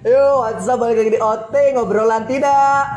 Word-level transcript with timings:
Yuk, 0.00 0.32
what's 0.40 0.64
up 0.64 0.80
balik 0.80 0.96
lagi 0.96 1.12
di 1.12 1.20
OT 1.20 1.52
ngobrolan 1.76 2.24
tidak. 2.24 2.96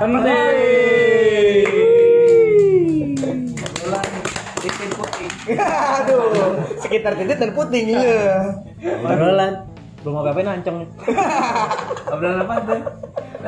Titin 4.63 4.89
putih. 4.95 5.27
Aduh, 5.99 6.63
sekitar 6.79 7.19
titik 7.19 7.43
dan 7.43 7.51
puting 7.51 7.91
iya. 7.91 8.55
Obrolan 9.03 9.67
belum 9.99 10.15
apa 10.19 10.31
apa 10.31 10.39
nancong 10.47 10.77
Obrolan 12.07 12.39
apa 12.39 12.55
tuh? 12.71 12.79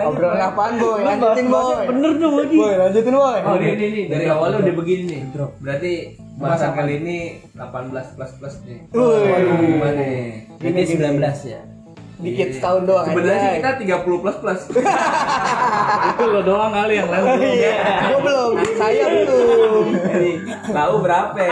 Obrolan 0.04 0.40
apaan 0.52 0.74
boy? 0.76 1.00
Lanjutin 1.08 1.46
boy. 1.48 1.76
bener 1.88 2.12
dong 2.20 2.36
lagi 2.36 2.56
Boy, 2.60 2.74
lanjutin 2.76 3.14
boy. 3.16 3.40
Oh 3.40 3.56
ini 3.56 3.72
ini 3.72 3.86
nih 3.88 4.06
dari 4.12 4.26
awalnya 4.36 4.68
udah 4.68 4.76
begini 4.84 5.04
nih. 5.08 5.22
Berarti 5.64 5.92
bahasan 6.36 6.76
kali 6.76 7.00
ini 7.00 7.18
18 7.56 8.19
plus 8.19 8.32
plus 8.36 8.56
nih. 8.68 8.83
Waduh, 8.92 9.56
gimana 9.64 10.04
nih? 10.04 10.43
ini 10.60 10.82
19 10.83 11.24
ya 11.47 11.75
Dikit 12.15 12.50
setahun 12.55 12.87
doang 12.87 13.05
Sebenarnya 13.11 13.39
sih 13.43 13.51
kita 13.60 13.71
30 14.00 14.21
plus 14.23 14.37
plus. 14.39 14.61
itu 16.10 16.23
lo 16.25 16.42
doang 16.42 16.71
kali 16.71 16.93
yang 16.96 17.10
lain 17.11 17.23
belum 17.28 17.43
Iya, 17.43 17.75
gua 18.07 18.19
belum, 18.23 18.51
saya 18.78 19.06
belum. 19.11 19.86
Jadi 20.00 20.32
tahu 20.71 20.93
berapa? 21.04 21.43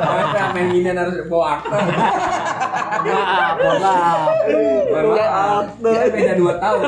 Masa 0.00 0.44
main 0.54 0.66
ginian 0.70 0.96
harus 0.96 1.16
bawa 1.26 1.58
akta. 1.58 1.76
maaf 3.00 3.56
maaf 3.58 4.20
Maaf. 4.90 5.64
Ya 5.82 6.02
beda 6.06 6.32
2 6.36 6.62
tahun. 6.62 6.80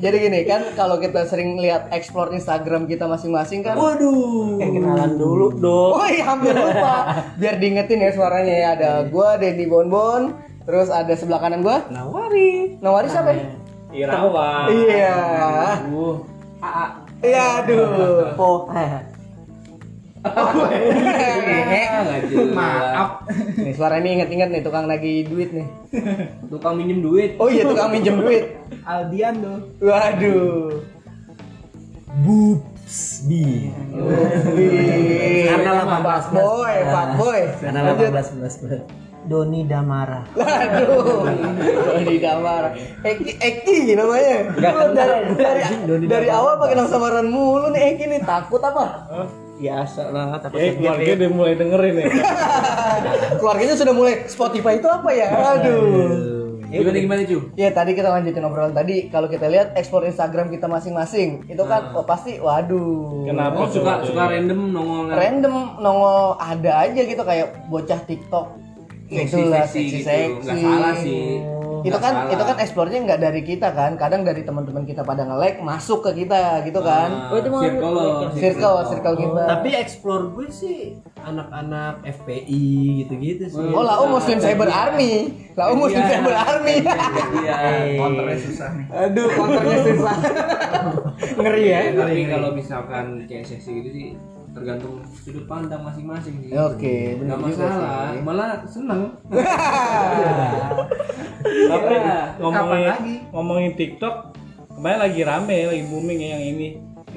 Jadi 0.00 0.16
gini 0.20 0.40
kan, 0.44 0.62
kalau 0.74 0.96
kita 0.98 1.24
sering 1.24 1.56
lihat 1.56 1.88
explore 1.90 2.32
Instagram 2.32 2.84
kita 2.84 3.06
masing-masing 3.06 3.62
kan. 3.62 3.76
waduh 3.76 4.58
eh 4.58 4.68
kenalan 4.68 5.16
dulu 5.16 5.54
dong 5.56 5.96
Woi, 5.96 6.20
hampir 6.20 6.52
lupa. 6.52 7.24
Biar 7.36 7.56
diingetin 7.56 8.04
ya 8.04 8.10
suaranya 8.12 8.54
ya. 8.54 8.68
Ada 8.76 8.90
gua 9.08 9.36
Denny 9.36 9.64
Bonbon, 9.64 10.34
terus 10.64 10.88
ada 10.92 11.12
sebelah 11.16 11.40
kanan 11.40 11.64
gua 11.64 11.82
nawari 11.88 12.76
Nawari 12.78 13.08
siapa 13.08 13.32
ya? 13.32 13.44
Irawan 13.90 14.66
Iya. 14.70 15.16
uh 15.90 16.16
AA. 16.60 16.86
Iya, 17.20 17.44
aduh. 17.64 18.32
po 18.38 18.68
maaf 22.52 23.24
Nih 23.56 23.72
suara 23.72 24.04
ini 24.04 24.20
inget-inget 24.20 24.52
nih 24.52 24.60
tukang 24.60 24.84
nagih 24.84 25.24
duit 25.32 25.48
nih. 25.48 25.64
Tukang 26.52 26.76
minjem 26.76 27.00
duit. 27.00 27.40
Oh 27.40 27.48
iya 27.48 27.64
tukang 27.64 27.88
minjem 27.88 28.20
duit. 28.20 28.52
Aldian 28.84 29.40
tuh 29.40 29.64
Waduh. 29.80 30.76
Boobs 32.20 33.24
B 33.24 33.32
Karena 35.48 35.70
lama 35.80 36.04
Pak 36.04 36.36
Boy, 36.36 36.74
Pak 36.84 37.06
Boy. 37.16 37.40
karena 37.64 37.80
18 37.96 38.44
18 38.44 39.09
Doni 39.28 39.68
Damara 39.68 40.24
Waduh. 40.32 41.28
Doni 42.00 42.16
Damar. 42.16 42.72
Eki 43.04 43.36
Eki 43.36 43.92
namanya. 43.92 44.48
Lu 44.56 44.94
dari 44.96 45.18
dari, 45.36 45.60
Doni 45.84 46.04
dari 46.08 46.28
awal 46.32 46.56
pakai 46.56 46.74
nama 46.76 46.88
samaran 46.88 47.28
mulu 47.28 47.68
nih 47.74 47.94
Eki 47.96 48.04
nih 48.08 48.20
takut 48.24 48.62
apa? 48.64 49.06
biasa 49.60 50.08
lah 50.08 50.40
takut 50.40 50.56
Eh, 50.56 50.72
keluarga 50.72 51.12
udah 51.20 51.30
mulai 51.36 51.52
dengerin 51.52 51.94
nih. 52.00 52.08
Keluarganya 53.44 53.76
sudah 53.76 53.92
mulai 53.92 54.24
Spotify 54.24 54.80
itu 54.80 54.88
apa 54.88 55.10
ya? 55.12 55.28
Aduh. 55.28 56.40
Gimana 56.70 56.98
gimana 57.02 57.20
cu? 57.26 57.38
Ya 57.58 57.68
tadi 57.74 57.98
kita 57.98 58.08
lanjutin 58.14 58.46
obrolan 58.46 58.70
tadi 58.70 59.10
kalau 59.10 59.26
kita 59.26 59.50
lihat 59.50 59.74
explore 59.74 60.06
Instagram 60.06 60.54
kita 60.54 60.70
masing-masing 60.70 61.50
itu 61.50 61.62
kan 61.66 61.92
oh, 61.92 62.06
pasti 62.06 62.38
waduh. 62.38 63.26
Kenapa 63.26 63.66
Oh 63.66 63.68
suka 63.68 64.06
suka 64.06 64.30
random 64.30 64.70
nongol 64.70 65.10
Random 65.10 65.82
nongol 65.82 66.38
ada 66.38 66.86
aja 66.86 67.02
gitu 67.02 67.20
kayak 67.26 67.66
bocah 67.66 68.00
TikTok 68.06 68.69
Itulah 69.10 69.66
Seksi-seksi 69.66 69.82
seksi 69.98 70.18
gitu. 70.30 70.40
Nggak 70.40 70.56
salah 70.60 70.94
sih. 70.96 71.24
Itu 71.80 71.96
kan 71.96 72.12
salah. 72.14 72.28
itu 72.28 72.42
kan 72.44 72.56
explore-nya 72.58 72.98
nggak 73.02 73.20
dari 73.20 73.40
kita 73.42 73.68
kan. 73.70 73.96
Kadang 73.96 74.20
dari 74.20 74.42
teman-teman 74.42 74.84
kita 74.84 75.00
pada 75.00 75.24
nge-like 75.24 75.58
masuk 75.60 76.04
ke 76.04 76.20
kita 76.20 76.60
gitu 76.62 76.78
kan. 76.78 77.08
Ah, 77.08 77.28
Oh, 77.28 77.36
itu 77.36 77.48
mau 77.48 77.58
circle 77.58 77.96
Circle 78.32 78.76
circle 78.86 79.16
kita. 79.16 79.42
tapi 79.48 79.68
explore 79.74 80.24
gue 80.30 80.46
sih 80.46 80.78
anak-anak 81.18 82.04
FPI 82.06 82.64
gitu-gitu 83.00 83.44
sih 83.48 83.64
Oh, 83.66 83.80
lau 83.80 84.06
Muslim 84.08 84.36
Cyber 84.36 84.68
Army. 84.68 85.12
Lau 85.52 85.72
Muslim 85.74 85.98
Iya. 85.98 86.10
Cyber 86.12 86.34
Army. 86.36 86.76
Iya, 87.40 87.56
counternya 87.96 88.38
susah 88.38 88.68
nih. 88.70 88.86
Aduh, 88.92 89.28
konternya 89.30 89.78
susah. 89.82 90.16
Ngeri 91.34 91.64
ya. 91.66 91.80
Tapi 91.94 92.20
kalau 92.28 92.48
misalkan 92.52 93.04
kayak 93.24 93.44
seksi 93.44 93.70
gitu 93.80 93.88
sih 93.90 94.06
tergantung 94.50 94.98
sudut 95.14 95.44
pandang 95.44 95.80
masing-masing 95.80 96.34
sih. 96.40 96.50
Oke, 96.52 97.14
Nggak 97.16 97.38
benar 97.38 97.38
juga 97.48 97.64
masalah, 97.64 98.06
sih. 98.08 98.20
malah 98.20 98.48
seneng. 98.66 99.02
Tapi 101.40 101.94
Kapan 101.94 102.38
ngomongin 102.40 102.86
lagi? 102.86 103.14
ngomongin 103.30 103.72
TikTok 103.74 104.14
kemarin 104.70 104.98
lagi 105.00 105.20
rame, 105.22 105.58
lagi 105.66 105.84
booming 105.86 106.18
ya 106.18 106.28
yang 106.32 106.44
ini. 106.48 106.68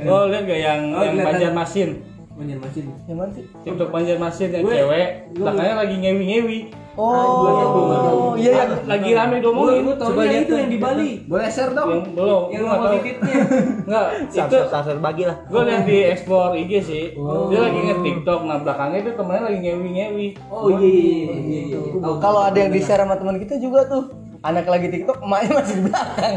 Oh 0.03 0.25
lihat 0.25 0.43
gak 0.43 0.57
yang 0.57 0.81
Oh, 0.91 1.01
yang. 1.01 1.15
Banjarmasin? 1.21 1.89
Banjarmasin. 2.33 2.85
Yang 3.05 3.17
mana 3.17 3.31
sih? 3.31 3.45
TikTok 3.61 3.89
Banjarmasin 3.89 4.49
yang 4.49 4.63
Gue- 4.65 4.73
cewek, 4.73 5.07
gue- 5.29 5.37
belakangnya 5.37 5.75
lagi 5.77 5.95
ngewi-ngewi. 5.97 6.59
Oh, 6.93 8.37
iya 8.37 8.69
yang 8.69 8.85
Lagi 8.85 9.09
rame 9.11 9.41
diomongin. 9.41 9.81
Gue 9.81 9.97
tau 9.97 10.13
lihat 10.13 10.45
itu 10.45 10.53
tuh. 10.53 10.57
yang 10.57 10.69
di 10.69 10.77
Bali. 10.77 11.09
Boleh 11.25 11.49
share 11.49 11.73
dong. 11.73 11.89
Yang 11.89 12.01
belum, 12.13 12.41
Yang 12.49 12.63
mau 12.63 12.75
tahu. 12.75 12.93
titiknya. 12.93 13.35
Enggak, 13.81 14.07
itu 14.45 14.57
sasar 14.69 14.97
bagi 15.01 15.23
lah 15.25 15.37
gue 15.43 15.61
lihat 15.63 15.83
di 15.83 15.97
explore 16.05 16.53
IG 16.55 16.71
sih. 16.79 17.03
Dia 17.49 17.59
lagi 17.59 17.79
nge 17.81 17.95
TikTok, 17.99 18.39
nah 18.45 18.57
belakangnya 18.59 18.97
itu 18.99 19.11
temennya 19.13 19.41
lagi 19.43 19.59
ngewi-ngewi. 19.59 20.27
Oh 20.47 20.69
iya 20.71 20.85
iya 20.85 21.13
iya. 21.33 21.59
iya. 21.65 21.77
Tahu. 21.97 22.15
kalau 22.21 22.41
ada 22.43 22.57
yang 22.57 22.69
di 22.69 22.77
share 22.79 22.99
sama 22.99 23.15
teman 23.15 23.37
kita 23.37 23.57
juga 23.57 23.85
tuh 23.85 24.03
anak 24.43 24.65
lagi 24.67 24.87
TikTok, 24.91 25.23
emaknya 25.23 25.51
masih 25.55 25.75
di 25.79 25.83
belakang, 25.87 26.35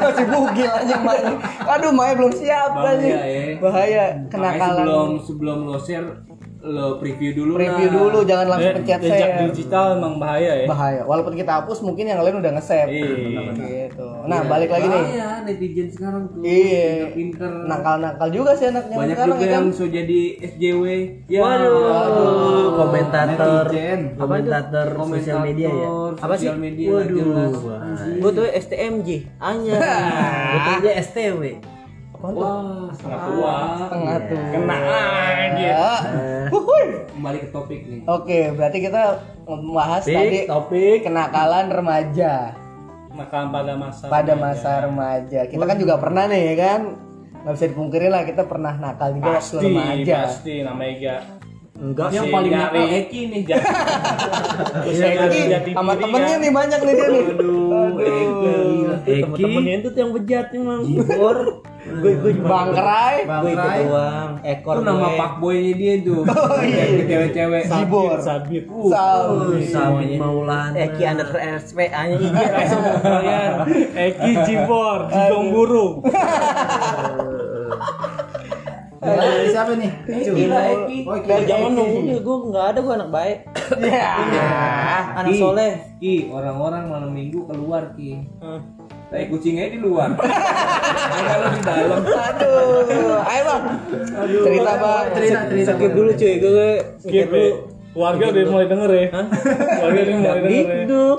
masih 0.00 0.24
bugil 0.24 0.70
aja 0.72 0.94
emaknya. 0.96 1.32
Aduh, 1.68 1.90
emaknya 1.92 2.14
belum 2.16 2.32
siap 2.32 2.70
Bahaya, 2.72 2.96
aja. 2.96 3.16
ya. 3.22 3.42
Bahaya, 3.60 4.04
kenakalan. 4.26 4.76
sebelum 4.80 5.10
sebelum 5.20 5.58
lo 5.68 5.76
share 5.76 6.08
lo 6.62 6.94
preview 6.96 7.34
dulu 7.34 7.58
Review 7.58 7.90
lah. 7.90 7.94
dulu, 7.98 8.18
jangan 8.22 8.46
langsung 8.48 8.70
Dia- 8.70 8.78
pencet 8.78 9.00
Jejak 9.02 9.18
share. 9.18 9.38
digital 9.44 9.86
emang 9.96 10.14
bahaya 10.16 10.52
ya. 10.56 10.66
Bahaya. 10.66 11.02
Walaupun 11.02 11.34
kita 11.34 11.52
hapus, 11.58 11.82
mungkin 11.82 12.06
yang 12.06 12.22
lain 12.22 12.38
udah 12.38 12.54
nge-save. 12.54 12.86
Iya. 12.86 13.50
Gitu. 13.52 14.06
Nah, 14.22 14.40
balik 14.46 14.70
lagi 14.70 14.86
nih. 14.86 15.02
Iya, 15.10 15.28
netizen 15.42 15.88
sekarang 15.90 16.22
tuh. 16.28 16.38
Iya. 16.40 17.10
Pinter. 17.10 17.50
Nakal-nakal 17.66 18.28
juga 18.30 18.54
sih 18.54 18.70
anaknya 18.70 18.94
Banyak 18.94 19.10
sekarang 19.12 19.34
juga 19.34 19.42
ya 19.42 19.50
kan. 19.50 19.58
yang 19.58 19.66
so 19.74 19.84
jadi 19.84 20.20
SJW. 20.40 20.84
Ya. 21.26 21.40
Waduh, 21.42 22.66
komentator, 22.78 23.64
Netizen. 23.66 24.00
komentator 24.14 24.86
sosial 25.02 25.38
media 25.42 25.68
ya. 25.68 25.88
Apa 26.14 26.34
sih? 26.38 26.46
Media 26.52 26.88
Waduh, 26.94 27.50
gue 28.22 28.30
tuh 28.30 28.46
STMJ, 28.46 29.08
Anya. 29.36 29.78
Gue 30.52 30.60
tuh 30.62 30.74
aja 30.78 30.92
STW. 32.22 32.38
Wah, 32.38 32.62
setengah 32.92 33.20
tua. 33.26 33.54
Setengah 33.80 34.16
tuh. 34.22 34.42
Kena 34.48 34.76
lagi. 34.78 35.66
Wuhui. 36.48 36.84
Kembali 37.12 37.38
ke 37.38 37.48
topik 37.50 37.80
nih. 37.82 38.00
Oke, 38.06 38.40
berarti 38.52 38.78
kita 38.80 39.02
membahas 39.44 40.02
tadi 40.02 40.14
Topik, 40.14 40.44
topik. 40.46 40.98
kenakalan 41.02 41.66
remaja 41.68 42.34
Makanan 43.12 43.48
pada 43.50 43.72
masa 43.76 44.04
pada 44.06 44.32
remaja. 44.32 44.54
masa 44.54 44.70
remaja. 44.80 45.40
Kita 45.44 45.64
kan 45.66 45.76
juga 45.76 45.94
pernah 45.98 46.24
nih 46.24 46.42
ya 46.44 46.54
kan. 46.56 46.80
Nggak 47.42 47.52
bisa 47.52 47.66
dipungkiri 47.68 48.06
lah 48.06 48.22
kita 48.22 48.42
pernah 48.44 48.72
nakal 48.72 49.12
juga 49.12 49.28
waktu 49.32 49.42
pasti 49.42 49.66
remaja. 49.66 50.14
pasti 50.24 50.52
namanya 50.62 50.94
ga 50.96 51.16
Enggak 51.74 52.08
Yang 52.08 52.26
paling 52.30 52.52
nyari. 52.52 52.78
nakal 52.78 52.86
Eki 52.94 53.20
nih. 53.26 53.40
Iya, 53.42 53.56
lagi 55.18 55.34
Eki, 55.34 55.40
jati 55.50 55.70
sama 55.74 55.92
temennya 55.92 56.36
nih 56.38 56.50
banyak 56.52 56.80
nih 56.80 56.94
dia 56.94 57.06
nih. 57.08 57.24
Aduh, 57.32 57.88
Eki. 57.98 59.18
Temen-temennya 59.18 59.74
itu 59.76 59.88
tuh 59.90 60.00
yang 60.00 60.12
bejat 60.12 60.46
emang. 60.54 60.80
Jibor. 60.86 61.36
Gue 61.92 62.12
gue 62.16 62.32
cuma 62.36 62.48
Bangkerai. 62.48 63.16
gue 63.24 63.50
ikut 63.52 63.72
doang. 63.84 64.30
Ekor 64.40 64.74
Itu 64.74 64.82
nama 64.82 65.08
pak 65.12 65.32
boynya 65.38 65.72
dia 65.74 65.94
tuh. 66.00 66.22
iya. 66.64 66.82
Jadi 66.88 67.02
cewek-cewek. 67.04 67.62
Jibor. 67.66 68.16
sabit 68.18 68.64
Sawi. 68.66 69.60
Sabit 69.66 70.10
Maulana. 70.16 70.72
Eki 70.74 71.02
underscore 71.04 71.42
RSP 71.42 71.78
hanya 71.88 72.16
langsung 72.16 72.82
kalian 72.98 73.50
Eki 73.92 74.30
Jibor 74.42 74.98
Jigong 75.06 75.48
Burung 75.50 75.92
Dari 79.02 79.50
siapa 79.50 79.74
nih? 79.74 79.90
Eki. 80.06 80.44
Oh, 81.02 81.18
Dari 81.18 81.42
Eki. 81.42 81.50
zaman 81.50 81.74
dulu 81.74 82.14
gue 82.22 82.36
nggak 82.54 82.66
ada 82.70 82.78
gue 82.78 82.94
anak 82.94 83.10
baik. 83.10 83.38
Ya. 83.82 84.14
Anak 85.18 85.34
soleh. 85.34 85.72
Ki, 85.98 86.30
orang-orang 86.30 86.86
malam 86.86 87.10
minggu 87.10 87.42
keluar 87.50 87.98
Ki. 87.98 88.22
Tai 89.12 89.24
kucingnya 89.28 89.68
di 89.68 89.76
luar. 89.76 90.16
Kalau 90.16 91.48
di 91.52 91.60
dalam. 91.60 92.00
Aduh. 92.00 93.20
Ayo 93.22 93.42
bang. 93.44 93.62
Cerita 94.40 94.72
bang. 94.80 95.04
Cerita, 95.12 95.38
cerita. 95.52 95.70
Skip 95.76 95.92
dulu 95.92 96.10
cuy, 96.16 96.34
gue 96.40 96.68
Skip 96.96 97.28
dulu 97.28 97.50
Keluarga 97.92 98.24
udah 98.32 98.44
mulai 98.48 98.66
denger 98.72 98.88
ya 98.88 99.04
Keluarga 99.12 100.00
udah 100.00 100.16
mulai 100.16 100.40
denger 100.40 100.64
ya 100.64 100.76
Hidup. 100.80 101.18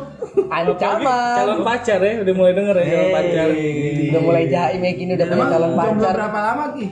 Ancaman. 0.49 1.35
Calon 1.37 1.59
pacar 1.61 1.99
ya 2.01 2.13
Udah 2.25 2.33
mulai 2.33 2.53
denger 2.57 2.75
ya 2.81 2.85
calon 2.89 3.09
pacar 3.13 3.47
Udah 4.09 4.21
mulai 4.25 4.43
jaim 4.49 4.81
ya 4.81 4.91
gini 4.97 5.11
udah 5.13 5.27
punya 5.29 5.45
calon 5.53 5.71
pacar. 5.77 6.13
berapa 6.17 6.39
lama 6.41 6.65
Ki? 6.73 6.85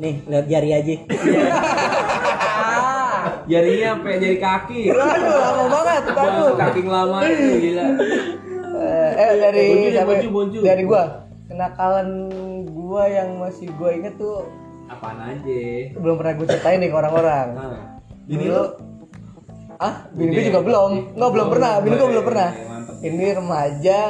Nih, 0.00 0.14
lihat 0.28 0.46
jari 0.48 0.70
aja. 0.76 0.94
Jarinya 3.50 3.88
sampai 3.96 4.16
jadi 4.16 4.36
kaki. 4.38 4.80
Aduh 4.88 5.36
lama 5.36 5.64
banget. 5.68 6.02
Aduh. 6.08 6.52
Kaki 6.56 6.80
lama 6.84 7.16
itu 7.26 7.44
gila. 7.60 7.86
Eh, 9.20 9.26
eh 9.28 9.36
dari 9.36 9.66
Bonju 9.68 9.88
siapa? 9.92 10.08
bonju, 10.08 10.28
bonju. 10.32 10.58
dari 10.64 10.82
gua 10.88 11.02
kenakalan 11.44 12.08
gua 12.64 13.04
yang 13.04 13.36
masih 13.36 13.68
gua 13.76 13.92
inget 13.92 14.16
tuh 14.16 14.48
Apaan 14.88 15.20
aja? 15.20 15.60
belum 15.94 16.16
pernah 16.18 16.32
gue 16.34 16.46
ceritain 16.48 16.80
nih 16.80 16.90
ke 16.90 16.96
orang-orang 16.96 17.48
Nah, 17.54 17.78
Bini 18.26 18.46
lu? 18.48 18.64
Ah, 19.76 20.06
bini 20.12 20.36
gue 20.36 20.52
juga 20.52 20.60
belum. 20.60 21.16
Enggak 21.16 21.30
belum 21.32 21.48
pernah, 21.48 21.72
bini 21.80 21.94
gue 21.96 22.08
belum 22.12 22.24
pernah. 22.28 22.50
Mantep. 22.52 22.94
Ini 23.00 23.26
remaja, 23.32 24.00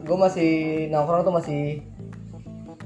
gue 0.00 0.16
masih 0.16 0.52
nongkrong 0.88 1.20
tuh 1.20 1.34
masih 1.36 1.62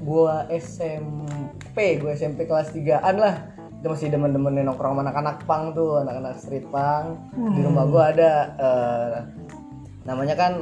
gua 0.03 0.43
SMP, 0.51 2.03
gue 2.03 2.11
SMP 2.11 2.43
kelas 2.43 2.75
3-an 2.75 3.15
lah. 3.15 3.35
Itu 3.79 3.95
masih 3.95 4.11
demen-demen 4.11 4.59
nongkrong 4.59 4.91
sama 4.91 5.07
anak-anak 5.07 5.47
pang 5.47 5.71
tuh, 5.71 6.03
anak-anak 6.03 6.35
street 6.35 6.67
pang. 6.67 7.15
Di 7.31 7.63
rumah 7.63 7.87
gua 7.87 8.11
ada 8.11 8.31
eh, 8.59 9.11
namanya 10.03 10.35
kan 10.35 10.53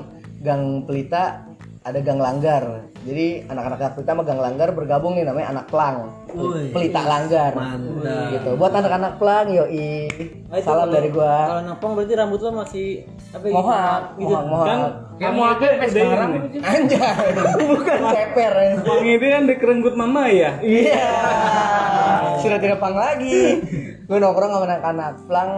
Gang 0.41 0.63
Pelita, 0.83 1.45
ada 1.81 1.99
Gang 1.99 2.17
Langgar. 2.17 2.89
Jadi 3.01 3.45
anak-anak 3.45 3.77
Gang 3.77 3.93
Pelita 3.93 4.11
sama 4.11 4.23
Gang 4.23 4.37
Langgar 4.37 4.69
bergabung 4.71 5.13
nih 5.13 5.25
namanya 5.25 5.47
anak 5.51 5.65
plang. 5.69 6.09
Wih. 6.31 6.69
Pelita 6.69 7.01
Langgar. 7.01 7.53
Mantap. 7.53 8.29
Gitu. 8.33 8.49
Buat 8.53 8.73
anak-anak 8.75 9.13
plang 9.17 9.47
yoi. 9.49 10.09
Ah, 10.49 10.57
itu 10.57 10.65
Salam 10.65 10.85
kalau- 10.85 10.93
dari 10.93 11.09
gua. 11.09 11.35
Kalau 11.47 11.61
napong 11.63 11.91
berarti 11.93 12.13
rambut 12.13 12.39
lo 12.39 12.49
masih 12.55 12.87
apa 13.31 13.45
ya? 13.45 13.53
Mohak, 13.53 14.01
gitu. 14.15 14.29
mohak, 14.29 14.45
mohak. 14.45 14.67
Kan 14.67 14.81
Kayak 15.21 15.33
itu 15.37 15.37
sampai 15.37 15.69
udah 15.69 15.89
sekarang 15.93 16.29
Cip? 16.49 16.61
Anjay, 16.65 17.27
bukan 17.77 17.99
ceper. 18.09 18.53
Bang 18.81 19.03
ini 19.05 19.27
kan 19.27 19.43
dikerenggut 19.45 19.93
mama 19.93 20.23
ya. 20.25 20.51
Iya. 20.59 21.09
Sudah 22.41 22.57
tidak 22.57 22.81
pang 22.81 22.97
lagi. 22.97 23.61
Gue 24.01 24.17
nongkrong 24.17 24.49
sama 24.51 24.65
anak-anak 24.65 25.13
plang 25.29 25.51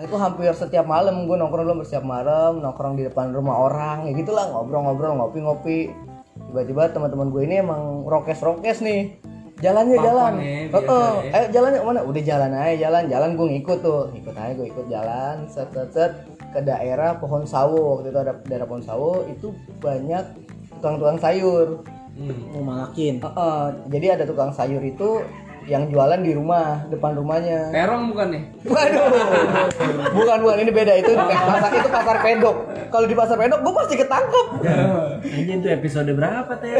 itu 0.00 0.16
hampir 0.16 0.50
setiap 0.52 0.84
malam 0.84 1.24
gue 1.24 1.36
nongkrong 1.36 1.66
dulu 1.66 1.84
setiap 1.84 2.04
malam 2.04 2.58
nongkrong 2.58 2.96
di 2.96 3.04
depan 3.04 3.30
rumah 3.30 3.56
orang 3.60 4.08
ya 4.08 4.12
gitulah 4.14 4.48
ngobrol-ngobrol 4.48 5.16
ngopi-ngopi. 5.16 5.92
Tiba-tiba 6.50 6.90
teman-teman 6.90 7.28
gue 7.30 7.42
ini 7.44 7.54
emang 7.60 8.02
rokes-rokes 8.08 8.80
nih. 8.80 9.14
Jalannya 9.60 9.92
Pang-pang 9.92 10.08
jalan. 10.08 10.32
ya, 10.40 10.56
Heeh. 10.72 10.72
biasa 10.72 11.20
ya. 11.20 11.36
eh 11.36 11.46
jalannya 11.52 11.80
mana 11.84 12.00
udah 12.00 12.22
jalan 12.24 12.50
aja 12.56 12.74
jalan. 12.80 13.02
Jalan 13.12 13.30
gue 13.36 13.46
ngikut 13.52 13.78
tuh. 13.84 14.02
Ikut 14.16 14.34
aja 14.34 14.52
gue 14.56 14.66
ikut 14.66 14.86
jalan. 14.88 15.36
Set 15.52 15.68
set 15.70 15.90
set. 15.92 16.12
Ke 16.50 16.64
daerah 16.64 17.20
pohon 17.20 17.44
sawo. 17.44 18.00
Waktu 18.00 18.08
itu 18.10 18.18
ada 18.24 18.32
daerah 18.48 18.66
pohon 18.66 18.80
sawo 18.82 19.28
itu 19.28 19.52
banyak 19.78 20.24
tukang-tukang 20.80 21.20
sayur. 21.20 21.84
Mau 22.56 22.64
malakin. 22.64 23.20
Heeh, 23.20 23.62
jadi 23.92 24.06
ada 24.18 24.24
tukang 24.24 24.50
sayur 24.50 24.80
itu 24.80 25.22
yang 25.68 25.88
jualan 25.92 26.20
di 26.20 26.32
rumah 26.32 26.86
depan 26.88 27.16
rumahnya. 27.16 27.72
Terong 27.74 28.12
bukan 28.12 28.26
nih? 28.32 28.42
Waduh, 28.64 29.04
bukan 30.14 30.38
bukan 30.40 30.56
ini 30.64 30.72
beda 30.72 30.92
itu 30.96 31.12
di 31.12 31.36
pasar 31.36 31.70
itu 31.76 31.88
pasar 31.88 32.16
pedok. 32.24 32.56
Kalau 32.88 33.06
di 33.06 33.16
pasar 33.16 33.36
pedok 33.36 33.60
gue 33.60 33.74
pasti 33.76 33.94
ketangkep. 33.98 34.46
Anjing 35.20 35.58
itu 35.60 35.68
episode 35.68 36.10
berapa 36.16 36.52
teh? 36.60 36.74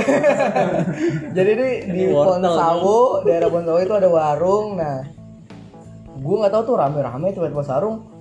Jadi 1.37 1.51
di 1.57 1.69
di 1.93 2.03
Ponsawo, 2.13 3.25
daerah 3.27 3.49
Ponsawo 3.53 3.79
itu 3.83 3.95
ada 3.97 4.09
warung. 4.09 4.81
Nah, 4.81 5.05
gue 6.21 6.37
nggak 6.41 6.53
tahu 6.53 6.63
tuh 6.69 6.77
rame-rame 6.79 7.33
tiba-tiba 7.33 7.65
sarung 7.65 8.20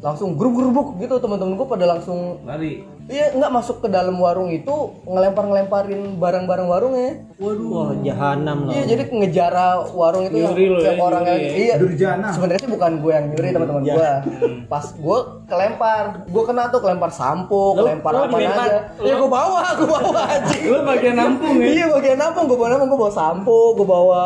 langsung 0.00 0.32
gerub-gerubuk 0.40 0.96
gitu 0.96 1.20
teman-teman 1.20 1.60
gue 1.60 1.68
pada 1.68 1.84
langsung 1.84 2.40
Lari. 2.48 2.88
iya 3.04 3.36
nggak 3.36 3.52
masuk 3.52 3.84
ke 3.84 3.88
dalam 3.92 4.16
warung 4.16 4.48
itu 4.48 4.96
ngelempar-ngelemparin 5.04 6.16
barang-barang 6.16 6.66
warungnya 6.68 7.10
Waduh. 7.40 7.68
Wah, 7.72 7.90
jahanam 8.04 8.68
lah. 8.68 8.72
Iya 8.76 8.84
jadi 8.84 9.02
ngejara 9.08 9.88
warung 9.96 10.28
itu 10.28 10.44
yang 10.44 10.52
Nyuri 10.52 10.66
lo 10.68 10.78
tiap 10.84 10.92
ya, 10.92 11.00
orang 11.00 11.22
yang 11.24 11.40
ya. 11.40 11.52
iya. 11.56 11.74
Durjana. 11.80 12.28
Sebenarnya 12.36 12.60
sih 12.60 12.70
bukan 12.76 12.92
gue 13.00 13.12
yang 13.16 13.26
nyuri 13.32 13.48
teman-teman 13.56 13.82
gue. 13.88 14.10
Pas 14.68 14.84
gue 14.92 15.18
kelempar, 15.48 16.04
gue 16.28 16.42
kena 16.44 16.62
tuh 16.68 16.80
kelempar 16.84 17.08
sampo, 17.08 17.80
kelempar 17.80 18.12
lo 18.12 18.28
apa 18.28 18.36
dilempar, 18.36 18.68
aja. 18.68 18.80
Ya 19.00 19.14
gue 19.16 19.30
bawa, 19.32 19.62
gue 19.80 19.88
bawa 19.88 20.22
aja. 20.28 20.52
Lu 20.68 20.78
bagian 20.84 21.16
nampung 21.16 21.56
ya. 21.64 21.66
Iya 21.72 21.84
bagian 21.88 22.18
nampung, 22.20 22.44
gue 22.44 22.58
bawa 22.60 22.68
nampung, 22.76 22.88
gue 22.92 23.00
bawa 23.00 23.14
sampo, 23.16 23.58
gue 23.72 23.86
bawa 23.88 24.22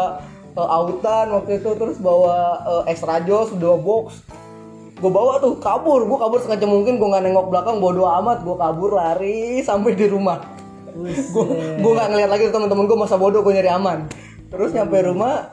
eh, 0.59 0.69
autan 0.75 1.27
waktu 1.39 1.51
itu 1.63 1.71
terus 1.79 1.97
bawa 2.03 2.37
eh, 2.67 2.91
extra 2.91 3.23
jos 3.23 3.55
dua 3.55 3.79
box. 3.79 4.24
Gue 5.05 5.13
bawa 5.13 5.37
tuh 5.37 5.61
kabur, 5.61 6.09
gue 6.09 6.17
kabur 6.17 6.41
sekecil 6.41 6.65
mungkin 6.65 6.97
gue 6.97 7.05
nggak 7.05 7.29
nengok 7.29 7.53
belakang, 7.53 7.77
bodo 7.77 8.09
amat, 8.09 8.41
gue 8.41 8.57
kabur 8.57 8.97
lari 8.97 9.41
sampai 9.69 9.93
di 9.93 10.09
rumah. 10.09 10.41
gue 10.97 11.45
gue 11.77 11.93
nggak 11.93 12.09
ngeliat 12.09 12.31
lagi 12.33 12.49
teman-teman 12.49 12.89
gue 12.89 12.97
masa 12.97 13.21
bodoh 13.21 13.45
gue 13.45 13.53
nyari 13.53 13.69
aman. 13.69 14.09
Terus 14.49 14.73
nyampe 14.73 14.97
rumah, 15.05 15.53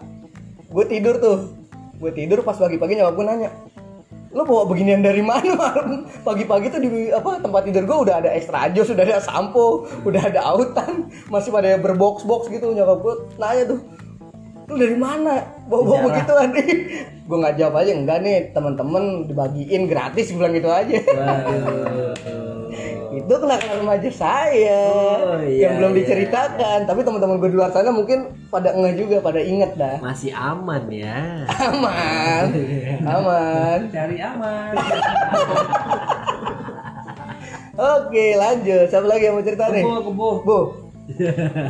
gue 0.72 0.86
tidur 0.88 1.20
tuh, 1.20 1.52
gue 2.00 2.12
tidur 2.16 2.48
pas 2.48 2.56
pagi-pagi 2.56 2.96
nyokap 2.96 3.12
gue 3.20 3.26
nanya, 3.28 3.52
lo 4.32 4.48
bawa 4.48 4.64
beginian 4.72 5.04
dari 5.04 5.20
mana 5.20 5.76
pagi-pagi 6.28 6.72
tuh 6.72 6.80
di 6.80 7.12
apa 7.12 7.44
tempat 7.44 7.68
tidur 7.68 7.84
gue 7.84 7.98
udah 8.08 8.24
ada 8.24 8.32
extra 8.32 8.72
jos 8.72 8.88
sudah 8.88 9.04
ada 9.04 9.20
sampo 9.20 9.84
udah 10.08 10.32
ada 10.32 10.40
autan 10.48 11.12
masih 11.28 11.52
pada 11.52 11.76
berbox 11.76 12.24
box 12.24 12.48
gitu 12.48 12.72
nyokap 12.72 13.04
gue 13.04 13.16
nanya 13.36 13.76
tuh 13.76 13.80
lu 14.72 14.80
dari 14.80 14.96
mana? 14.96 15.44
Bawa 15.68 15.84
bawa 15.84 16.00
begitu 16.08 16.32
nih 16.32 16.68
gue 17.28 17.38
nggak 17.40 17.56
jawab 17.60 17.84
aja 17.84 17.92
enggak 17.92 18.20
nih. 18.24 18.56
Teman-teman 18.56 19.28
dibagiin 19.28 19.84
gratis 19.92 20.32
bilang 20.32 20.56
gitu 20.56 20.72
aja. 20.72 20.96
Itu 23.12 23.34
kenakalan 23.44 23.84
remaja 23.84 24.08
saya 24.08 24.80
Oh, 25.20 25.36
iya, 25.44 25.68
yang 25.68 25.84
belum 25.84 25.92
iya. 25.92 26.00
diceritakan. 26.00 26.88
Tapi 26.88 27.04
teman-teman 27.04 27.44
gue 27.44 27.52
di 27.52 27.58
luar 27.60 27.76
sana 27.76 27.92
mungkin 27.92 28.48
pada 28.48 28.72
enggak 28.72 28.96
juga 28.96 29.20
pada 29.20 29.44
inget 29.44 29.76
dah. 29.76 30.00
Masih 30.00 30.32
aman 30.32 30.88
ya. 30.88 31.44
aman. 31.68 32.46
Aman. 33.04 33.80
Cari 33.92 34.18
aman. 34.24 34.74
Oke 38.00 38.36
lanjut. 38.40 38.88
Siapa 38.88 39.08
lagi 39.08 39.28
yang 39.28 39.36
mau 39.36 39.44
cerita 39.44 39.68
nih? 39.72 39.84
Kebo, 39.84 40.00
kebo. 40.08 40.30
Bu 40.48 40.81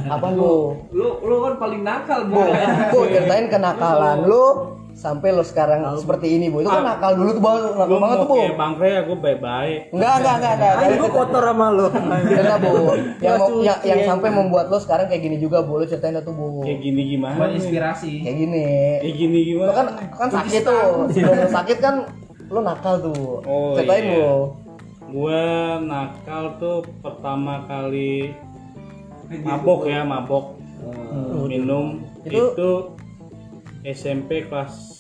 Apa 0.07 0.27
bu? 0.29 0.77
Lu 0.89 1.07
lu 1.21 1.35
kan 1.41 1.53
paling 1.57 1.81
nakal, 1.81 2.25
Bu, 2.25 2.41
Bu. 2.89 2.99
ceritain 3.05 3.47
kenakalan 3.47 4.23
lu 4.23 4.45
Sampai 4.91 5.31
lu 5.31 5.41
sekarang 5.41 5.81
seperti 5.95 6.35
ini 6.35 6.51
bu 6.51 6.61
Itu 6.61 6.69
kan 6.69 6.83
nakal 6.83 7.15
dulu 7.15 7.31
tuh 7.31 7.41
banget 7.41 7.61
Nakal 7.71 7.87
banget 7.95 8.01
mau 8.11 8.11
tuh 8.13 8.27
bu 8.27 8.35
kayak 8.37 8.53
Bang 8.53 8.73
Rey 8.75 8.93
aku 8.93 9.13
baik-baik. 9.15 9.79
Enggak 9.89 10.13
enggak 10.13 10.35
enggak 10.35 10.53
enggak 10.53 10.73
Ayo 10.75 10.93
gue 10.93 11.09
kotor 11.09 11.43
sama 11.43 11.67
lo. 11.71 11.87
Enggak 11.89 12.57
bu 12.59 12.71
Yang, 13.17 13.35
mau- 13.39 13.61
yang, 13.63 13.79
yang 13.81 13.99
sampai 14.05 14.29
membuat 14.29 14.65
lu 14.67 14.77
sekarang 14.77 15.05
kayak 15.07 15.23
gini 15.23 15.37
juga 15.37 15.63
bu 15.63 15.79
Lu 15.79 15.85
ceritain 15.85 16.11
dah 16.11 16.21
tuh 16.21 16.35
bu 16.35 16.61
Kayak 16.61 16.79
gini 16.81 17.01
gimana? 17.09 17.33
Buat 17.33 17.51
inspirasi. 17.55 18.11
Kayak 18.19 18.35
gini 18.37 18.65
Kayak 18.99 19.15
gini 19.15 19.37
Lu 19.39 19.47
gimana? 19.47 19.71
kan 19.71 19.85
kan 20.11 20.27
sakit 20.29 20.61
tuh 20.61 20.81
lu 21.07 21.47
sakit 21.49 21.77
kan 21.79 21.95
Lu 22.45 22.59
nakal 22.59 22.93
tuh 22.99 23.41
Oh, 23.41 23.73
Ceritain 23.73 24.03
iya. 24.03 24.11
bu 24.11 24.27
Gue 25.09 25.43
nakal 25.81 26.43
tuh 26.57 26.77
pertama 26.99 27.63
kali 27.65 28.35
mabok 29.39 29.87
ya 29.87 30.03
mabok 30.03 30.59
minum 31.47 32.03
Itu- 32.21 32.51
itu, 32.53 32.71
SMP 33.81 34.45
kelas 34.45 34.99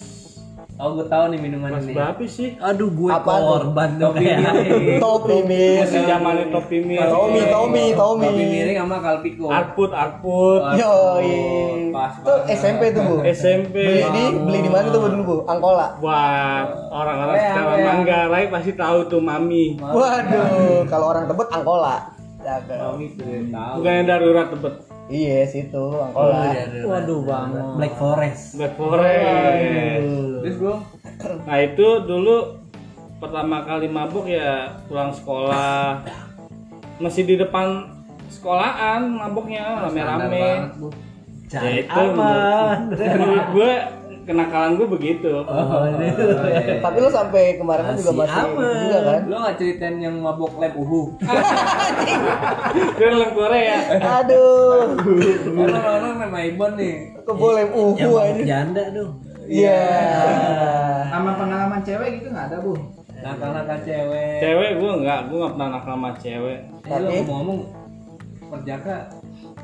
Oh, 0.81 0.97
gue 0.97 1.05
tahu 1.05 1.29
nih 1.29 1.37
minuman 1.37 1.77
kelas 1.77 1.85
ini. 1.85 1.93
berapa 1.93 2.23
sih? 2.25 2.49
Aduh 2.57 2.89
gue 2.89 3.05
tuh? 3.05 3.21
korban 3.21 3.89
dong 4.01 4.17
Topi 4.17 4.25
miring. 4.25 4.97
Topi 4.97 5.37
mis 5.45 5.77
Masih 5.77 6.01
zamannya 6.09 6.45
topi 6.49 6.77
miring. 6.81 7.11
Tommy 7.13 7.41
Tommy 7.45 7.83
Tommy 7.93 8.25
Topi 8.25 8.43
miring 8.49 8.77
sama 8.81 8.97
kalpiko. 8.97 9.45
Arput 9.53 9.91
arput. 9.93 10.61
Yoi 10.73 11.37
Pas 11.93 12.17
Itu 12.17 12.25
banget. 12.25 12.57
SMP 12.57 12.81
tuh 12.97 13.01
bu 13.05 13.15
SMP. 13.21 13.75
Beli 13.77 14.09
di 14.09 14.23
beli 14.41 14.59
di 14.65 14.69
mana 14.73 14.89
tuh 14.89 14.99
Bu, 15.05 15.07
dulu 15.13 15.21
bu? 15.21 15.35
Angkola. 15.45 15.87
Buat 16.01 16.67
orang-orang 16.89 17.35
sekarang. 17.37 17.79
Manggarai 17.85 18.45
pasti 18.49 18.71
tahu 18.73 18.97
tuh 19.05 19.21
mami. 19.21 19.77
Waduh, 19.77 20.81
kalau 20.89 21.13
orang 21.13 21.29
tebet 21.29 21.45
Angkola. 21.51 22.20
Cakep. 22.41 22.77
Tahu. 23.53 23.75
Bukannya 23.81 24.03
darurat 24.05 24.47
tebet. 24.49 24.75
Iya 25.11 25.43
situ 25.43 25.83
Angkola. 25.97 26.55
Waduh 26.87 27.19
bang. 27.27 27.49
Black 27.77 27.93
Forest. 27.99 28.43
Black 28.57 28.73
Forest. 28.79 30.07
Terus 30.41 30.55
bro, 30.57 30.75
Nah 31.45 31.57
itu 31.61 31.87
dulu 32.07 32.35
pertama 33.21 33.61
kali 33.61 33.85
mabuk 33.85 34.25
ya 34.25 34.81
pulang 34.89 35.13
sekolah 35.13 36.01
masih 36.97 37.29
di 37.29 37.35
depan 37.37 37.85
sekolahan 38.31 39.05
mabuknya 39.05 39.85
rame-rame. 39.85 40.41
Ya 40.41 40.59
Cari 41.51 41.83
itu 41.83 42.01
menurut 42.95 43.47
gue 43.51 43.73
kenakalan 44.23 44.75
gue 44.75 44.87
begitu. 44.87 45.31
Oh, 45.41 45.83
itu. 45.91 46.25
Tapi 46.77 46.97
lu 46.97 47.09
sampai 47.09 47.55
kemarin 47.55 47.83
kan 47.83 47.95
juga 47.95 48.11
Masih 48.13 48.21
masih 48.23 48.41
aman. 48.47 48.73
juga 48.79 48.99
kan? 49.01 49.19
lu 49.23 49.35
nggak 49.35 49.55
ceritain 49.55 49.95
yang 49.97 50.15
mabok 50.17 50.53
lab 50.55 50.73
uhu? 50.73 51.01
Itu 52.71 53.03
lem 53.03 53.31
Korea. 53.31 53.77
Aduh, 54.21 54.95
Orang-orang 55.51 56.13
nama 56.19 56.39
Ibon 56.43 56.71
nih. 56.75 56.95
kok 57.19 57.35
boleh 57.35 57.63
Yang 57.63 57.75
uhu 57.75 57.91
mabuk 57.93 58.19
aja. 58.19 58.43
janda 58.43 58.83
dong. 58.91 59.11
Iya. 59.43 59.83
Sama 61.07 61.31
pengalaman 61.35 61.81
cewek 61.81 62.09
gitu 62.17 62.27
nggak 62.29 62.47
ada 62.47 62.57
bu? 62.59 62.73
Nakal-nakal 63.21 63.77
cewek. 63.81 64.37
Cewek 64.39 64.71
gue 64.75 64.91
nggak, 64.99 65.19
gue 65.27 65.37
nggak 65.37 65.53
pernah 65.53 65.69
nakal 65.71 65.93
sama 65.93 66.09
cewek. 66.15 66.59
Eh, 66.61 66.87
lu 66.89 66.89
Tapi- 67.03 67.17
ngomong-ngomong 67.19 67.59
perjaka 68.49 68.95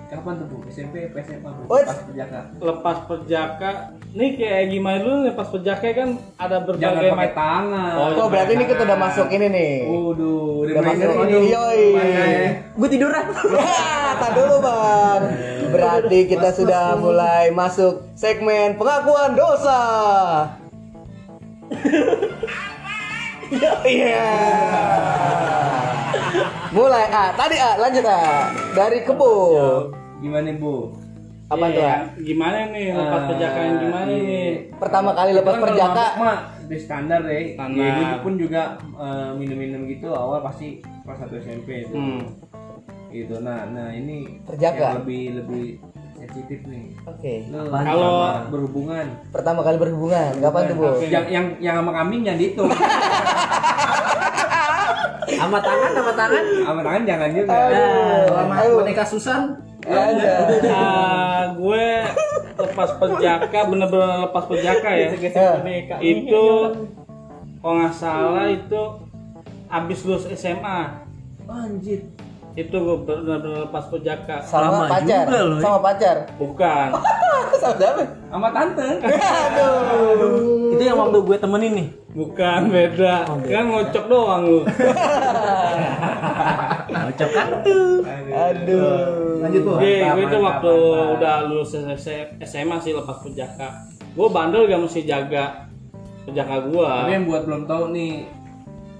kapan 0.07 0.33
tuh 0.39 0.45
bu 0.47 0.57
SMP 0.71 1.11
apa 1.11 1.19
SMA 1.19 1.49
bu 1.51 1.61
Woi. 1.67 1.83
pas 1.83 1.99
perjaka 1.99 2.39
lepas 2.63 2.97
perjaka 3.11 3.69
nih 4.15 4.29
kayak 4.39 4.63
gimana 4.71 4.97
dulu 5.03 5.17
lepas 5.27 5.47
perjaka 5.51 5.87
kan 5.91 6.09
ada 6.39 6.57
jangan 6.63 6.63
berbagai 6.63 6.95
pakai 6.95 7.11
macam 7.11 7.35
tangan 7.35 7.91
Oh, 7.97 8.07
Oh, 8.17 8.27
berarti 8.31 8.51
ini 8.55 8.65
kita 8.65 8.81
udah 8.87 8.99
masuk 8.99 9.27
ini 9.29 9.47
nih. 9.51 9.75
Waduh, 9.87 10.63
udah 10.63 10.83
masuk 10.83 11.11
ini. 11.27 11.37
Yoi. 11.51 11.85
Gue 12.75 12.87
tiduran. 12.89 13.23
Wah, 13.29 14.11
tak 14.19 14.31
dulu 14.35 14.55
bang. 14.63 15.21
Berarti 15.71 16.19
kita 16.27 16.49
sudah 16.55 16.95
mulai 16.97 17.51
masuk 17.51 18.07
segmen 18.15 18.79
pengakuan 18.79 19.35
dosa. 19.35 19.81
Ya, 23.47 23.71
Iya. 23.87 24.27
Mulai 26.67 27.05
ah, 27.07 27.29
tadi 27.31 27.55
ah, 27.55 27.75
lanjut 27.79 28.03
ah. 28.03 28.51
Dari 28.75 28.99
kebo. 29.01 29.31
Gimana 30.19 30.51
bu? 30.57 30.91
Apa 31.47 31.65
tuh? 31.71 31.79
Iya, 31.79 31.87
ah? 31.87 31.99
gimana 32.19 32.57
nih 32.75 32.91
lepas 32.91 33.21
Ah, 33.23 33.27
perjaka 33.31 33.57
yang 33.57 33.77
gimana 33.79 34.11
iya. 34.11 34.19
nih 34.19 34.47
Pertama 34.75 35.09
kali 35.15 35.31
lepas 35.31 35.47
Kan 35.47 35.55
kalau 35.55 35.67
perjaka. 35.71 35.95
mabuk 35.95 36.13
mah 36.19 36.37
di 36.67 36.77
standar 36.77 37.19
deh. 37.23 37.45
Standar. 37.55 37.79
Ya, 37.79 37.91
gue 37.95 38.19
pun 38.19 38.33
juga 38.35 38.61
eh, 38.99 39.29
minum-minum 39.31 39.81
gitu 39.87 40.11
awal 40.11 40.43
pasti 40.43 40.83
kelas 41.07 41.23
1 41.23 41.39
SMP 41.39 41.87
itu. 41.87 41.95
hmm. 41.95 42.21
Gitu. 43.07 43.35
Nah, 43.39 43.63
nah 43.71 43.87
ini 43.89 44.43
Perjaka. 44.43 44.91
yang 44.91 45.07
lebih 45.07 45.23
lebih 45.39 45.65
sensitif 46.19 46.59
nih. 46.67 46.91
Oke. 47.07 47.47
Lu 47.47 47.71
Kalau- 47.71 48.27
sama 48.27 48.51
berhubungan. 48.51 49.05
Pertama 49.31 49.63
kali 49.63 49.79
berhubungan. 49.79 50.31
Kapan 50.43 50.61
tuh, 50.67 50.75
Bu? 50.75 50.87
Yang 50.99 51.25
yang 51.31 51.45
yang 51.63 51.75
sama 51.79 51.95
kambing 51.95 52.27
jangan 52.27 52.39
dihitung. 52.43 52.67
Sama 55.37 55.57
tangan, 55.59 55.91
sama 55.93 56.11
tangan. 56.13 56.43
sama 56.65 56.81
tangan 56.81 57.01
jangan 57.05 57.29
juga. 57.31 57.53
Ayo. 57.53 58.75
boneka 58.75 59.05
Susan 59.05 59.41
Ada. 59.87 60.33
Ah, 60.67 61.41
gue 61.53 61.87
lepas 62.57 62.89
perjaka 62.97 63.59
bener-bener 63.63 64.27
lepas 64.27 64.43
perjaka 64.43 64.89
ya 64.91 65.07
Ya. 65.15 65.97
itu 66.01 66.45
kalau 67.57 67.75
nggak 67.77 67.93
salah 67.93 68.47
itu 68.49 68.81
abis 69.67 69.99
lulus 70.03 70.25
SMA 70.29 70.79
Anjir. 71.47 72.03
Itu 72.57 72.73
gue 72.73 72.97
bener-bener 72.99 73.63
lepas 73.63 73.85
perjaka 73.85 74.41
Sama 74.41 74.73
Lama 74.73 74.89
pacar. 74.89 75.23
juga 75.23 75.39
loh, 75.39 75.55
ya. 75.55 75.61
Sama 75.61 75.79
pacar. 75.79 76.15
bukan 76.35 76.89
Sama 77.61 77.73
siapa? 77.73 78.03
Sama 78.27 78.47
tante. 78.49 78.87
Aduh. 79.45 80.73
Itu 80.73 80.83
yang 80.83 80.97
waktu 80.97 81.17
gue 81.21 81.37
temenin 81.37 81.73
nih. 81.73 81.89
bukan 82.09 82.61
beda 82.67 83.29
kan 83.45 83.65
ngocok 83.67 84.05
doang 84.07 84.41
lu 84.43 84.59
Cocok 86.87 87.29
kan 87.29 87.47
tuh. 87.61 88.01
Aduh. 88.27 89.37
lanjut 89.37 89.61
bu 89.61 89.71
Mantap, 89.71 89.85
gue 89.85 89.93
itu 89.93 90.09
mantap, 90.33 90.41
waktu 90.41 90.73
mantap. 90.73 91.13
udah 91.13 91.35
lulus 91.45 91.71
SMA 92.41 92.77
sih 92.79 92.91
lepas 92.91 93.17
perjaka. 93.21 93.67
Gue 94.11 94.27
bandel 94.27 94.65
gak 94.65 94.81
mesti 94.81 95.01
jaga 95.03 95.69
perjaka 96.25 96.65
gue. 96.65 96.89
Tapi 96.89 97.11
yang 97.11 97.25
buat 97.25 97.43
belum 97.45 97.63
tahu 97.65 97.83
nih 97.93 98.13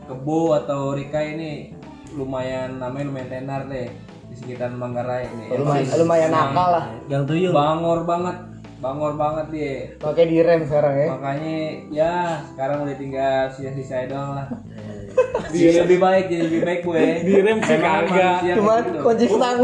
Kebo 0.08 0.40
atau 0.56 0.94
Rika 0.94 1.20
ini 1.20 1.74
lumayan 2.14 2.78
namanya 2.78 3.06
lumayan 3.06 3.30
tenar 3.30 3.62
deh 3.66 3.88
di 4.28 4.36
sekitar 4.36 4.70
Manggarai 4.70 5.28
nih. 5.28 5.48
Lumayan, 5.56 5.86
lumayan 5.98 6.30
nakal 6.30 6.70
lah. 6.70 6.86
Yang 7.08 7.24
tuyul. 7.26 7.52
Bangor 7.52 8.00
banget, 8.04 8.38
bangor 8.78 9.14
banget 9.16 9.46
dia. 9.50 9.76
Oke 10.00 10.22
direm 10.24 10.62
sekarang 10.64 10.96
ya. 10.96 11.08
Makanya 11.10 11.56
ya 11.90 12.14
sekarang 12.46 12.78
udah 12.84 12.96
tinggal 12.96 13.40
sisa-sisa 13.50 14.06
doang 14.06 14.32
lah. 14.36 14.48
Jadi 15.50 15.82
lebih 15.82 15.98
baik, 15.98 16.26
jadi 16.30 16.44
lebih 16.46 16.62
baik 16.62 16.82
gue. 16.86 17.06
Direm 17.26 17.58
sih 17.58 17.74
Memang 17.74 18.06
kagak. 18.06 18.38
gitu. 18.46 18.62
kunci 19.02 19.26
stang. 19.26 19.58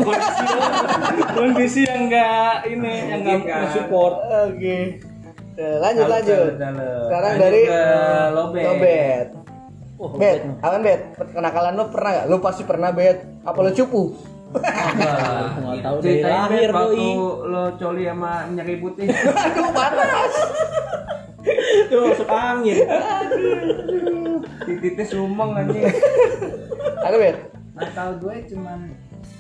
kondisi 1.30 1.82
yang 1.86 2.10
enggak 2.10 2.56
ini 2.74 2.94
yang 3.06 3.22
enggak 3.22 3.40
kan. 3.46 3.70
support. 3.70 4.14
Oke. 4.50 4.98
Eh, 5.54 5.78
Lanjut 5.78 6.10
lanjut. 6.10 6.58
Sekarang 6.58 7.34
Lanjut 7.38 7.44
dari 7.46 7.62
ke 7.70 7.84
Lobet. 8.34 9.28
Lobet. 10.04 10.20
Bet, 10.20 10.42
awan 10.60 10.82
bet. 10.84 11.02
Kenakalan 11.32 11.74
lo 11.80 11.88
pernah 11.88 12.12
gak? 12.12 12.26
Lo 12.28 12.38
pasti 12.44 12.64
pernah 12.68 12.92
bet. 12.92 13.24
Apa 13.48 13.60
lo 13.64 13.72
cupu? 13.72 14.02
Nggak 14.54 15.82
tahu 15.82 15.96
dari 15.98 16.22
Ceritain 16.22 16.46
lahir 16.46 16.70
waktu 16.70 16.94
doi. 16.94 17.50
lo 17.50 17.64
coli 17.80 18.04
sama 18.06 18.32
minyak 18.52 18.68
putih. 18.84 19.08
Aduh 19.48 19.70
panas. 19.72 20.34
Tuh 21.90 22.00
masuk 22.04 22.30
angin. 22.30 22.78
Titiknya 24.68 25.06
sumeng 25.08 25.52
anjing. 25.56 25.84
Ada 27.02 27.18
bet. 27.18 27.38
nakal 27.74 28.22
gue 28.22 28.36
cuman 28.54 28.86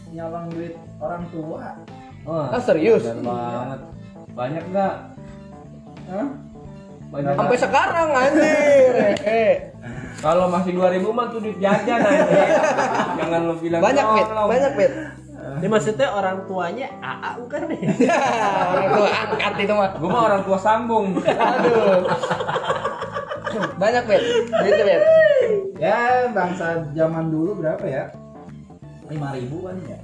nyolong 0.09 0.49
duit 0.57 0.73
orang 0.97 1.21
tua 1.29 1.77
Wah, 2.25 2.49
Ah 2.49 2.57
serius? 2.57 3.05
banget. 3.05 3.79
Banyak 4.33 4.63
nggak? 4.73 4.95
Hah? 6.09 6.27
Banyak 7.13 7.31
Sampai 7.37 7.45
nggak? 7.51 7.61
sekarang 7.61 8.07
anjir. 8.11 8.93
Eh, 9.23 9.55
Kalau 10.17 10.47
masih 10.47 10.71
2000 10.73 11.03
mah 11.09 11.25
tuh 11.29 11.39
duit 11.39 11.57
jajan 11.59 11.99
anjing. 11.99 12.49
Jangan 13.19 13.41
lo 13.43 13.53
bilang 13.59 13.81
banyak 13.81 14.05
bet, 14.09 14.25
tolong. 14.25 14.47
banyak 14.49 14.71
bet. 14.73 14.93
Ini 15.53 15.67
maksudnya 15.67 16.07
orang 16.09 16.37
tuanya 16.43 16.87
AA 16.97 17.29
bukan 17.37 17.59
deh. 17.67 17.79
Ya, 17.99 18.17
orang 18.65 18.87
tua 18.89 19.09
angkat 19.11 19.53
itu 19.59 19.73
mah. 19.75 19.89
Gua 19.93 20.09
mah 20.09 20.21
orang 20.25 20.41
tua 20.41 20.57
sambung. 20.57 21.05
Aduh. 21.19 22.07
Banyak 23.75 24.03
bet. 24.03 24.23
Gitu 24.63 24.81
bet. 24.81 25.01
ya 25.75 26.31
bangsa 26.31 26.87
zaman 26.95 27.27
dulu 27.27 27.59
berapa 27.59 27.83
ya 27.83 28.07
lima 29.05 29.27
ribu 29.31 29.57
kan 29.61 29.75
ya 29.83 29.97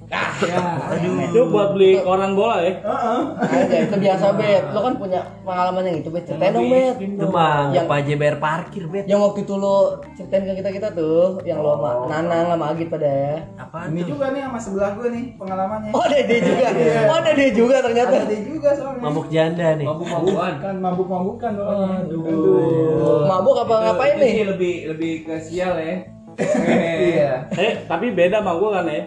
Itu 1.26 1.42
buat 1.48 1.72
beli 1.72 2.00
koran 2.00 2.34
bola 2.34 2.60
ya. 2.60 2.74
Heeh. 2.80 3.22
Aja 3.40 3.78
itu 3.82 3.96
biasa 3.98 4.26
bet. 4.34 4.64
Lo 4.70 4.80
kan 4.82 4.94
punya 4.96 5.20
pengalaman 5.42 5.84
yang 5.84 5.98
itu 5.98 6.10
bet. 6.10 6.24
Ceritain 6.24 6.52
dong 6.52 6.68
bet. 6.68 6.96
Itu 6.98 7.26
mah 7.28 7.72
Yang- 7.72 7.90
aja 7.90 8.14
bayar 8.16 8.38
parkir 8.38 8.84
bet. 8.86 9.06
Yang 9.06 9.20
waktu 9.22 9.40
itu 9.44 9.54
lo 9.56 9.78
ceritain 10.14 10.44
ke 10.44 10.54
kita 10.56 10.70
kita 10.72 10.88
tuh, 10.92 11.40
yang 11.44 11.60
lo 11.60 11.76
sama 11.76 11.92
Nanang 12.08 12.46
sama 12.50 12.66
Agit 12.70 12.88
pada 12.88 13.08
ya. 13.08 13.36
Apa 13.58 13.78
ini 13.88 14.02
tuh? 14.02 14.08
juga 14.10 14.26
nih 14.30 14.42
sama 14.44 14.60
sebelah 14.60 14.92
gue 14.94 15.08
nih 15.10 15.26
pengalamannya 15.36 15.92
Oh 15.92 16.02
ada 16.02 16.20
dia 16.20 16.40
juga. 16.40 16.68
Oh 17.06 17.16
ada 17.16 17.32
dia 17.32 17.50
juga 17.52 17.76
ternyata. 17.80 18.14
ada 18.16 18.26
dia 18.26 18.42
juga 18.42 18.70
soalnya 18.72 19.02
Mabuk 19.02 19.28
janda 19.30 19.68
nih. 19.76 19.86
Mabuk-mabukan. 19.86 20.54
kan 20.60 20.76
mabuk-mabukan 20.78 21.52
Aduh. 21.56 23.26
Mabuk 23.26 23.56
apa 23.60 23.74
ngapain 23.82 24.14
Itu 24.14 24.22
nih? 24.22 24.32
sih 24.32 24.46
lebih 24.48 24.74
lebih 24.90 25.14
ke 25.24 25.36
sial 25.40 25.76
ya. 25.76 25.96
Iya 26.40 27.46
Eh, 27.52 27.84
tapi 27.84 28.10
beda 28.10 28.40
bang 28.40 28.56
gue 28.56 28.70
kan 28.70 28.86
ya. 28.86 29.04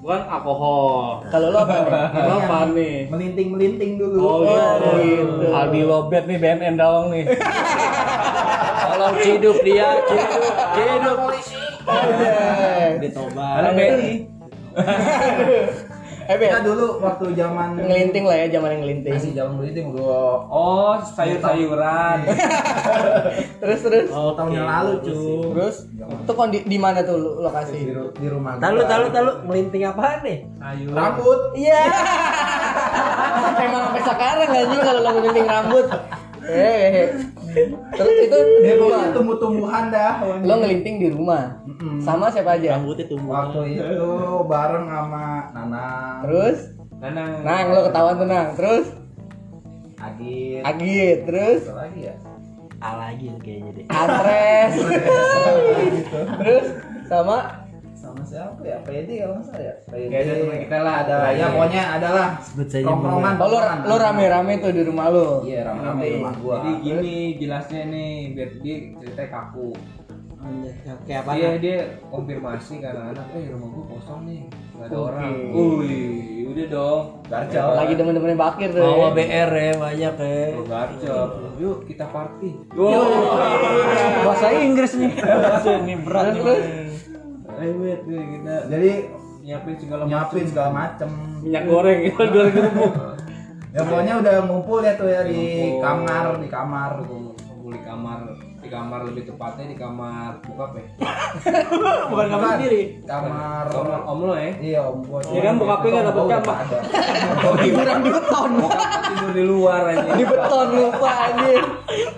Bukan 0.00 0.20
alkohol. 0.24 1.20
Kalau 1.28 1.52
lo 1.52 1.60
apa 1.60 1.76
nih? 1.76 1.92
Lo 2.18 2.34
apa 2.38 2.58
nih? 2.72 2.96
melinting 3.06 3.48
melinting 3.52 3.92
dulu 3.96 4.16
Oh, 4.16 4.36
Oh, 4.40 4.40
gitu. 4.40 4.88
gitu. 4.98 5.46
Aldi 5.50 5.80
Lobet 5.84 6.24
nih 6.24 6.38
BNN 6.38 6.74
doang 6.74 7.12
nih. 7.12 7.24
Tolong 8.82 9.14
ciduk 9.20 9.58
dia, 9.60 9.88
ciduk, 10.02 10.40
ciduk. 10.72 11.18
Eh, 11.84 12.96
Ditobat. 12.98 13.54
Karena. 13.60 13.84
Eh 16.30 16.38
kita 16.38 16.62
dulu 16.62 17.02
waktu 17.02 17.34
zaman 17.34 17.74
ngelinting 17.76 18.22
lah 18.22 18.36
ya, 18.36 18.46
zaman 18.52 18.70
yang 18.70 18.82
ngelinting. 18.86 19.12
masih 19.12 19.34
zaman 19.34 19.52
melinting 19.58 19.90
gue 19.90 20.22
Oh, 20.46 20.94
sayur-sayuran. 21.02 22.22
Terus 23.60 23.80
terus. 23.82 24.06
Oh, 24.08 24.30
tahun 24.32 24.50
yang 24.54 24.64
lalu 24.64 24.92
cuy. 25.02 25.42
Terus 25.50 25.76
itu 25.90 26.32
kon 26.32 26.48
di, 26.48 26.62
di 26.62 26.78
mana 26.78 27.02
tuh 27.02 27.18
lo- 27.18 27.34
di, 27.34 27.42
lokasi? 27.42 27.78
ru- 27.90 28.14
di 28.14 28.26
rumah 28.26 28.56
Talu, 28.56 28.78
gua. 28.78 28.88
talu, 28.88 29.06
talu, 29.10 29.30
melinting 29.44 29.82
apaan 29.84 30.22
nih? 30.22 30.38
Sayur. 30.54 30.94
rambut 30.94 31.40
Iya. 31.52 31.82
Emang 33.60 33.82
sampai 33.84 34.02
sekarang 34.04 34.48
anjing 34.54 34.80
kalau 34.80 35.00
lo 35.02 35.10
ngelinting 35.12 35.46
rambut. 35.46 35.86
Eh. 36.42 37.10
Terus 37.96 38.14
itu 38.24 38.38
di 38.62 38.72
rumah. 38.78 39.10
Tumbuh-tumbuhan 39.10 39.84
dah 39.90 40.22
Lo 40.42 40.54
ngelinting 40.60 40.96
di 41.02 41.08
rumah. 41.10 41.60
Sama 42.00 42.30
siapa 42.30 42.56
aja? 42.56 42.78
Rambutnya 42.78 43.06
tumbuh. 43.10 43.30
waktu 43.30 43.80
itu 43.80 44.10
bareng 44.46 44.86
sama 44.88 45.24
Nana 45.52 45.88
Terus 46.24 46.58
Nanang. 47.00 47.30
Nang 47.40 47.64
lo 47.72 47.80
ketahuan 47.88 48.14
tuh 48.20 48.28
Nang. 48.28 48.48
Terus 48.56 48.86
Agit 50.00 50.62
Agit, 50.64 51.18
terus 51.28 51.62
Apa 51.68 51.88
lagi 51.88 52.00
ya 52.08 52.14
A 52.80 52.90
lagi 52.96 53.28
kayaknya 53.44 53.70
deh. 53.76 53.84
Atres. 53.92 54.72
terus 56.40 56.66
sama 57.12 57.59
siapa 58.30 58.62
ya 58.62 58.78
Pedi 58.80 59.14
kalau 59.18 59.34
nggak 59.34 59.46
salah 59.50 59.64
ya 59.66 59.74
ada 60.14 60.32
teman 60.38 60.58
kita 60.60 60.78
lah, 60.78 60.94
ada 61.02 61.14
ada 61.18 61.28
ya 61.32 61.46
pokoknya 61.50 61.82
adalah 61.98 62.26
Sebut 62.38 62.68
saja 62.68 62.86
tongkrongan 62.86 63.34
Oh, 63.36 63.48
lo, 63.48 63.58
lo 63.60 63.94
rame-rame 63.96 64.52
tuh 64.56 64.70
di 64.70 64.82
rumah 64.82 65.06
lo. 65.08 65.28
iya 65.42 65.66
rame-rame 65.66 66.00
di 66.00 66.14
rumah 66.16 66.34
gua 66.38 66.56
Jadi 66.60 66.72
gini 66.80 67.14
jelasnya 67.36 67.82
nih 67.84 68.10
biar 68.32 68.50
dia 68.60 68.76
ceritanya 68.96 69.28
kaku. 69.28 69.68
Kayak 71.04 71.20
apa? 71.20 71.30
Dia 71.36 71.50
dia 71.58 71.78
konfirmasi 72.08 72.80
ke 72.80 72.86
anak-anak, 72.86 73.26
eh 73.34 73.44
rumah 73.50 73.68
gua 73.68 73.84
kosong 73.92 74.20
nih, 74.24 74.40
gak 74.72 74.86
ada 74.86 74.94
Oke. 74.94 75.04
orang. 75.04 75.32
Wih, 75.52 76.16
udah 76.48 76.66
dong. 76.66 77.02
Garcol. 77.28 77.70
Lagi 77.76 77.92
temen-temen 77.92 78.36
bakir 78.38 78.68
tuh. 78.70 78.80
Bawa 78.80 79.12
ya. 79.12 79.16
BR 79.20 79.50
ya 79.52 79.72
banyak 79.76 80.14
ya. 80.16 80.44
Oh, 80.56 80.64
gacor. 80.64 81.28
Yuk 81.60 81.78
kita 81.84 82.08
party. 82.08 82.50
Bahasa 84.24 84.46
Inggris 84.56 84.92
nih. 84.96 85.12
Bahasa 85.12 85.70
ini 85.76 85.94
berat 85.98 86.32
Terus, 86.32 86.60
wait, 87.60 88.00
yuk 88.04 88.24
kita. 88.32 88.54
jadi 88.66 88.90
nyiapin 89.40 89.74
segala 89.76 90.02
nyiapin 90.04 90.44
segala 90.44 90.70
macem. 90.70 91.08
Minyak 91.40 91.64
goreng 91.64 91.98
itu 92.02 92.22
goreng 92.34 92.52
kerupuk. 92.52 92.92
Ya 93.70 93.86
pokoknya 93.86 94.18
udah 94.18 94.34
ngumpul 94.44 94.82
ya 94.82 94.98
tuh 94.98 95.06
ya 95.06 95.22
di 95.22 95.38
Ngumpul. 95.70 95.78
kamar 95.78 96.24
di 96.36 96.48
kamar. 96.50 96.90
Ngumpul 97.06 97.70
di 97.70 97.80
kamar 97.80 98.18
di 98.60 98.68
kamar 98.68 99.00
lebih 99.06 99.22
tepatnya 99.24 99.64
di 99.64 99.76
kamar 99.78 100.42
bokap 100.42 100.74
ya. 100.74 100.84
Bukan 102.10 102.26
kamar 102.28 102.50
sendiri. 102.58 102.98
kamar 103.06 103.64
kamar 103.70 104.00
om 104.04 104.20
lo 104.20 104.34
ya? 104.34 104.50
Iya 104.58 104.80
om 104.82 104.98
gua 105.00 105.22
Iya 105.22 105.40
kan, 105.40 105.54
dapet 105.56 105.86
Gua 105.86 106.02
udah 106.02 106.40
kamar. 106.42 106.64
Tiduran 107.56 107.98
di 108.02 108.10
beton. 108.10 108.50
tidur 109.06 109.30
di 109.32 109.44
luar 109.44 109.82
aja 109.86 110.10
Di 110.12 110.24
beton 110.26 110.66
lupa 110.74 111.10
anjir. 111.30 111.62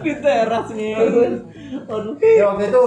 di 0.00 0.12
teras 0.18 0.66
nih 0.72 0.92
aduh. 0.96 2.16
Ya 2.18 2.44
waktu 2.48 2.64
itu 2.66 2.82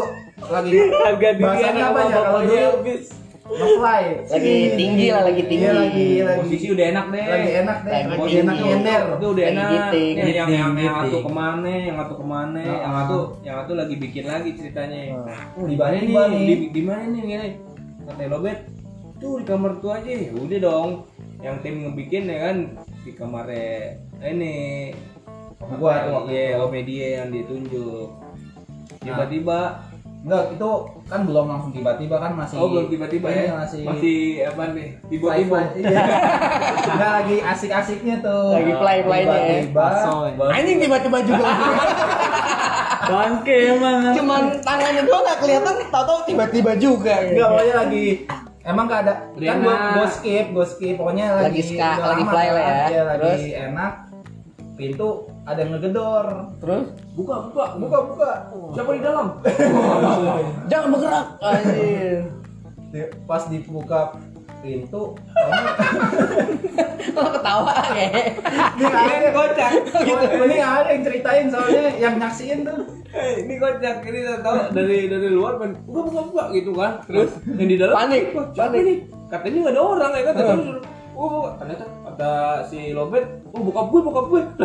lagi 0.52 0.78
harga 0.92 1.28
anak 1.36 1.86
apa 1.90 2.00
ya? 2.02 2.20
kalau 2.22 2.42
dulu 2.46 2.66
habis. 2.80 3.04
Ngefly. 3.46 4.04
Lagi 4.26 4.56
tinggi 4.74 5.08
lah, 5.14 5.22
lagi 5.30 5.44
tinggi. 5.46 5.66
iya 5.70 5.74
lagi 5.78 6.08
lagi. 6.26 6.40
Posisi 6.42 6.68
udah 6.74 6.86
enak 6.90 7.06
deh. 7.14 7.26
Lagi 7.30 7.52
enak 7.62 7.78
deh. 7.86 7.94
Lagi 8.10 8.34
enak 8.42 8.56
nyender. 8.58 9.04
Itu 9.06 9.28
udah 9.38 9.46
enak. 9.46 9.70
giting. 9.70 10.16
Yang- 10.18 10.26
yang 10.26 10.50
yang 10.50 10.72
yang 10.82 10.96
giting. 11.06 11.26
ke 11.26 11.32
mana 11.32 11.70
yang 11.70 11.96
satu 12.02 12.14
ke 12.18 12.26
mana 12.26 12.62
yang 12.66 12.82
Ah. 12.90 12.98
satu 13.06 13.18
yang 13.46 13.56
satu 13.62 13.72
lagi 13.78 13.96
bikin 14.02 14.26
lagi 14.26 14.50
ceritanya. 14.58 15.02
Oh, 15.54 15.66
di 15.70 15.78
Mana 15.78 15.98
nih? 16.02 16.42
di, 16.42 16.56
di 16.74 16.82
mana 16.82 17.02
nih 17.06 17.22
gini 17.22 17.50
kata 18.06 18.24
Lobet 18.34 18.60
tuh 19.22 19.34
di 19.38 19.46
kamar 19.46 19.72
tuh 19.78 19.92
aja. 19.94 20.10
Ya 20.10 20.32
udah 20.34 20.60
dong. 20.66 20.90
Yang 21.46 21.56
tim 21.62 21.76
ngebikin 21.86 22.24
ya 22.26 22.38
kan 22.50 22.58
di 23.06 23.12
kamarnya 23.14 24.02
ini. 24.26 24.56
Gua 25.78 25.94
tuh 26.02 26.34
iya 26.34 26.58
media 26.66 27.06
yang 27.22 27.30
ditunjuk. 27.30 28.10
Tiba-tiba 29.06 29.86
enggak 30.26 30.44
itu 30.52 30.70
kan 31.06 31.22
belum 31.22 31.46
langsung 31.46 31.70
tiba-tiba 31.70 32.16
kan 32.18 32.32
masih 32.34 32.58
oh 32.58 32.66
belum 32.68 32.86
tiba-tiba 32.88 33.28
Iya, 33.30 33.42
ya 33.44 33.54
masih 33.56 33.82
masih 33.86 34.18
apa 34.44 34.64
nih 34.74 34.88
tiba-tiba 35.06 35.58
iya. 35.72 36.02
Enggak 36.84 37.12
lagi 37.16 37.36
asik-asiknya 37.40 38.16
tuh 38.20 38.46
Lagi 38.52 38.74
fly-flynya 38.74 39.38
ya. 39.38 39.56
tiba-tiba 39.64 39.86
Anjing 40.50 40.78
tiba-tiba 40.80 41.18
juga. 41.24 41.46
bangke 43.06 43.58
emang 43.72 43.98
Cuman 44.16 44.42
tangannya 44.60 45.02
doang 45.04 45.22
nggak 45.22 45.40
kelihatan, 45.40 45.76
tahu-tahu 45.88 46.20
tiba-tiba 46.26 46.72
juga. 46.76 47.14
enggak 47.22 47.48
pokoknya 47.48 47.76
lagi 47.78 48.06
Emang 48.66 48.90
gak 48.90 49.06
ada 49.06 49.14
kan 49.30 49.62
gua, 49.62 49.78
enak. 49.78 49.94
gua 49.94 50.08
skip, 50.10 50.46
gua 50.50 50.66
skip 50.66 50.98
pokoknya 50.98 51.38
lagi 51.38 51.54
Lagi 51.54 51.62
ska- 51.70 52.02
lagi 52.02 52.24
fly 52.26 52.34
kan, 52.44 52.50
lah 52.50 52.64
ya. 52.66 52.86
iya, 52.90 53.02
lagi 53.06 53.22
Terus? 53.22 53.42
enak. 53.62 53.94
Pintu 54.74 55.10
ada 55.46 55.58
yang 55.58 55.70
ngegedor. 55.74 56.26
Terus 56.58 56.84
buka 57.14 57.34
buka 57.48 57.64
Buka 57.78 57.98
buka. 58.04 58.30
siapa 58.74 58.90
di 58.92 59.00
dalam 59.00 59.26
jangan 60.72 60.88
bergerak. 60.92 61.26
Anjir. 61.40 62.20
Pas 63.24 63.44
dibuka 63.46 64.02
pintu, 64.62 65.14
Lo 67.16 67.22
ketawa 67.30 67.72
ya. 67.94 68.08
ini 68.82 69.28
kocak 69.30 69.70
Ini 69.94 70.54
nggak 70.56 70.74
ada 70.74 70.90
yang 70.90 71.04
ceritain 71.04 71.46
soalnya 71.48 71.84
yang 71.96 72.14
nyaksiin 72.18 72.60
tuh. 72.64 72.80
Eh, 73.12 73.46
ini 73.46 73.54
kocak 73.56 74.02
ini 74.02 74.20
tahu 74.42 74.56
dari 74.72 75.06
dari 75.06 75.28
luar 75.30 75.56
kan 75.56 75.70
buka 75.86 76.00
buka 76.04 76.20
buka 76.26 76.44
gitu 76.52 76.72
kan 76.74 76.92
terus 77.06 77.30
yang 77.46 77.68
di 77.70 77.76
dalam 77.78 77.94
Panik, 77.96 78.24
"Wah, 78.32 78.46
siapa 78.52 78.74
panik. 78.74 78.98
katanya 79.30 79.58
nggak 79.62 79.72
ada 79.72 79.82
orang 79.86 80.12
ya 80.12 80.22
kan 80.24 80.34
terus 80.36 80.60
oh 81.14 81.28
buka. 81.30 81.50
ternyata 81.56 81.84
kata 82.16 82.32
si 82.66 82.96
Lobet 82.96 83.28
oh 83.52 83.60
buka 83.62 83.82
gue 83.86 84.00
buka 84.02 84.22
gue 84.26 84.42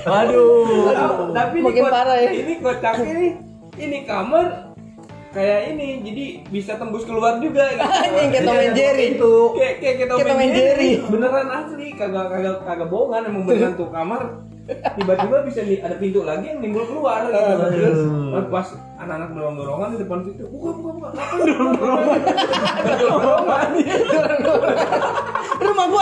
Waduh. 0.00 0.94
tapi 1.32 1.56
ini 1.58 1.66
Makin 1.66 1.82
ko- 1.82 1.90
parah 1.90 2.16
ya. 2.16 2.30
ini 2.30 2.54
kocak 2.58 2.94
ini 3.02 3.28
ini 3.76 3.98
kamar 4.04 4.70
kayak 5.30 5.74
ini 5.74 5.86
jadi 6.02 6.24
bisa 6.46 6.74
tembus 6.76 7.02
keluar 7.02 7.38
juga 7.38 7.66
gitu. 7.72 7.82
Anjing 7.82 8.30
kayak 8.30 8.44
Tom 8.44 8.58
and 8.60 8.74
Jerry. 8.76 9.06
Itu 9.16 9.34
kayak 9.54 9.74
kayak 9.76 9.96
kita 10.00 10.12
Kayak 10.12 10.28
Tom 10.28 10.38
and 10.40 10.54
Jerry. 10.54 10.90
beneran 11.04 11.48
asli 11.50 11.86
kagak 11.92 12.26
kagak 12.28 12.56
kagak 12.62 12.86
bohongan 12.88 13.26
emang 13.26 13.42
beneran 13.44 13.74
tuh 13.74 13.90
kamar 13.90 14.22
tiba-tiba 14.70 15.42
bisa 15.42 15.66
nih 15.66 15.82
ada 15.82 15.98
pintu 15.98 16.22
lagi 16.22 16.46
yang 16.46 16.62
nimbul 16.62 16.86
keluar 16.86 17.26
gitu. 17.26 17.42
Terus 17.74 17.98
pas 18.48 18.66
anak-anak 18.96 19.30
dorong 19.32 19.56
dorongan 19.56 19.88
di 19.90 19.98
depan 19.98 20.18
situ 20.22 20.46
buka 20.46 20.70
buka 20.72 20.90
buka 20.94 21.08
ngapain 21.10 21.42
dorong 21.44 21.72
dorongan 21.74 22.18
dorongan 23.02 23.02
Rumah 23.10 23.42
gua 23.42 23.69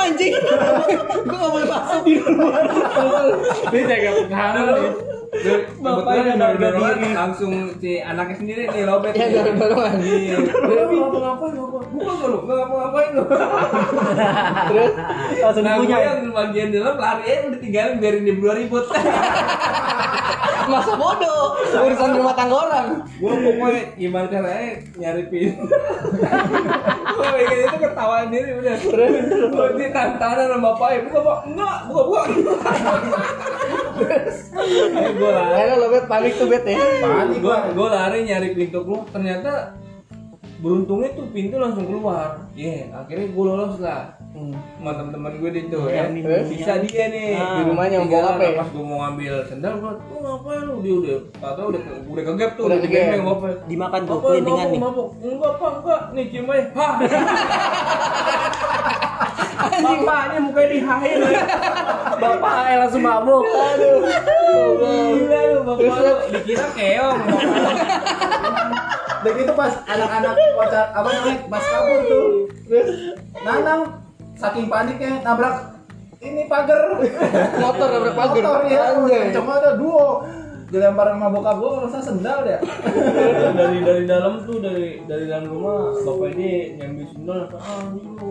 anjing. 0.08 0.32
gua 1.28 1.36
nggak 1.36 1.52
boleh 1.52 1.68
masuk. 1.68 2.02
ini 3.68 3.80
jaga 3.84 4.10
pertahanan 4.16 4.64
nih 4.72 5.17
Bapaknya 5.78 6.34
ada 6.34 6.56
dorongan 6.56 6.96
diri. 6.96 7.12
langsung 7.12 7.52
si 7.76 8.00
anaknya 8.00 8.36
sendiri 8.36 8.62
nih 8.66 8.82
lobet 8.82 9.12
Ya 9.12 9.26
nih. 9.26 9.34
dorong-dorongan. 9.36 9.94
Iya. 10.00 10.36
Udah 10.40 10.84
ngapa 10.88 11.18
ngapain 11.20 11.52
ngapa 11.54 11.78
buka 11.88 12.10
gak 12.10 12.28
lu? 12.28 12.38
Nggak 12.42 12.56
ngapa 12.58 12.74
ngapain 12.74 13.10
lu? 13.12 13.24
Terus? 14.68 14.92
Langsung 15.38 15.62
nah 15.62 15.72
gue 15.74 15.84
dipunya 15.84 15.98
yang 16.00 16.32
bagian 16.32 16.68
dalam 16.70 16.96
lari 16.96 17.22
aja 17.24 17.44
udah 17.46 17.60
tinggalin 17.60 17.96
biarin 17.98 18.22
dia 18.22 18.34
berdua 18.34 18.54
ribut. 18.56 18.84
Masa 20.68 20.92
bodoh. 20.94 21.44
Urusan 21.68 22.10
rumah 22.14 22.34
tangga 22.34 22.56
orang. 22.58 22.86
gue 23.08 23.32
pokoknya 23.34 23.82
gimana 23.96 24.26
caranya 24.28 24.68
nyari 24.94 25.24
pin 25.26 25.50
gue 27.08 27.28
bikin 27.34 27.58
itu 27.64 27.76
ketawa 27.80 28.16
sendiri 28.24 28.50
udah. 28.56 28.76
Gue 29.48 29.66
di 29.74 29.86
tantangan 29.90 30.46
sama 30.46 30.60
bapaknya 30.70 30.98
buka 31.04 31.18
buka 31.18 31.36
enggak 31.44 31.76
buka 31.84 32.02
buka 32.04 32.22
gue 35.18 35.30
lari. 35.30 35.52
Akhirnya 35.54 35.76
lo 35.78 35.86
bet 35.94 36.06
panik 36.10 36.32
tuh 36.36 36.46
bet 36.50 36.64
ya. 36.66 36.78
panik 36.78 37.38
gue 37.38 37.56
gue 37.72 37.88
lari 37.88 38.18
nyari 38.26 38.48
pintu 38.54 38.78
keluar. 38.82 39.06
Ternyata 39.14 39.78
beruntungnya 40.58 41.14
tuh 41.14 41.26
pintu 41.30 41.56
langsung 41.62 41.86
keluar. 41.86 42.50
Iya 42.58 42.90
akhirnya 42.92 43.26
gue 43.30 43.44
lolos 43.46 43.78
lah 43.78 44.17
sama 44.40 44.90
teman-teman 44.92 45.32
gue 45.34 45.50
di 45.50 45.60
situ 45.62 45.78
ya 45.84 46.04
Terus? 46.08 46.46
bisa 46.48 46.72
dia 46.80 47.04
nih 47.08 47.28
di 47.34 47.62
rumahnya 47.64 47.96
mau 47.96 48.04
Tinggal 48.06 48.24
apa 48.28 48.42
ya? 48.42 48.50
pas 48.54 48.68
gue 48.68 48.84
mau 48.84 48.98
ngambil 49.00 49.32
sendal 49.44 49.74
gue 49.76 49.92
lu 49.92 50.18
ngapain 50.18 50.62
lu 50.62 50.74
dia 50.78 50.94
udah 50.94 51.16
tau 51.36 51.66
udah 51.68 51.80
udah 52.06 52.22
kegap 52.24 52.50
tuh 52.54 52.64
Udah 52.66 52.78
kegap. 52.78 53.04
kegap 53.08 53.24
ngapain 53.24 53.56
Dimakan 53.64 54.00
tuh 54.00 54.14
Apa, 54.14 54.26
kelintingan 54.28 54.58
mabuk, 54.60 54.70
nih. 54.70 54.80
mabuk. 54.80 55.08
Enggak, 55.20 55.52
Pak, 55.54 55.72
enggak. 55.74 56.00
Nih 56.10 56.24
cium 56.28 56.46
aja. 56.48 56.64
Hah. 56.72 56.92
Bapaknya 59.78 60.38
mukanya 60.40 60.68
dihain. 60.68 61.18
ya. 61.20 61.42
bapaknya 62.14 62.74
langsung 62.78 63.02
mabuk 63.02 63.44
Aduh. 63.44 63.98
Gila 65.14 65.40
lu, 65.44 65.58
bapak 65.64 65.98
lu. 65.98 66.14
Dikira 66.32 66.66
keong. 66.72 67.18
Dan 69.18 69.34
itu 69.34 69.52
pas 69.52 69.74
anak-anak 69.84 70.34
kocak 70.54 70.86
apa 70.92 71.08
namanya 71.08 71.38
pas 71.48 71.64
kabur 71.64 72.00
tuh. 72.04 72.26
Terus 72.64 72.88
Nanang 73.38 73.80
saking 74.38 74.70
paniknya 74.70 75.20
nabrak 75.26 75.78
ini 76.18 76.50
pagar. 76.50 76.98
Motor 77.62 77.88
nabrak 77.94 78.14
pagar. 78.14 78.42
Motor 78.42 78.60
ya. 78.70 78.82
Anjay. 78.94 79.34
Cuma 79.34 79.52
ada 79.58 79.74
duo. 79.74 80.26
Dilempar 80.68 81.16
sama 81.16 81.32
bokap 81.32 81.56
gua 81.64 81.70
kalau 81.80 81.88
saya 81.88 82.04
sendal 82.04 82.38
deh. 82.44 82.60
dari 83.56 83.78
dari 83.80 84.02
dalam 84.04 84.44
tuh 84.44 84.60
dari 84.60 85.00
dari 85.08 85.24
dalam 85.24 85.48
rumah 85.48 85.96
bapak 86.04 86.28
ini 86.36 86.76
nyambil 86.76 87.06
sendal 87.08 87.40
ah 87.56 87.80
ini 87.88 88.02
lu 88.04 88.27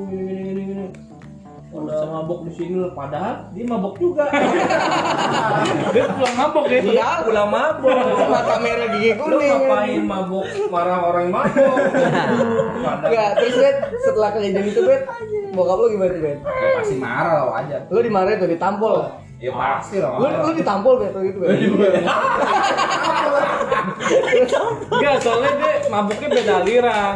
udah 1.79 2.09
mabok 2.11 2.39
di 2.43 2.51
sini 2.51 2.73
lu. 2.75 2.89
padahal 2.91 3.49
dia 3.51 3.63
mabok 3.63 3.93
juga 3.95 4.25
dia 5.93 6.05
pulang 6.09 6.35
mabuk 6.35 6.65
ya 6.65 6.79
Iya. 6.79 7.09
pulang 7.21 7.49
mabok 7.49 7.97
Mata 8.27 8.55
merah 8.57 8.87
gigi 8.89 9.11
lu 9.11 9.19
kuning. 9.19 9.49
ngapain 9.51 10.01
mabok 10.03 10.45
marah 10.67 10.97
orang 11.03 11.27
mabok 11.27 11.75
Enggak, 12.99 13.29
terus 13.37 13.55
bet 13.55 13.75
setelah 14.01 14.29
kejadian 14.31 14.65
itu 14.65 14.81
bet 14.81 15.01
bokap 15.49 15.77
lu 15.77 15.87
gimana 15.89 16.11
tuh 16.11 16.21
bet? 16.21 16.37
Ya 16.39 16.67
pasti 16.75 16.95
marah 16.95 17.33
lo 17.39 17.51
aja. 17.51 17.77
Lu 17.87 17.99
dimarahin 17.99 18.37
tuh 18.37 18.47
ditampol. 18.47 18.95
Ya 19.37 19.51
pasti 19.53 20.01
lah. 20.01 20.17
Lu 20.17 20.25
lu 20.25 20.51
ditampol 20.57 20.93
gitu 21.05 21.19
bet. 21.77 22.03
enggak 24.91 25.15
soalnya 25.21 25.51
dia 25.57 25.73
mabuknya 25.91 26.27
beda 26.31 26.53
aliran 26.63 27.13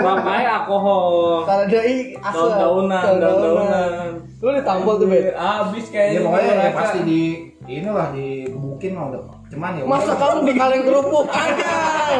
bapaknya 0.00 0.48
alkohol 0.62 1.42
Kalau 1.44 1.64
doi 1.68 2.14
asal 2.18 2.46
daun-daunan 2.54 3.18
daun-daunan 3.20 4.08
Lu 4.40 4.50
ditampol 4.54 4.94
tuh 5.00 5.06
bet. 5.10 5.34
abis 5.34 5.84
Ya 5.88 5.92
kayaknya 5.92 6.20
pokoknya 6.22 6.52
gua 6.52 6.62
ya 6.62 6.70
pasti 6.72 6.98
di 7.02 7.22
inilah 7.66 8.08
digebukin 8.14 8.92
lah 8.94 9.04
udah. 9.10 9.35
Cuman 9.46 9.70
ya 9.72 9.82
Masa 9.84 10.12
kamu 10.12 10.42
dikaleng 10.44 10.82
kerupuk 10.82 11.26
anjay. 11.36 12.16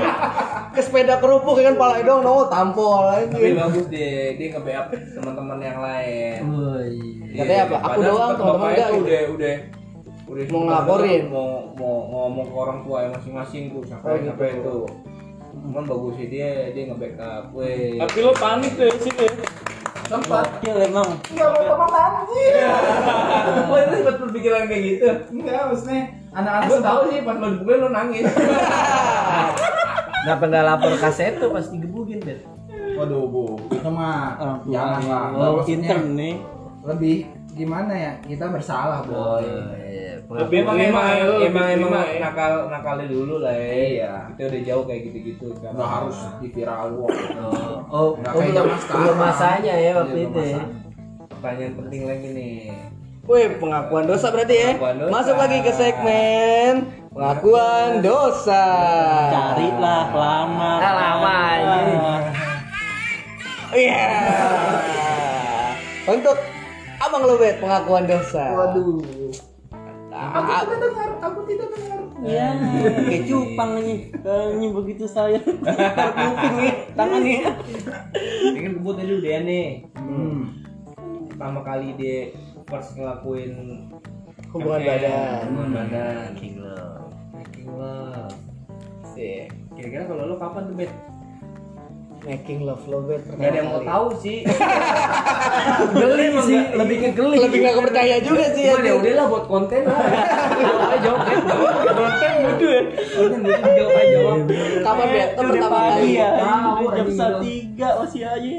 Ke 0.70 0.80
sepeda 0.80 1.16
kerupuk 1.16 1.56
ya 1.56 1.68
kan 1.68 1.76
pala 1.76 1.98
dong 2.00 2.20
no 2.20 2.46
tampol 2.46 3.08
tapi 3.08 3.32
anjing. 3.32 3.56
bagus 3.56 3.86
deh 3.88 4.36
dia 4.36 4.46
nge-backup 4.52 4.86
teman-teman 5.10 5.58
yang 5.58 5.78
lain 5.78 6.38
Katanya 7.28 7.62
apa? 7.64 7.76
Aku 7.82 7.98
doang, 8.00 8.32
teman-teman 8.34 8.68
enggak 8.70 8.86
tuh 8.86 8.94
gitu. 8.94 9.02
udah 9.02 9.22
udah 9.32 9.54
udah 10.26 10.44
Mau 10.48 10.60
ngelaporin. 10.62 11.22
mau 11.28 11.48
mau 11.72 11.94
ngomong 12.06 12.46
ke 12.46 12.56
orang 12.56 12.78
tua 12.82 12.98
yang 13.00 13.12
masing-masing 13.14 13.64
tuh 13.70 13.82
sampai 13.84 14.06
Oh, 14.06 14.16
gitu. 14.16 14.28
sampai 14.28 14.48
itu 14.54 14.76
cuman 15.56 15.82
bagusnya 15.82 16.26
dia 16.28 16.50
dia 16.70 16.82
nge-backup 16.86 17.44
weh 17.50 17.96
tapi 17.96 18.18
lo 18.20 18.32
panik 18.34 18.72
tuh 18.72 18.86
di 18.86 19.00
sini 19.02 19.26
sempat 20.06 20.46
Gokil 20.62 20.76
emang. 20.86 21.08
enggak 21.34 21.48
mau 21.50 21.62
teman 21.66 21.90
anjir. 21.98 22.52
oh 23.66 23.78
itu 23.78 23.94
sempat 23.98 24.16
berpikiran 24.22 24.62
kayak 24.70 24.82
gitu 24.86 25.08
Enggak, 25.34 25.62
maksudnya 25.70 26.00
anak-anak 26.30 26.66
gue 26.70 26.80
tahu 26.80 27.00
sih 27.10 27.18
pas 27.26 27.36
lo 27.36 27.46
dibukulin 27.50 27.80
lo 27.82 27.88
nangis 27.90 28.24
Kenapa 30.26 30.42
nggak 30.50 30.64
lapor 30.66 30.92
kaset 30.98 31.38
tuh 31.38 31.54
pas 31.54 31.62
digebukin 31.70 32.18
bet? 32.18 32.42
Waduh, 32.98 33.30
Bu. 33.30 33.62
Itu 33.70 33.86
mah 33.94 34.34
jangan 34.66 35.02
lah. 35.06 35.26
Oh, 35.38 35.62
intern 35.62 36.18
nih. 36.18 36.42
Lebih 36.82 37.30
gimana 37.56 37.92
ya? 37.96 38.12
Kita 38.20 38.52
bersalah, 38.52 39.00
Boy. 39.08 39.48
Tapi 40.26 40.54
emang 40.58 40.76
emang 40.76 41.06
emang 41.38 41.38
emang 41.40 41.66
lima 41.78 42.00
ya. 42.02 42.18
nakal 42.28 42.66
nakalnya 42.68 43.06
dulu 43.08 43.40
lah 43.40 43.54
ya. 43.54 43.72
Iya. 43.72 44.12
Kita 44.34 44.42
udah 44.52 44.62
jauh 44.66 44.84
kayak 44.84 45.00
gitu-gitu 45.08 45.46
kan. 45.62 45.70
Nggak 45.72 45.90
harus 45.90 46.18
di 46.42 46.48
viral 46.52 46.88
walk. 46.98 47.14
Oh, 47.14 47.78
oh, 47.88 48.08
Nggak 48.18 48.32
oh 48.34 48.40
kayak 48.42 48.54
zaman 48.58 48.76
sekarang. 48.82 49.00
belum 49.00 49.16
masanya 49.16 49.74
ya 49.78 49.90
waktu 49.96 50.16
Iya, 50.18 50.26
itu 50.26 50.40
ya. 50.42 50.62
Pertanyaan 51.30 51.74
penting 51.78 52.02
lagi 52.04 52.28
nih. 52.34 52.58
Wih, 53.26 53.46
pengakuan 53.58 54.04
dosa 54.06 54.26
berarti 54.30 54.54
ya. 54.54 54.70
Dosa. 54.78 55.10
Masuk 55.10 55.36
lagi 55.38 55.58
ke 55.62 55.72
segmen 55.72 56.74
pengakuan 57.16 58.04
dosa. 58.04 58.64
Carilah 59.32 60.04
lama. 60.12 60.72
Ah, 60.82 60.92
lama 60.92 61.32
aja. 61.54 61.78
Iya. 63.72 64.04
Untuk 66.14 66.38
Abang 66.96 67.24
Lobet 67.28 67.60
pengakuan 67.60 68.04
dosa. 68.08 68.44
Waduh. 68.56 69.04
Aku 70.16 70.40
tidak 70.48 70.80
dengar, 70.80 71.10
aku 71.20 71.40
tidak 71.44 71.68
dengar. 71.76 72.00
Iya, 72.24 72.48
kayak 73.04 73.22
cupang 73.28 73.70
nih. 73.84 73.98
Kayaknya 74.24 74.68
begitu 74.72 75.04
saya. 75.04 75.38
Kuping 75.44 76.54
nih, 76.56 76.72
tangannya. 76.96 77.52
Ini 78.48 78.58
kan 78.64 78.72
kebut 78.80 78.96
dulu 78.96 79.16
dia 79.20 79.38
nih. 79.44 79.84
Hmm. 79.92 80.64
Pertama 81.28 81.60
kali 81.60 81.92
dia 82.00 82.32
first 82.64 82.96
ngelakuin 82.96 83.52
Hubungan 84.56 84.80
badan. 84.88 85.40
Hubungan 85.52 85.70
badan. 85.76 86.28
King 86.32 86.64
love. 86.64 87.12
Making 87.36 87.68
love. 87.76 88.36
Sih. 89.12 89.52
Kira-kira 89.76 90.08
kalau 90.08 90.32
lu 90.32 90.36
kapan 90.40 90.72
tuh 90.72 90.74
bet? 90.80 90.92
Making 92.26 92.66
love 92.66 92.82
Lobet. 92.90 93.22
Gak 93.22 93.38
ada 93.38 93.58
yang 93.62 93.70
mau 93.70 93.82
tahu 93.86 94.06
sih. 94.18 94.42
Geli 96.02 96.26
sih, 96.42 96.58
lebih 96.74 96.96
ke 96.98 97.10
geli. 97.14 97.38
Lebih 97.38 97.58
nggak 97.62 97.74
kepercaya 97.78 98.16
juga 98.18 98.44
sih 98.50 98.66
ya. 98.66 98.74
Ya 98.82 98.94
udah 98.98 99.12
lah 99.14 99.26
buat 99.30 99.44
konten 99.46 99.86
lah. 99.86 99.94
Jawab 100.66 100.82
aja 100.90 100.98
jawab 101.06 101.20
bet. 101.22 101.40
Konten 101.94 102.32
butuh 102.42 102.70
ya. 102.74 102.82
Konten 103.14 103.38
butuh 103.46 103.72
jawab 103.78 103.94
aja 103.94 104.10
jawab. 104.10 104.38
Kapan 104.82 105.06
Bet? 105.06 105.28
Itu 105.30 105.38
Udah 105.38 105.52
pertama 105.54 105.78
kali. 105.86 106.10
ya, 106.18 106.30
jam 106.82 107.06
setengah 107.06 107.38
tiga 107.46 107.88
masih 108.02 108.22
aja. 108.26 108.54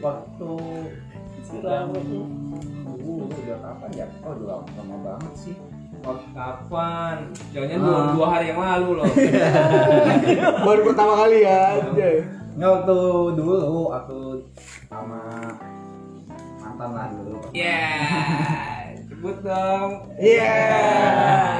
Waktu 0.00 0.50
Istirahat. 1.40 1.94
Uh, 3.00 3.26
udah 3.26 3.58
kapan 3.58 3.90
ya? 3.94 4.06
Oh, 4.22 4.34
udah 4.34 4.62
lama, 4.66 4.96
banget 5.02 5.32
sih. 5.34 5.54
Oh, 6.00 6.16
kapan? 6.32 7.16
Jangan 7.52 7.78
dua, 7.82 8.00
dua 8.16 8.26
hari 8.32 8.46
yang 8.54 8.60
lalu 8.62 8.88
loh. 9.02 9.04
Baru 10.66 10.80
pertama 10.88 11.12
kali 11.26 11.44
ya. 11.44 11.76
Nggak 12.60 12.72
waktu 12.76 13.00
dulu, 13.40 13.88
waktu 13.88 14.20
sama 14.84 15.32
mantan 16.60 16.90
lah 16.92 17.08
dulu. 17.08 17.40
Ya, 17.56 17.88
sebut 19.00 19.40
dong. 19.40 20.04
Iya. 20.20 20.60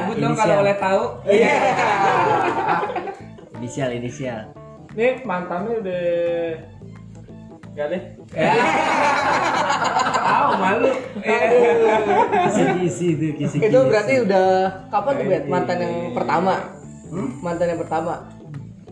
Sebut 0.05 0.17
dong 0.21 0.37
kalau 0.37 0.61
boleh 0.61 0.77
tahu. 0.77 1.05
Iya. 1.25 1.57
Inisial, 3.57 3.97
inisial. 3.97 4.53
Nih 4.93 5.25
mantannya 5.25 5.81
udah 5.81 6.05
Gak 7.73 7.87
deh. 7.97 8.03
Tahu 10.21 10.49
malu. 10.61 10.93
Kisi-kisi 12.45 13.07
tuh, 13.17 13.31
kisi-kisi. 13.41 13.73
Itu 13.73 13.79
berarti 13.89 14.15
udah 14.21 14.49
kapan 14.93 15.13
tuh 15.17 15.25
Bet? 15.33 15.45
Mantan 15.49 15.77
yang 15.81 15.95
pertama. 16.13 16.77
Mantan 17.41 17.73
yang 17.73 17.81
pertama. 17.81 18.40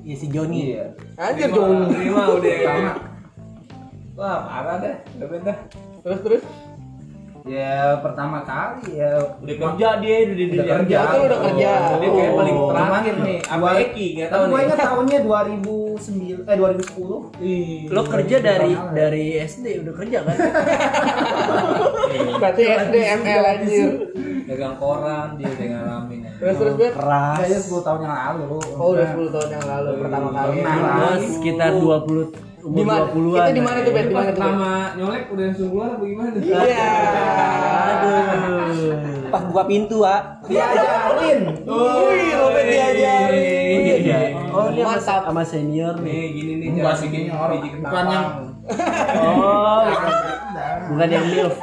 Ya 0.08 0.16
si 0.16 0.26
Joni. 0.32 0.72
Iya. 0.72 0.96
Anjir 1.20 1.52
Joni. 1.52 1.92
Terima 1.92 2.32
udah. 2.32 2.96
Wah 4.16 4.36
parah 4.48 4.76
deh. 4.80 4.96
Udah 5.20 5.28
beda. 5.28 5.54
Terus 6.00 6.20
terus. 6.24 6.44
Ya 7.44 7.74
pertama 7.98 8.42
kali 8.42 8.96
ya. 8.96 9.12
Udah 9.37 9.57
kerja 9.57 9.88
dia, 9.98 10.16
udah 10.24 10.35
dia 10.35 10.46
Udah 10.48 10.66
kerja. 10.77 10.96
Itu 10.98 11.18
udah 11.24 11.40
kerja. 11.42 11.70
Dia 11.94 12.11
kayak 12.11 12.33
paling 12.35 12.57
Oh. 12.57 12.68
terakhir 12.68 13.14
nih. 13.20 13.38
Apa 13.44 13.57
Dua- 13.61 13.81
Eki? 13.81 14.07
Gak 14.14 14.27
Tapi 14.27 14.35
tahu 14.35 14.42
gue 14.44 14.55
nih. 14.55 14.64
ingat 14.64 14.79
tahunnya 14.81 15.18
2009 15.20 16.38
eh 16.42 16.57
2010. 16.57 17.20
Lo 17.88 18.03
kerja 18.05 18.37
dari 18.40 18.72
dari 18.90 19.24
SD 19.38 19.66
udah 19.81 19.94
kerja 19.94 20.18
kan? 20.22 20.37
Berarti 22.40 22.62
SD 22.64 22.94
ML 23.16 23.42
anjir. 23.44 23.88
Dagang 24.44 24.77
koran 24.77 25.37
dia 25.37 25.46
udah 25.46 25.66
ngalamin. 25.68 26.18
ya. 26.18 26.31
Terus 26.38 26.57
terus 26.57 26.74
Bet. 26.74 26.92
Keras. 26.94 27.37
Kayaknya 27.38 27.59
10 27.61 27.83
tahun 27.83 28.01
yang 28.01 28.14
lalu. 28.16 28.44
Oh 28.72 28.88
udah 28.90 29.07
10 29.07 29.29
tahun 29.29 29.48
yang 29.51 29.66
lalu 29.66 29.90
pertama 30.01 30.29
kali. 30.31 30.57
Sekitar 31.29 31.70
20 31.74 32.24
Di 32.29 32.47
umur 32.68 32.85
mana? 32.85 33.04
20-an. 33.09 33.40
Itu 33.40 33.52
di 33.52 33.62
mana 33.64 33.78
tuh 33.81 33.92
Bet? 33.92 34.04
Itu 34.04 34.09
Di 34.09 34.14
pas 34.14 34.20
mana 34.20 34.28
tuh 34.28 34.37
pertama 34.37 34.68
nyolek 34.94 35.24
udah 35.33 35.44
langsung 35.48 35.68
keluar 35.72 35.88
apa 35.96 36.04
gimana? 36.04 36.37
Iya. 36.38 36.88
Aduh. 37.88 38.92
Pas 39.28 39.42
buka 39.44 39.62
pintu, 39.68 39.98
ah. 40.04 40.20
Diajarin. 40.44 41.40
Wih, 41.64 42.31
Robert 42.37 42.66
diajarin. 42.66 43.81
Iya. 44.04 44.18
Oh, 44.48 44.66
dia 44.72 44.85
sama, 44.85 44.96
Mantap. 44.96 45.20
sama 45.28 45.42
senior 45.44 45.94
nih. 46.00 46.12
Nih 46.12 46.26
gini 46.33 46.52
nih 46.57 46.68
Enggak 46.76 46.94
sih 46.96 47.09
kayaknya 47.12 47.35
orang 47.37 47.61
bukan 47.61 48.04
yang 48.09 48.26
Oh, 48.68 49.81
bukan 50.92 51.09
yang 51.09 51.26
milf. 51.28 51.57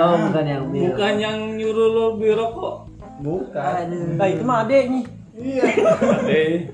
Oh, 0.00 0.14
bukan 0.28 0.44
yang 0.44 0.64
milf. 0.72 0.92
Bukan 0.96 1.14
yang 1.20 1.36
nyuruh 1.56 1.88
lo 1.92 2.04
beli 2.16 2.32
rokok. 2.32 2.74
bukan. 3.16 3.84
Nah, 4.16 4.28
itu 4.28 4.44
mah 4.44 4.64
adeknya. 4.64 5.02
Eh, 5.36 6.68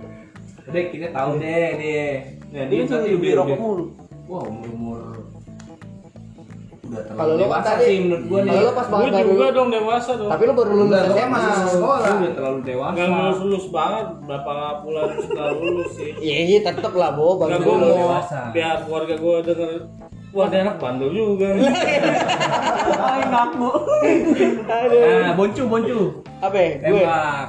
Dek, 0.70 0.86
kita 0.94 1.10
tahu 1.10 1.42
deh 1.42 1.68
dia. 1.78 2.41
Nah, 2.52 2.64
Dia 2.68 2.84
tadi 2.84 3.16
beli 3.16 3.32
udah 3.32 3.38
rokok 3.42 3.58
mulu. 3.58 3.84
Wah, 4.28 4.42
umur-umur 4.44 5.00
udah 6.82 7.02
terlalu 7.02 7.16
Kalau 7.16 7.32
lu 7.32 7.40
kan 7.40 7.48
dewasa 7.48 7.64
tadi- 7.66 7.84
sih 7.86 7.96
menurut 7.98 8.24
gua 8.28 8.38
nih. 8.38 8.50
Kalau 8.52 8.60
lu 8.60 8.70
pas 8.70 8.84
gue 8.84 8.92
banget 8.92 9.12
baru. 9.14 9.24
juga 9.26 9.46
dong 9.50 9.68
dewasa 9.72 10.10
dong. 10.12 10.28
Tapi 10.28 10.42
lu 10.42 10.52
baru 10.52 10.70
lulus 10.74 11.00
SMA. 11.08 11.40
sekolah. 11.66 12.00
Lu 12.04 12.16
udah 12.20 12.32
terlalu 12.34 12.58
dewasa. 12.62 12.92
Gak 12.94 13.08
lulus 13.08 13.38
lulus 13.40 13.66
banget. 13.70 14.06
Berapa 14.22 14.52
bulan 14.78 15.04
setelah 15.16 15.52
lulus 15.54 15.90
sih. 15.94 16.10
Iya, 16.14 16.36
iya 16.42 16.58
tetep 16.62 16.92
lah, 16.92 17.10
Bo. 17.10 17.26
Baru 17.34 17.56
mau 17.58 17.76
dewasa. 17.80 18.40
biar 18.52 18.76
keluarga 18.84 19.14
gue 19.16 19.34
denger. 19.42 19.70
Wah, 20.32 20.46
dia 20.48 20.60
anak 20.62 20.76
bandel 20.76 21.10
juga. 21.10 21.48
Ay, 23.02 23.20
ngaku. 23.26 23.68
Nah, 24.88 25.32
boncu 25.34 25.62
boncu. 25.66 25.98
Apa 26.38 26.56
ya? 26.56 26.70
Gue 26.82 27.00
Tembak. 27.00 27.46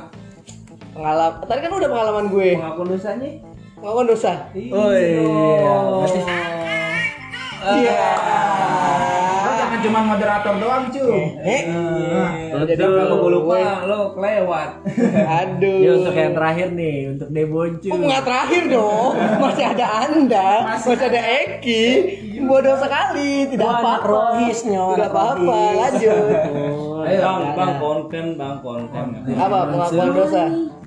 pengalaman. 0.93 1.33
Tadi 1.43 1.59
kan 1.59 1.71
udah 1.73 1.89
pengalaman 1.89 2.25
gue. 2.29 2.49
Pengakuan 2.55 2.87
dosanya? 2.87 3.31
Pengakuan 3.83 4.07
dosa. 4.07 4.33
Oh 4.71 4.95
iya. 4.95 5.19
Berarti 5.99 6.19
Iya. 7.63 8.07
Lo 9.39 9.51
jangan 9.53 9.79
cuma 9.81 9.99
moderator 10.05 10.55
doang, 10.55 10.83
cu. 10.87 11.07
Eh, 11.43 11.61
Jadi 12.63 12.79
kalau 12.79 13.15
gua 13.19 13.31
lupa 13.33 13.55
lo 13.83 14.15
kelewat. 14.15 14.69
aduh. 15.43 15.79
Ini 15.79 15.89
untuk 15.93 16.15
yang 16.15 16.31
terakhir 16.31 16.67
nih, 16.71 16.97
untuk 17.11 17.27
Deboncu. 17.27 17.87
Kok 17.87 17.99
nggak 17.99 18.23
terakhir 18.23 18.63
dong? 18.67 19.11
Masih 19.19 19.65
ada 19.67 19.85
Anda, 20.01 20.49
masih, 20.65 20.95
ada 20.95 21.21
Eki. 21.43 21.83
Bodoh 22.43 22.75
sekali, 22.75 23.51
tidak 23.51 23.67
apa-apa. 23.67 23.93
rohis, 24.05 24.59
Nyon, 24.63 24.95
Tidak 24.95 25.11
apa-apa, 25.11 25.59
lanjut. 25.77 26.23
Ayo, 27.03 27.19
bang, 27.19 27.39
bang 27.53 27.73
konten, 27.79 28.25
bang 28.35 28.55
konten. 28.59 29.05
Apa 29.27 29.57
pengakuan 29.67 30.09
dosa? 30.13 30.43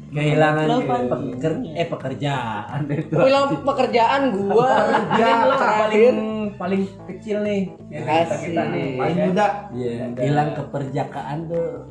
Kehilangan 0.06 0.66
peker 0.86 1.52
eh 1.74 1.86
pekerjaan 1.90 2.80
itu. 2.94 3.16
Bilang 3.18 3.46
pekerjaan 3.66 4.22
gua 4.32 4.86
Ya, 5.18 5.26
yang 5.26 5.58
paling 5.58 6.16
paling 6.54 6.82
kecil 7.10 7.42
nih. 7.42 7.74
Ya, 7.90 8.00
kita 8.06 8.36
kita 8.38 8.62
nih. 8.70 8.90
Paling 8.96 9.18
ya. 9.18 9.24
muda. 9.26 9.46
Iya, 9.74 9.92
hilang 10.22 10.50
keperjakaan 10.54 11.38
tuh. 11.50 11.90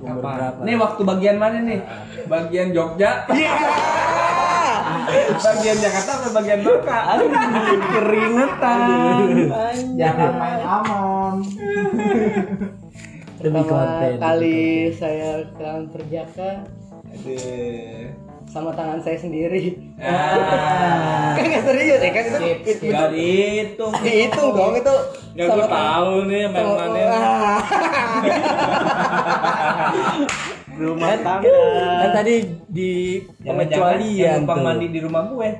Berapa? 0.00 0.64
Nih 0.64 0.80
waktu 0.80 1.02
bagian 1.04 1.36
mana 1.36 1.60
nih? 1.60 1.84
Bagian 2.24 2.72
Jogja. 2.72 3.28
Iya. 3.28 3.52
bagian 5.44 5.76
Jakarta 5.76 6.12
atau 6.24 6.30
bagian 6.32 6.60
Bangka? 6.64 6.98
Aduh, 7.12 7.28
keringetan. 7.92 8.78
Jangan 10.00 10.32
main 10.40 10.60
aman. 10.64 11.34
Demi 13.40 13.56
Pertama 13.56 13.72
konten. 13.88 14.20
kali 14.20 14.60
saya 14.92 15.30
kehilangan 15.50 15.84
perjaka 15.88 16.50
Aduh. 17.08 18.04
sama 18.44 18.70
tangan 18.76 19.00
saya 19.00 19.16
sendiri. 19.16 19.80
Ah. 19.96 21.32
Kan 21.36 21.44
nggak 21.46 21.64
serius 21.64 21.98
ya 21.98 22.10
kan 22.10 22.24
itu. 22.26 22.36
Skip. 22.36 22.90
Gak 22.90 23.08
dihitung. 23.10 23.92
Dihitung 23.96 24.48
dong 24.58 24.74
itu. 24.76 24.96
Gak 25.32 25.46
gue 25.48 25.66
tahu 25.66 26.12
nih 26.26 26.38
yang 26.38 26.52
sama- 26.52 26.76
mana. 26.76 27.00
Ah. 27.08 27.60
rumah 30.76 31.12
tangga. 31.18 31.60
Kan 31.96 32.10
tadi 32.14 32.34
di 32.66 32.92
pengecualian 33.40 34.16
yang 34.16 34.36
numpang 34.42 34.58
tuh. 34.58 34.66
mandi 34.66 34.86
di 34.86 35.00
rumah 35.00 35.22
gue. 35.26 35.48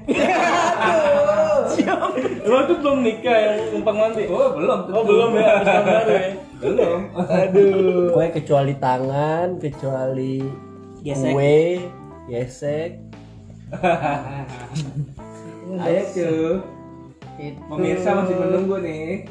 Emang 2.40 2.62
itu 2.66 2.74
belum 2.76 2.98
nikah 3.00 3.36
yang 3.36 3.56
numpang 3.72 3.96
mandi? 3.96 4.22
Oh, 4.26 4.52
belum. 4.52 4.78
Oh 4.90 5.02
belum 5.02 5.30
ya, 5.34 5.52
baru 5.64 6.12
ya. 6.12 6.28
Belum. 6.60 7.00
Aduh. 7.16 8.12
Gue 8.12 8.26
kecuali 8.36 8.76
tangan, 8.76 9.56
kecuali 9.56 10.44
Gesek. 11.00 11.32
kue, 11.32 11.80
gesek. 12.28 13.00
Ayo 15.80 16.02
cuy. 16.12 16.60
Itu. 17.40 17.60
Pemirsa 17.72 18.12
masih 18.20 18.36
menunggu 18.36 18.76
nih. 18.84 19.24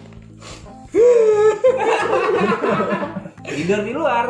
Tidur 3.46 3.80
di 3.86 3.94
luar. 3.94 4.26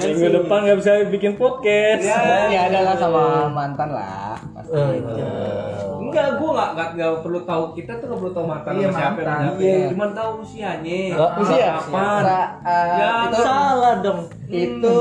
Minggu 0.00 0.28
depan 0.42 0.58
nggak 0.66 0.78
bisa 0.82 0.90
bikin 1.06 1.38
podcast. 1.38 2.02
Ya 2.50 2.66
adalah 2.66 2.98
sama 2.98 3.46
mantan 3.54 3.94
lah. 3.94 4.34
Pasti. 4.58 4.74
Enggak, 6.10 6.28
gua 6.36 6.50
enggak, 6.50 6.68
enggak, 6.70 6.88
enggak 6.92 7.10
perlu 7.20 7.40
tahu. 7.42 7.64
Kita 7.72 7.92
tuh 7.94 8.04
enggak 8.04 8.18
perlu 8.18 8.32
tahu 8.32 8.44
mantan 8.44 8.72
Iya, 8.72 8.82
sama 8.84 8.92
siapa 8.92 9.10
mantan. 9.16 9.38
yang 9.40 9.56
Iya. 9.56 9.86
Cuma 9.88 10.06
tahu 10.10 10.30
usianya. 10.40 10.98
Usia? 11.36 11.66
Kapan? 11.72 12.20
Sa- 12.20 12.50
eh, 12.60 12.86
Ya, 12.92 13.10
itu, 13.22 13.40
Salah 13.40 13.94
dong. 14.00 14.20
itu 14.46 15.00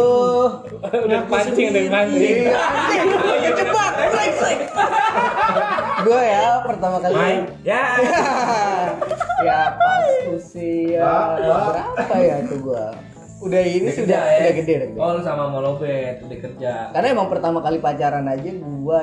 Udah 0.79 1.21
pancing, 1.25 1.67
udah 1.67 1.83
pancing. 1.89 2.37
Iya, 2.45 3.49
kejebak, 3.49 3.91
brengsek. 4.07 4.57
Gue 5.99 6.21
ya 6.23 6.47
pertama 6.63 6.97
kali 6.97 7.43
Ya. 7.61 7.83
ya 9.41 9.59
pas 9.73 10.07
usia 10.29 11.11
berapa 11.35 12.15
ya 12.17 12.37
tuh 12.45 12.59
gua 12.61 12.91
udah 13.39 13.61
ini 13.61 13.83
Udah 13.85 13.95
sudah 13.97 14.19
kerja, 14.19 14.19
ya? 14.29 14.39
udah 14.41 14.53
gede 14.53 14.73
udah 14.73 14.87
gede. 14.89 14.99
Oh, 14.99 15.09
lu 15.13 15.21
sama 15.21 15.43
Molobet 15.47 16.15
udah 16.19 16.37
kerja. 16.37 16.73
karena 16.91 17.07
emang 17.09 17.27
pertama 17.27 17.59
kali 17.59 17.79
pacaran 17.79 18.25
aja 18.25 18.51
gua 18.53 18.99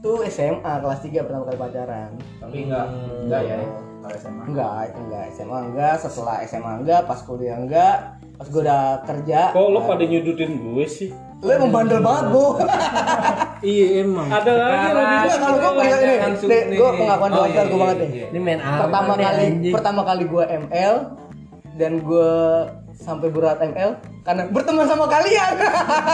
itu 0.00 0.12
SMA 0.26 0.72
kelas 0.80 1.00
3 1.02 1.12
pertama 1.20 1.44
kali 1.44 1.58
pacaran 1.58 2.10
Tapi 2.40 2.56
enggak, 2.64 2.86
enggak 3.20 3.42
ya. 3.44 3.56
Kalau 4.00 4.16
SMA. 4.16 4.42
enggak 4.46 4.72
enggak 4.96 5.24
SMA 5.30 5.58
enggak 5.66 5.94
setelah 5.98 6.36
SMA 6.42 6.72
enggak 6.78 7.00
pas 7.04 7.20
kuliah 7.20 7.52
enggak 7.54 7.94
pas 8.34 8.48
gua 8.48 8.60
udah 8.62 8.80
kerja 9.04 9.40
Kok 9.52 9.68
lo 9.68 9.80
pada 9.84 10.00
nyudutin 10.02 10.50
gue 10.56 10.86
sih? 10.86 11.12
lu 11.38 11.48
emang 11.50 11.68
bandel 11.70 12.00
banget 12.00 12.24
bu 12.28 12.44
Iya 13.62 13.86
emang. 14.00 14.24
Ada 14.26 14.52
lagi 14.54 14.86
lo 14.86 15.00
Enggak, 15.00 15.36
kalau 15.36 15.56
ini 15.74 15.84
Jangan 15.84 16.00
deh, 16.00 16.36
sulit 16.38 16.64
gua 16.70 16.88
nih. 16.88 16.98
pengakuan 16.98 17.30
Oh, 17.30 17.34
doang 17.34 17.44
iya, 17.46 17.60
gua 17.60 17.68
iya, 17.68 17.76
banget 17.78 17.96
deh 17.96 18.08
iya. 18.10 18.26
Ini 18.26 18.38
main 18.40 18.58
pertama 18.60 19.10
nih, 19.10 19.24
kali 19.26 19.44
pertama 19.70 20.00
kali 20.02 20.24
gua 20.26 20.44
ML 20.48 20.94
dan 21.76 21.92
gua 22.00 22.32
sampai 23.00 23.32
berat 23.32 23.56
ML 23.64 23.96
karena 24.22 24.44
berteman 24.52 24.84
sama 24.84 25.08
kalian. 25.08 25.54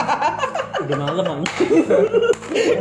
Udah 0.87 0.97
malam 1.03 1.43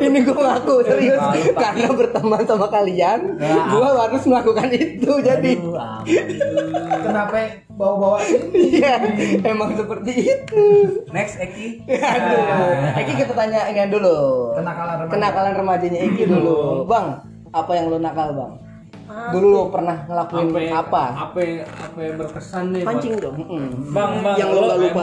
ini 0.06 0.20
gue 0.22 0.36
ngaku 0.36 0.76
serius. 0.86 1.18
Karena 1.58 1.90
berteman 1.90 2.42
sama 2.46 2.68
kalian 2.70 3.42
gue 3.42 3.88
harus 3.90 4.24
melakukan 4.30 4.70
itu 4.72 5.12
jadi. 5.26 5.52
Aduh, 5.58 5.76
aman. 5.76 6.04
Kenapa 7.02 7.36
bawa-bawa 7.76 8.20
ini? 8.24 8.80
iya 8.80 9.02
emang 9.42 9.74
seperti 9.74 10.12
itu. 10.32 10.66
Next 11.10 11.42
Eki. 11.42 11.84
aduh 11.90 12.94
Eki 13.02 13.14
kita 13.26 13.34
tanya 13.34 13.68
ini 13.74 13.90
dulu. 13.90 14.54
Kenakalan 14.54 14.96
remaja. 15.02 15.12
kenakalan 15.12 15.54
remajanya 15.58 16.00
Eki 16.06 16.24
dulu. 16.30 16.86
Bang 16.86 17.36
apa 17.56 17.72
yang 17.72 17.88
lo 17.88 17.98
nakal 18.04 18.36
bang 18.36 18.54
dulu 19.06 19.48
lo 19.48 19.62
pernah 19.70 20.02
ngelakuin 20.04 20.50
apa 20.68 21.04
Apa 21.30 21.40
yang- 21.40 21.62
apa 21.70 22.00
yang 22.00 22.16
berkesan 22.18 22.64
nih? 22.68 22.82
buat- 22.82 22.90
Pancing 22.90 23.14
dong. 23.16 23.36
Mm-mm. 23.38 23.64
Bang, 23.92 24.12
bang, 24.20 24.36
yang 24.36 24.50
lo 24.50 24.60
gak 24.64 24.78
lupa 24.80 25.02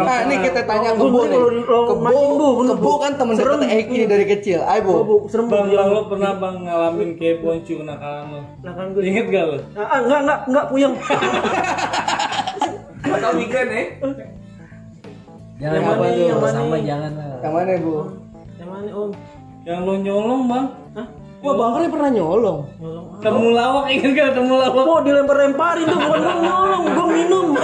nah 0.00 0.16
ini 0.22 0.34
kita 0.40 0.60
tanya 0.62 0.90
kebo 0.92 1.06
bener, 1.20 1.42
nih 1.50 1.64
kebo 1.64 1.94
mancing, 1.96 2.30
Bu, 2.30 2.46
kebo 2.64 2.78
Bu. 2.78 2.92
kan 2.96 3.12
temen 3.14 3.34
Serem. 3.34 3.58
dekat 3.58 3.78
Eki 3.80 3.98
dari 4.06 4.24
kecil 4.28 4.58
ayo 4.60 4.80
bu 4.80 4.92
bu, 5.00 5.16
serem 5.26 5.46
Bang, 5.46 5.66
bu. 5.66 5.74
bang, 5.74 5.88
lo 5.88 6.02
pernah 6.06 6.32
bang 6.36 6.56
ngalamin 6.62 7.10
kayak 7.14 7.36
poncu 7.40 7.74
kenakalan 7.76 8.24
lo? 8.28 8.40
Kan 8.64 8.86
gue. 8.90 9.02
Ingat 9.02 9.26
gak 9.28 9.44
lo? 9.44 9.56
Ah, 9.72 9.82
ah, 9.82 9.98
enggak, 10.00 10.20
enggak, 10.20 10.38
enggak 10.46 10.64
puyeng. 10.68 10.94
Atau 13.04 13.30
weekend 13.34 13.68
ya? 13.68 13.82
Jangan 15.54 15.70
Yang 15.72 15.84
apa 15.84 15.92
mana, 15.92 16.06
tuh, 16.08 16.24
yang 16.24 16.40
mana? 16.40 16.52
sama 16.52 16.76
jangan 16.80 17.12
lah. 17.14 17.26
yang 17.40 17.52
mana 17.52 17.72
bu 17.78 17.94
Yang 18.54 18.68
mana 18.68 18.88
om? 18.92 19.10
Yang 19.64 19.78
lo 19.80 19.94
nyolong 19.96 20.42
bang? 20.44 20.66
Hah? 20.94 21.06
Wah 21.44 21.54
bang 21.54 21.70
Kari 21.74 21.86
pernah 21.88 22.10
nyolong 22.10 22.60
Nyolong. 22.74 23.06
Temu 23.16 23.48
lawak, 23.50 23.84
ingat 23.88 24.10
gak 24.12 24.30
temu 24.34 24.54
lawak? 24.54 24.84
Oh 24.84 25.00
dilempar-lemparin 25.00 25.84
tuh 25.86 25.96
bukan 25.98 26.20
gue 26.20 26.36
nyolong, 26.42 26.84
gue 26.86 27.06
minum. 27.10 27.46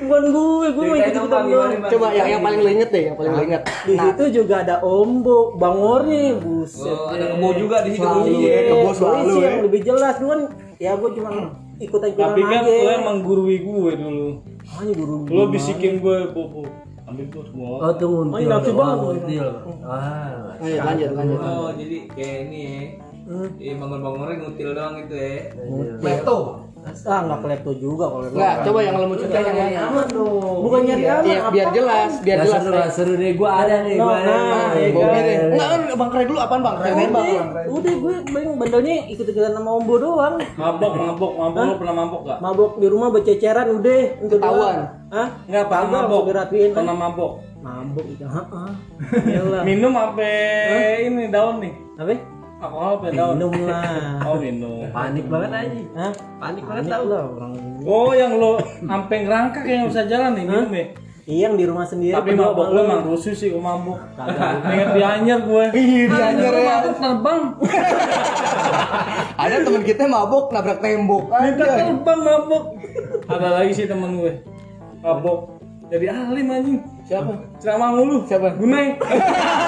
bukan 0.00 0.24
gue, 0.26 0.66
gue 0.68 0.84
mau 0.84 0.96
ikut 0.96 1.12
ikutan 1.12 1.30
Bang, 1.30 1.46
doang. 1.46 1.70
Bang? 1.76 1.90
coba 1.90 2.06
yang 2.10 2.28
yang 2.28 2.42
paling 2.42 2.60
inget 2.64 2.88
deh 2.88 3.02
yang 3.04 3.14
paling 3.14 3.32
lo 3.32 3.42
inget 3.44 3.62
Di 3.84 3.94
situ 3.94 4.24
juga 4.34 4.54
ada 4.60 4.76
ombo, 4.80 5.54
bangornya, 5.54 6.34
buset. 6.36 6.90
Oh, 6.90 7.06
ada 7.08 7.26
kebo 7.28 7.48
juga 7.54 7.76
di 7.82 7.90
situ. 7.92 8.02
Selalu 8.02 8.30
Iya. 8.36 8.50
ya, 8.50 8.60
kebo 8.64 8.82
Gue 8.82 8.94
selalu 8.96 9.26
sih 9.28 9.36
ya. 9.36 9.46
yang 9.48 9.62
lebih 9.62 9.80
jelas, 9.84 10.14
cuman 10.16 10.38
ya 10.76 10.90
gue 10.92 11.10
cuma 11.12 11.28
ikutan 11.76 12.08
ikutan 12.08 12.28
Tapi 12.28 12.42
kan 12.42 12.62
aja. 12.62 12.82
lo 12.82 12.90
emang 12.96 13.16
gurui 13.20 13.56
gue 13.60 13.90
dulu. 13.94 14.28
Hanya 14.72 14.92
guru. 14.92 15.14
Lo 15.28 15.42
bisikin 15.48 15.98
gue, 15.98 16.16
Popo. 16.30 16.66
Ambil 17.06 17.26
tuh 17.30 17.42
semua. 17.46 17.74
Oh 17.86 17.92
tuh 17.94 18.08
nguntil. 18.10 18.34
Oh, 18.34 18.40
ini 18.42 18.50
nafsu 18.50 18.70
doang, 18.74 18.78
banget. 18.82 19.06
nguntil. 19.06 19.46
Wah. 19.86 20.58
lanjut 20.58 20.80
lanjut 20.82 21.10
lanjut 21.14 21.38
Oh, 21.38 21.70
jadi 21.70 21.96
kayak 22.10 22.38
ini 22.50 22.58
ya. 22.66 22.80
Hmm. 23.26 23.48
Iya, 23.58 23.74
bangun-bangunnya 23.82 24.34
ngutil 24.38 24.70
doang 24.74 24.94
itu 25.02 25.14
ya. 25.14 25.38
Klepto. 26.02 26.65
Ah 26.86 27.20
nggak 27.22 27.38
klepto 27.42 27.72
juga 27.82 28.06
kalau 28.06 28.26
Enggak, 28.30 28.54
coba 28.62 28.78
yang 28.78 28.94
lo 28.94 29.06
mau 29.10 29.18
cerita 29.18 29.38
yang 29.42 29.56
nyari 29.58 29.74
mana? 29.74 29.86
aman 29.90 30.06
dong. 30.06 30.58
Bukan 30.62 30.80
nyari 30.86 31.04
aman. 31.04 31.24
Iya, 31.26 31.38
biar 31.50 31.68
jelas, 31.74 32.10
biar 32.22 32.36
Ya 32.38 32.44
jelas. 32.46 32.62
seru 32.62 32.80
seru 32.94 33.12
deh. 33.18 33.32
Gua 33.34 33.50
ada 33.62 33.74
nih, 33.82 33.94
gua 33.98 34.14
ada. 34.22 34.30
Nah, 34.30 34.68
nih. 34.70 34.88
Gua 34.94 35.06
gini. 35.10 35.32
Enggak, 35.50 35.96
Bang 35.98 36.10
Kre 36.14 36.22
dulu 36.26 36.38
apaan 36.38 36.60
Bang? 36.62 36.76
Kre 36.78 36.90
nembak. 36.94 37.24
Udah, 37.26 37.44
udah 37.66 37.94
gue 37.96 38.14
paling 38.30 38.50
bandelnya 38.54 38.94
ikut-ikutan 39.10 39.52
sama 39.56 39.70
ombo 39.74 39.94
doang. 39.98 40.34
Mabok, 40.38 40.92
mabok, 40.94 41.32
mabok. 41.34 41.64
Lo 41.64 41.74
pernah 41.80 41.94
mabok 41.96 42.20
gak? 42.22 42.38
Mabok 42.38 42.70
di 42.78 42.86
rumah 42.86 43.08
bececeran 43.10 43.66
udah 43.72 44.00
untuk 44.22 44.38
Ketahuan. 44.38 44.76
Hah? 45.10 45.28
Enggak, 45.50 45.64
pernah 45.66 45.86
Kagak, 45.88 46.02
mabok. 46.06 46.22
Pernah 46.76 46.96
mabok. 46.96 47.32
Mabok 47.66 48.06
itu. 48.06 48.24
Heeh. 48.24 48.70
Minum 49.68 49.92
apa 49.96 50.22
ini 51.02 51.32
daun 51.34 51.58
nih? 51.58 51.72
Apa? 51.98 52.14
Alkohol 52.56 52.92
apa 52.96 53.06
daun? 53.12 53.34
Minum 53.36 53.52
lah. 53.68 53.84
Oh, 54.26 54.36
minum. 54.40 54.88
Panik 54.88 55.26
banget 55.28 55.50
aja. 55.52 55.80
Hah? 55.94 56.12
Panik 56.40 56.64
banget 56.64 56.84
Panik 56.84 56.96
tau. 56.96 57.04
lah 57.06 57.22
orang. 57.28 57.52
Oh, 57.84 58.10
yang 58.16 58.32
lo 58.40 58.52
sampai 58.80 59.16
ngerangkak 59.22 59.64
yang 59.68 59.84
bisa 59.86 60.02
jalan 60.08 60.32
nih 60.34 60.44
minum 60.44 60.72
ya? 60.72 60.86
Iya 61.26 61.50
yang 61.50 61.54
di 61.58 61.64
rumah 61.66 61.82
sendiri. 61.82 62.14
Tapi 62.14 62.32
mabok 62.32 62.70
lo 62.70 62.72
lu. 62.72 62.80
emang 62.86 63.02
rusuh 63.04 63.34
sih 63.34 63.50
gue 63.50 63.58
mabok. 63.58 63.98
Ingat 64.72 64.88
di 64.94 65.02
Anyer 65.02 65.40
gue. 65.42 65.64
Ih, 65.74 66.06
di 66.06 66.16
Anyer 66.16 66.54
ya. 66.54 66.64
Mabok 66.70 66.94
terbang. 66.96 67.40
Ada 69.42 69.56
temen 69.60 69.82
kita 69.82 70.04
mabuk 70.06 70.48
nabrak 70.48 70.78
tembok 70.80 71.28
Minta 71.28 71.64
aja. 71.66 71.82
terbang 71.82 72.20
mabok. 72.22 72.64
Ada 73.26 73.48
lagi 73.52 73.72
sih 73.74 73.84
temen 73.84 74.16
gue. 74.16 74.32
Mabok. 75.02 75.60
Jadi 75.90 76.06
alim 76.08 76.46
anjing. 76.48 76.78
Siapa? 77.06 77.32
Ceramah 77.62 77.94
mulu. 77.94 78.26
Siapa? 78.26 78.58
Gunai. 78.58 78.98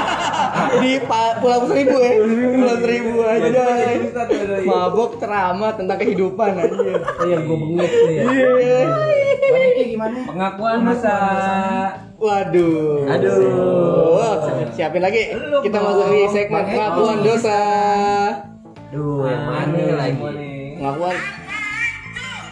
Di 0.83 0.98
Pulau 1.38 1.70
Seribu 1.70 1.96
ya. 2.03 2.11
Pulau 2.27 2.77
Seribu 2.83 3.18
aja. 3.22 3.46
Ada 3.46 4.66
Mabok 4.66 5.22
ceramah 5.22 5.72
tentang 5.79 5.98
kehidupan 6.03 6.51
aja. 6.59 6.74
Oh 6.98 7.27
yang 7.31 7.46
gua 7.46 7.57
bengek 7.62 7.90
tuh 7.94 8.11
ya. 8.11 8.22
Iya. 8.27 8.81
Gimana? 9.79 10.18
pengakuan 10.27 10.79
masa 10.83 11.16
Waduh. 12.18 13.07
Aduh. 13.07 14.18
Siapin 14.74 14.98
lagi. 14.98 15.31
Kita 15.62 15.79
masuk 15.79 16.07
di 16.11 16.20
segmen 16.35 16.66
pengakuan 16.66 17.22
dosa. 17.22 17.61
Duh, 18.90 19.31
yang 19.31 19.46
mana 19.46 19.83
lagi? 19.94 20.18
nih. 20.18 20.74
Pengakuan. 20.83 21.16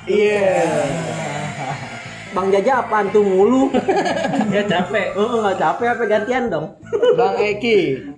Iya. 0.06 0.62
Bang 2.36 2.52
Jaja 2.52 2.84
apaan 2.84 3.08
tuh 3.08 3.24
mulu? 3.24 3.72
Ya 4.54 4.62
capek. 4.68 5.16
Heeh, 5.16 5.36
enggak 5.40 5.56
capek 5.56 5.86
apa 5.96 6.04
gantian 6.04 6.44
dong. 6.52 6.66
Bang 7.16 7.34
Eki. 7.40 8.12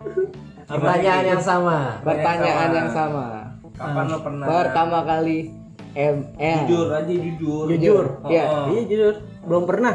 Pertanyaan 0.66 1.24
yang 1.38 1.42
sama. 1.42 2.02
Pertanyaan 2.02 2.70
yang 2.74 2.90
sama. 2.90 3.54
Kapan 3.78 4.04
lo 4.10 4.18
pernah? 4.18 4.46
Pertama 4.50 4.98
kali 5.06 5.54
ML. 5.94 6.60
Jujur 6.66 6.88
aja 6.90 7.14
jujur. 7.14 7.64
Jujur. 7.70 8.04
Iya. 8.26 8.44
Oh. 8.50 8.66
Iya 8.74 8.82
jujur, 8.90 9.14
belum 9.46 9.64
pernah. 9.70 9.94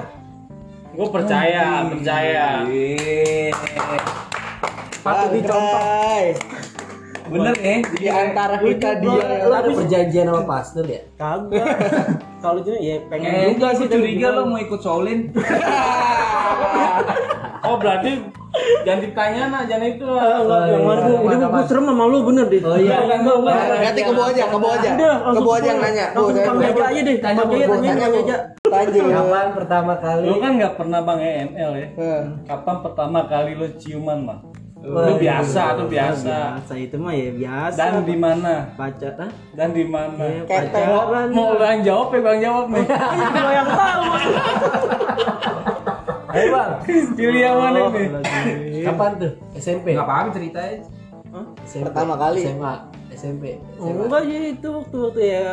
Gue 0.95 1.07
percaya, 1.11 1.91
percaya. 1.91 2.63
Iya. 2.63 3.51
Patut 5.03 5.29
dicontoh. 5.35 6.23
Bener 7.27 7.55
ya? 7.59 7.75
Di 7.83 8.07
antara 8.07 8.55
kita 8.59 8.89
dia 9.03 9.19
yang 9.19 9.47
Lu 9.47 9.53
ada 9.55 9.69
perjanjian 9.71 10.25
sama 10.31 10.43
pastor 10.47 10.85
ya? 10.87 11.01
Kagak. 11.19 12.32
Kalau 12.43 12.59
itu 12.59 12.75
ya 12.75 12.99
pengen 13.07 13.31
Eh, 13.31 13.55
juga 13.55 13.71
sih 13.71 13.87
curiga 13.87 14.35
lo 14.35 14.51
mau 14.51 14.59
ikut 14.59 14.79
Shaolin. 14.83 15.31
Oh 17.63 17.79
berarti 17.79 18.19
jangan 18.83 18.99
ditanya 18.99 19.43
nah, 19.47 19.63
jangan 19.63 19.87
itu 19.87 20.03
Ah, 20.03 20.19
lah. 20.19 20.37
enggak, 20.43 20.61
yang 20.67 20.83
mana 20.83 20.99
gua 21.07 21.31
udah 21.31 21.47
gua 21.47 21.63
serem 21.63 21.85
sama 21.87 22.03
lu 22.11 22.19
bener 22.27 22.45
deh. 22.51 22.59
Oh 22.59 22.75
iya. 22.75 22.99
Enggak, 22.99 23.23
enggak. 23.23 23.55
Berarti 23.71 24.01
ke 24.03 24.11
bawah 24.11 24.29
aja, 24.29 24.43
ke 24.43 24.57
bawah 24.59 24.75
aja. 24.75 24.89
Ke 25.15 25.39
bawah 25.39 25.57
aja 25.57 25.69
yang 25.71 25.79
nanya. 25.79 26.05
Langsung 26.11 26.43
Bang 26.43 26.59
Jaja 26.59 26.83
aja 26.91 27.01
deh. 27.01 27.15
Tanya 27.23 27.43
Bu, 27.47 27.53
tanya. 27.55 27.93
Jaja. 28.11 28.35
Lanjut. 28.67 29.03
Kapan 29.07 29.47
pertama 29.55 29.93
kali? 29.95 30.25
Lo 30.27 30.35
kan 30.37 30.51
nggak 30.59 30.73
pernah 30.75 30.99
bang 31.01 31.19
EML 31.23 31.71
ya? 31.71 31.87
Eh. 31.95 32.21
Kapan 32.43 32.75
pertama 32.83 33.19
kali 33.25 33.51
lo 33.55 33.67
ciuman 33.79 34.19
bang? 34.27 34.39
Wah, 34.83 35.07
Lo 35.07 35.15
biasa, 35.15 35.79
tuh 35.79 35.87
biasa. 35.87 36.59
Biasa 36.59 36.73
itu 36.75 36.95
mah 36.99 37.15
ya 37.15 37.31
biasa. 37.31 37.79
Dan 37.79 38.03
di 38.03 38.17
mana? 38.19 38.67
pacar 38.75 39.15
ah? 39.15 39.31
Dan 39.55 39.71
di 39.71 39.87
mana? 39.87 40.23
Ya, 40.27 40.43
pacaran. 40.43 41.31
Mau 41.31 41.55
lo 41.55 41.63
yang 41.63 41.83
jawab 41.87 42.11
ya 42.11 42.19
bang 42.19 42.39
jawab 42.43 42.65
nih. 42.67 42.83
Gua 42.83 43.51
yang 43.55 43.69
tahu. 43.71 44.03
Ayo 46.35 46.47
bang. 46.51 46.71
Pilih 47.15 47.41
yang 47.47 47.55
mana 47.55 47.79
nih? 47.79 48.05
Oh, 48.11 48.11
lagi. 48.19 48.83
Kapan 48.83 49.11
tuh? 49.23 49.31
SMP. 49.55 49.95
Nggak 49.95 50.03
apa-apa 50.03 50.29
ceritain. 50.35 50.79
SMP. 51.63 51.83
Pertama 51.87 52.13
kali. 52.19 52.41
SMA, 52.43 52.73
SMP. 53.15 53.43
Oh, 53.79 53.87
enggak 53.87 54.21
sih 54.27 54.51
itu 54.51 54.67
waktu 54.67 54.97
waktu 54.99 55.21
ya 55.31 55.47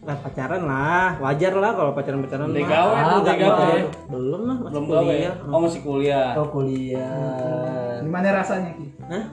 lah 0.00 0.16
pacaran 0.16 0.62
lah 0.64 1.12
wajar 1.18 1.52
lah 1.54 1.72
kalau 1.72 1.92
pacaran 1.92 2.20
pacaran 2.20 2.48
Udah 2.48 2.64
gawe 2.64 2.92
Ah, 2.94 3.20
udah 3.20 3.34
gawe. 3.34 3.52
gawe. 3.52 3.80
belum 4.08 4.40
lah 4.42 4.56
masih 4.58 4.72
Belum 4.72 4.84
gawe. 4.86 4.96
kuliah 5.04 5.34
Oh 5.44 5.58
masih 5.60 5.80
kuliah. 5.82 6.28
Oh 6.34 6.46
kuliah. 6.48 8.00
Gimana 8.00 8.28
rasanya 8.34 8.70
Ki? 8.72 8.86
Hah? 9.06 9.24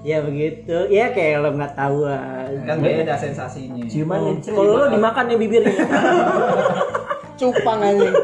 ya 0.00 0.22
begitu 0.22 0.86
ya 0.86 1.10
kayak 1.10 1.42
lo 1.42 1.50
nggak 1.52 1.74
tahu 1.74 2.06
aja. 2.06 2.62
Kan 2.64 2.78
beda 2.78 3.14
sensasinya. 3.16 3.82
Ciuman 3.84 4.18
Oh, 4.22 4.34
kalau 4.54 4.72
lo 4.76 4.86
dimakan 4.88 5.24
ya 5.26 5.36
bibirnya 5.36 5.74
Cupang 7.36 7.80
anjing. 7.80 8.14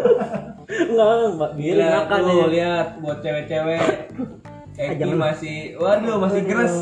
enggak 0.72 1.06
mbak 1.34 1.50
bibir 1.52 1.76
tuh 2.08 2.22
ya 2.32 2.46
lihat 2.48 2.86
buat 2.98 3.18
cewek-cewek 3.18 3.82
Eki 4.72 5.04
jangan. 5.04 5.18
masih, 5.20 5.56
waduh 5.76 6.16
masih 6.16 6.42
keras. 6.42 6.72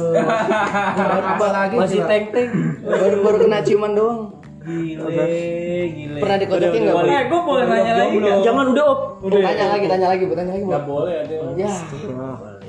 Apalagi 1.26 1.74
Masih 1.74 2.00
teng-teng. 2.04 2.50
Baru 2.80 3.16
baru 3.20 3.36
kena 3.40 3.58
ciuman 3.60 3.92
doang. 3.92 4.20
Gile, 4.60 5.88
gile. 5.96 6.18
Pernah 6.20 6.36
dikotekin 6.36 6.80
nggak? 6.84 7.04
Eh, 7.08 7.22
gue 7.32 7.40
boleh 7.40 7.64
nanya 7.64 7.92
lagi 7.96 8.16
jangan 8.44 8.64
udah 8.76 8.84
op 8.92 9.00
Tanya 9.24 9.66
lagi, 9.72 9.86
tanya 9.88 10.06
lagi, 10.12 10.22
tanya 10.28 10.52
lagi. 10.52 10.64
Bu. 10.64 10.68
Nggak 10.68 10.84
boleh 10.84 11.14
ada. 11.24 11.36
Ya, 11.56 11.72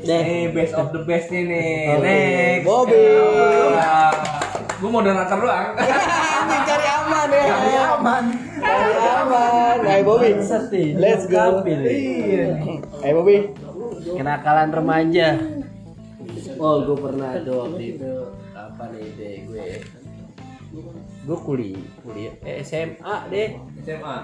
deh 0.01 0.23
Eh, 0.23 0.43
best 0.55 0.73
of 0.79 0.87
the 0.95 1.03
best 1.03 1.27
nih 1.29 1.43
nih. 1.51 1.71
Next. 1.99 2.63
Bobby. 2.63 3.03
gue 4.81 4.89
moderator 4.89 5.37
doang. 5.37 5.77
Anjing 6.41 6.63
cari 6.65 6.87
aman 6.89 7.27
ya. 7.29 7.43
Cari 7.45 7.73
aman. 7.77 8.23
Cari 8.57 8.93
aman. 8.97 9.77
Ayo 9.85 10.01
Bobby. 10.07 10.29
Let's 10.95 11.25
go. 11.27 11.61
Iya. 11.67 12.47
Ayo 13.03 13.13
Bobby. 13.19 13.37
Kenakalan 14.15 14.73
remaja. 14.73 15.27
Oh, 16.57 16.81
gue 16.87 16.97
pernah 16.97 17.35
tuh 17.45 17.55
waktu 17.67 17.83
itu 17.99 18.13
apa 18.57 18.83
nih 18.95 19.05
deh 19.19 19.35
gue. 19.45 19.65
Gue 21.21 21.37
kuliah, 21.37 21.85
kuliah 22.01 22.33
eh, 22.41 22.65
SMA 22.65 23.15
deh. 23.29 23.49
SMA. 23.85 24.17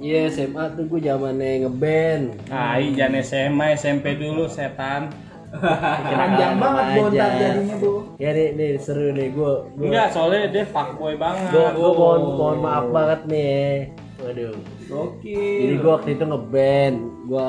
Iya 0.00 0.32
SMA 0.32 0.64
tuh 0.72 0.88
gue 0.88 1.00
zamannya 1.04 1.68
ngeband. 1.68 2.48
Ah, 2.48 2.80
jangan 2.80 3.20
SMA, 3.20 3.66
SMP 3.76 4.16
dulu 4.16 4.48
setan. 4.48 5.12
Panjang 5.50 6.56
banget 6.62 6.84
bontar 6.96 7.30
jadinya 7.36 7.76
bu. 7.82 7.92
Ya 8.16 8.30
nih, 8.32 8.48
nih 8.54 8.70
seru 8.80 9.12
nih 9.12 9.28
gue. 9.34 9.54
Enggak, 9.82 10.14
soalnya 10.14 10.48
dia 10.48 10.64
fuckboy 10.64 11.18
banget. 11.20 11.52
Gue 11.52 11.68
gue 11.74 11.90
mohon 11.92 12.20
mohon 12.38 12.58
maaf 12.62 12.86
banget 12.88 13.20
nih. 13.28 13.92
Waduh. 14.24 14.56
Gokil. 14.88 15.58
Jadi 15.60 15.74
gue 15.76 15.90
waktu 15.90 16.10
itu 16.16 16.24
ngeband. 16.24 16.96
Gue 17.28 17.48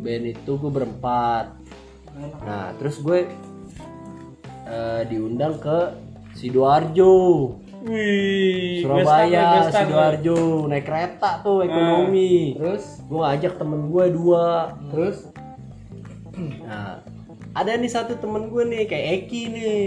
band 0.00 0.24
itu 0.24 0.50
gue 0.56 0.70
berempat. 0.72 1.44
Nah 2.46 2.72
terus 2.78 3.02
gue 3.02 3.26
eh, 4.64 5.02
diundang 5.10 5.58
ke 5.60 5.78
sidoarjo. 6.38 7.12
Wih, 7.80 8.84
Surabaya. 8.84 9.72
Sidoarjo, 9.72 10.68
naik 10.68 10.84
kereta 10.84 11.40
tuh 11.40 11.64
ekonomi. 11.64 12.52
Terus, 12.56 13.00
Gue 13.08 13.24
ajak 13.24 13.56
temen 13.56 13.88
gue 13.88 14.04
dua. 14.12 14.76
terus. 14.92 15.32
Nah, 16.40 17.00
ada 17.56 17.72
nih 17.76 17.90
satu 17.90 18.16
temen 18.20 18.48
gue 18.52 18.62
nih 18.68 18.84
kayak 18.84 19.06
Eki 19.24 19.42
nih, 19.52 19.80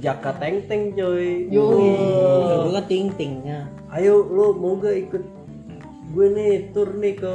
Jaka 0.00 0.32
Teng 0.38 0.64
Teng 0.66 0.94
coy. 0.96 1.50
Yoi. 1.50 1.90
lu 2.64 2.70
kan 2.72 2.84
ting 2.88 3.12
tingnya 3.14 3.68
Ayo 3.92 4.24
lu 4.24 4.56
mau 4.56 4.80
gak 4.80 4.96
ikut 4.96 5.22
gue 6.14 6.26
nih 6.30 6.70
tur 6.70 6.94
nih 6.98 7.18
ke 7.18 7.34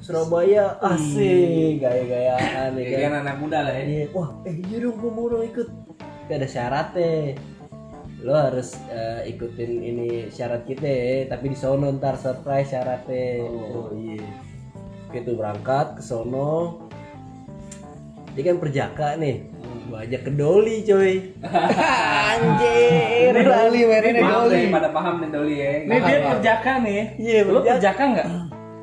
Surabaya 0.00 0.80
asik 0.80 1.84
gaya-gayaan 1.84 2.72
nih 2.76 2.84
kan. 2.96 3.20
anak 3.24 3.36
muda 3.36 3.60
lah 3.64 3.72
ya. 3.76 3.84
Iya, 3.84 4.04
wah 4.16 4.28
eh 4.48 4.56
iya 4.56 4.76
dong 4.80 4.96
gue 4.96 5.10
mau 5.12 5.28
ikut. 5.44 5.68
Tapi 6.26 6.32
ada 6.42 6.48
syaratnya. 6.48 7.38
Lo 8.24 8.32
harus 8.32 8.72
eh, 8.88 9.28
ikutin 9.28 9.72
ini 9.78 10.08
syarat 10.28 10.64
kita 10.64 10.86
ya, 10.86 11.28
tapi 11.28 11.52
di 11.52 11.58
sono 11.58 11.92
ntar 11.92 12.16
surprise 12.16 12.72
syaratnya. 12.72 13.44
Oh, 13.44 13.92
iya. 13.92 14.24
Oke 15.06 15.20
tuh 15.22 15.36
berangkat 15.36 16.00
ke 16.00 16.02
sono. 16.02 16.80
Dia 18.32 18.42
kan 18.46 18.58
perjaka 18.58 19.16
nih. 19.16 19.36
Gua 19.86 20.02
ajak 20.02 20.26
ke 20.26 20.30
Doli 20.34 20.82
coy. 20.82 21.12
Anjir, 22.34 23.32
Doli 23.32 23.80
mainnya 23.86 24.10
Maaf 24.18 24.42
Doli. 24.44 24.56
nih, 24.58 24.68
pada 24.68 24.88
paham 24.90 25.14
nih 25.22 25.30
Doli 25.30 25.54
ya. 25.56 25.70
Ini 25.84 25.96
dia 26.00 26.18
perjaka 26.26 26.72
nih. 26.82 27.02
Iya, 27.16 27.38
Lu 27.46 27.50
perjaka. 27.54 27.70
perjaka 27.78 28.02
nggak? 28.10 28.28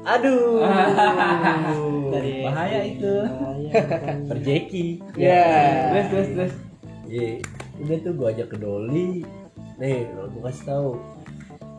Aduh. 0.03 0.59
Dari- 2.13 2.43
bahaya 2.45 2.79
itu. 2.85 3.13
Perjeki. 4.31 4.87
Ya. 5.17 5.43
Terus, 5.91 6.07
terus, 6.07 6.27
terus. 6.37 6.53
Iya, 7.73 7.81
udah 7.83 7.97
tuh 7.99 8.13
gua 8.13 8.27
ajak 8.29 8.47
ke 8.47 8.57
Doli. 8.57 9.09
Nih, 9.75 10.05
lo 10.11 10.29
gua 10.29 10.41
kasih 10.47 10.65
tahu. 10.65 10.89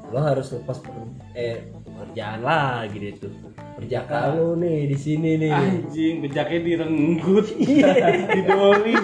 Lo 0.07 0.18
harus 0.20 0.46
lepas 0.50 0.78
per- 0.78 1.11
eh 1.35 1.57
pekerjaan 1.85 2.40
lagi 2.40 2.96
deh 2.96 3.14
tuh. 3.16 3.33
Perjaka 3.74 4.30
lo 4.33 4.54
nih 4.54 4.87
di 4.87 4.96
sini 4.96 5.30
nih. 5.37 5.50
Anjing, 5.50 6.14
perjakanya 6.20 6.61
direnggut. 6.64 7.46
di 7.59 8.40
doli. 8.44 8.94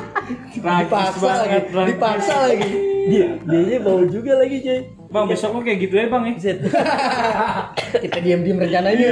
Dipaksa 0.53 0.87
lagi, 1.03 1.18
banget, 1.18 1.62
tragis. 1.66 1.88
dipaksa 1.88 2.35
lagi. 2.46 2.70
Dia 3.00 3.26
dia 3.42 3.79
mau 3.81 3.98
juga 4.05 4.38
lagi, 4.38 4.57
coy. 4.61 4.81
Bang, 5.11 5.26
besok 5.26 5.59
lu 5.59 5.66
kayak 5.66 5.79
gitu 5.81 5.94
ya, 5.96 6.07
Bang 6.07 6.22
ya. 6.22 6.38
Set. 6.38 6.62
Kita 8.05 8.18
diam-diam 8.20 8.62
rencananya. 8.62 9.09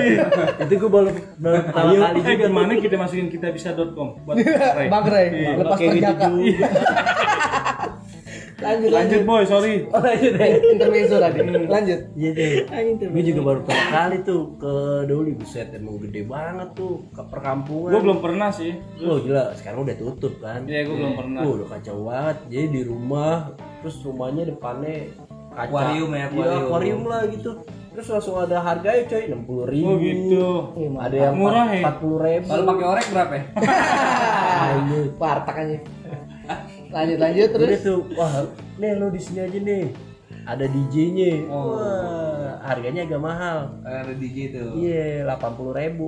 itu 0.60 0.74
gua 0.78 0.90
baru 0.92 1.10
baru 1.36 1.58
pertama 1.64 1.90
kali 1.90 2.18
Eh, 2.20 2.22
juga. 2.28 2.46
gimana 2.46 2.72
kita 2.76 2.94
masukin 2.94 3.26
kitabisa.com 3.26 4.08
buat 4.22 4.36
Ray? 4.78 4.86
Bang 4.86 5.04
Ray, 5.04 5.26
Iya. 5.32 5.50
lepas 5.58 5.74
gitu 5.76 5.90
perjaka. 5.90 6.26
Lanjut, 8.68 8.90
Lanjut, 8.92 9.22
boy, 9.24 9.42
sorry. 9.48 9.74
Oh, 9.88 10.00
lanjut 10.04 10.32
deh. 10.36 10.50
Intermezzo 10.76 11.16
tadi. 11.16 11.38
Lanjut. 11.64 12.00
Iya 12.12 12.30
deh. 12.36 12.52
Gue 13.00 13.22
juga 13.24 13.40
baru 13.40 13.60
pertama 13.64 13.88
kali 13.88 14.16
tuh 14.28 14.42
ke 14.60 14.72
Doli 15.08 15.32
buset 15.32 15.72
emang 15.72 15.96
gede 16.04 16.22
banget 16.28 16.68
tuh 16.76 17.00
ke 17.16 17.22
perkampungan. 17.32 17.90
Gua 17.96 18.00
belum 18.04 18.18
pernah 18.20 18.50
sih. 18.52 18.76
Oh 19.00 19.16
gila, 19.16 19.56
sekarang 19.56 19.88
udah 19.88 19.96
tutup 19.96 20.36
kan? 20.44 20.68
Iya, 20.68 20.84
gua 20.84 20.96
belum 21.00 21.14
pernah. 21.16 21.40
Wah, 21.40 21.52
udah 21.56 21.68
kacau 21.72 21.96
banget. 22.04 22.36
Jadi 22.52 22.66
di 22.68 22.82
rumah, 22.84 23.32
terus 23.80 23.96
rumahnya 24.04 24.44
depannya 24.52 25.08
kaca. 25.56 25.64
Akuarium 25.64 26.10
ya, 26.12 26.18
Iya, 26.18 26.26
akuarium. 26.28 26.60
akuarium 26.68 27.02
lah 27.08 27.22
gitu. 27.32 27.50
Terus 27.88 28.14
langsung 28.14 28.38
ada 28.38 28.62
harganya 28.62 29.02
coy, 29.10 29.22
60 29.26 29.64
ribu. 29.74 29.88
Oh, 29.90 29.96
gitu. 29.98 30.46
Ada 31.02 31.16
yang 31.18 31.34
Murah 31.34 31.66
ya? 31.66 31.82
40 31.82 32.14
ribu. 32.22 32.46
Kalau 32.46 32.64
pakai 32.70 32.86
orek 32.86 33.06
berapa 33.10 33.32
ya? 33.34 33.44
Wartak 35.22 35.56
aja. 35.56 35.78
Lanjut, 36.88 37.18
lanjut 37.18 37.48
Udah 37.50 37.60
terus. 37.60 37.80
tuh, 37.82 38.00
wah, 38.16 38.32
nih 38.76 38.90
lo 38.96 39.06
di 39.08 39.20
sini 39.20 39.38
aja 39.40 39.58
nih. 39.58 39.84
Ada 40.48 40.64
DJ-nya. 40.64 41.32
Wah, 41.46 42.56
harganya 42.64 43.04
agak 43.04 43.20
mahal. 43.20 43.58
Ada 43.84 44.12
DJ 44.12 44.56
tuh. 44.56 44.68
Iya, 44.74 45.28
80 45.28 45.76
ribu. 45.76 46.06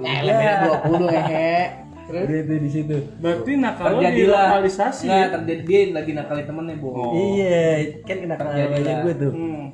Eh, 0.00 0.18
lebih 0.24 0.46
20 0.88 1.12
hehe. 1.12 1.56
Terus 2.02 2.24
Udah 2.26 2.40
tuh 2.42 2.58
di 2.58 2.70
situ. 2.72 2.96
Berarti 3.20 3.52
nakal 3.54 3.90
dilokalisasi 4.00 5.06
Nggak, 5.06 5.20
ya? 5.22 5.28
terjadi 5.38 5.62
dia 5.62 5.80
lagi 5.94 6.12
nakali 6.12 6.42
temennya, 6.42 6.74
Bu. 6.80 6.88
Oh. 6.90 7.12
Iya, 7.14 7.68
kan 8.02 8.16
kena 8.18 8.34
namanya 8.36 8.94
gue 9.04 9.14
tuh. 9.14 9.32
Hmm. 9.32 9.64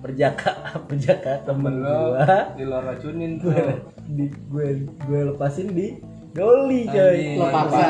Perjaka, 0.00 0.52
perjaka 0.88 1.32
temen 1.44 1.80
Lo 1.80 2.16
gua. 2.16 2.56
di 2.56 2.64
luar 2.64 2.82
racunin 2.84 3.36
tuh. 3.36 3.52
gue 3.52 3.64
di 4.10 4.24
gue 4.28 4.66
gue 4.88 5.20
lepasin 5.28 5.70
di 5.70 6.00
Doli 6.30 6.86
coy. 6.86 7.42
Lo 7.42 7.50
paksa. 7.50 7.86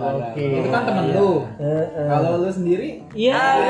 Oke. 0.00 0.64
Itu 0.64 0.68
kan 0.72 0.82
temen 0.88 1.12
lu. 1.12 1.44
Heeh. 1.60 2.08
Kalau 2.08 2.40
lu 2.40 2.48
sendiri, 2.48 3.04
iya 3.12 3.36
Ah. 3.36 3.60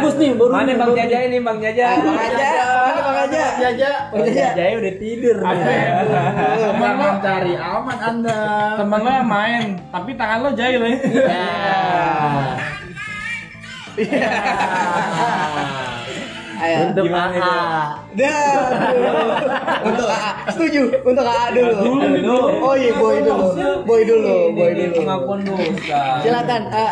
bagus 0.00 0.16
nih 0.16 0.32
baru 0.32 0.50
Mana 0.50 0.72
Bang 0.80 0.92
Jaja 0.96 1.18
ini, 1.28 1.38
Bang 1.44 1.60
Jaja? 1.60 2.00
Bang 2.00 2.16
aja, 2.16 2.48
mana 2.88 3.00
Bang 3.04 3.18
aja? 3.28 3.44
Jaja. 3.60 3.90
Bang 4.08 4.26
Jaya 4.32 4.74
udah 4.80 4.94
tidur. 4.96 5.36
Temen 5.44 6.92
lo, 6.96 7.08
Cari 7.20 7.54
aman 7.54 7.98
anda. 8.00 8.40
Temen 8.80 8.98
lo 8.98 9.10
yang 9.12 9.28
main, 9.28 9.76
tapi 9.92 10.10
tangan 10.16 10.38
lo 10.40 10.50
jahil 10.56 10.80
ya. 10.80 10.96
Ayo. 14.00 15.89
Untuk 16.90 17.04
Gimana 17.06 17.38
AA. 17.38 17.82
Dah. 18.18 18.54
Untuk 19.86 20.06
AA. 20.10 20.30
Setuju. 20.50 20.82
Untuk 21.06 21.24
AA 21.24 21.46
dulu. 21.54 21.74
Dulu. 21.86 22.38
Oh 22.66 22.74
iya, 22.74 22.92
boy 22.98 23.16
dulu. 23.22 23.46
Boy 23.86 24.00
dulu, 24.02 24.36
boy 24.58 24.70
dulu. 24.74 24.94
pengakuan 24.98 25.40
dosa. 25.46 26.02
Silakan, 26.22 26.62
A. 26.74 26.88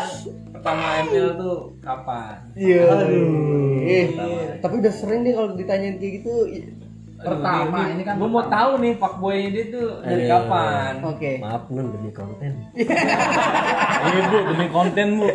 Pertama 0.55 0.85
ML 1.07 1.29
tuh 1.39 1.59
kapan? 1.83 2.35
Iya. 2.55 2.83
Aduh. 2.91 3.87
Eh, 3.89 4.07
tapi 4.59 4.75
udah 4.83 4.95
sering 4.95 5.23
deh 5.23 5.35
kalau 5.35 5.55
ditanyain 5.55 5.97
kayak 5.99 6.13
gitu. 6.23 6.35
Pertama, 7.19 7.91
ini 7.91 8.03
kan 8.07 8.15
Gue 8.15 8.31
mau 8.31 8.47
tahu 8.47 8.79
nih 8.79 8.95
fuckboy 8.95 9.51
dia 9.51 9.65
tuh 9.69 9.89
dari 10.07 10.25
Aduh. 10.25 10.31
kapan? 10.39 10.93
Oke. 11.03 11.33
Maaf 11.43 11.63
nun 11.67 11.87
demi 11.91 12.11
konten. 12.15 12.53
Iya 13.99 14.23
bu, 14.31 14.39
demi 14.55 14.67
konten 14.71 15.07
bu. 15.19 15.27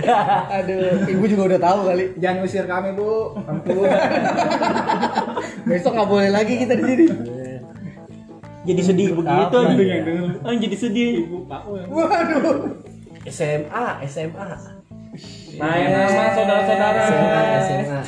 Aduh, 0.47 1.03
ibu 1.05 1.23
juga 1.27 1.43
udah 1.51 1.59
tahu 1.59 1.79
kali. 1.84 2.05
Jangan 2.15 2.39
usir 2.41 2.63
kami 2.63 2.95
bu. 2.95 3.36
Ampun. 3.43 3.84
Besok 5.67 5.91
nggak 5.93 6.09
boleh 6.09 6.29
lagi 6.31 6.53
kita 6.55 6.73
di 6.79 6.84
sini. 6.84 7.05
Jadi 8.63 8.81
sedih 8.81 9.07
begitu 9.11 9.57
ya? 9.59 9.99
Ah, 10.39 10.55
jadi 10.55 10.75
sedih. 10.79 11.11
SMA 13.27 13.86
SMA 14.07 14.45
Nah, 15.53 15.73
yang 15.77 15.91
nama 15.93 16.25
saudara-saudara. 16.34 17.01
SMA 17.05 17.41
SMA 17.59 17.99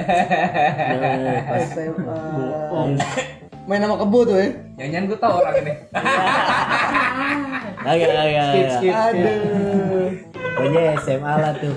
Nah, 0.00 1.40
pas 1.44 1.62
SMA. 1.70 2.18
bohong. 2.70 2.92
Main 3.62 3.78
nama 3.78 3.94
kebo 3.96 4.18
tuh 4.24 4.36
ya. 4.36 4.48
Jangan 4.80 5.02
gue 5.06 5.18
tau 5.18 5.34
orang 5.36 5.54
ini. 5.58 5.72
Kagak 7.80 8.10
kagak. 8.10 8.48
Skip 8.50 8.68
skip. 8.74 8.92
Aduh. 8.92 10.08
pokoknya 10.52 10.80
SMA 10.98 11.32
lah 11.34 11.52
tuh 11.54 11.72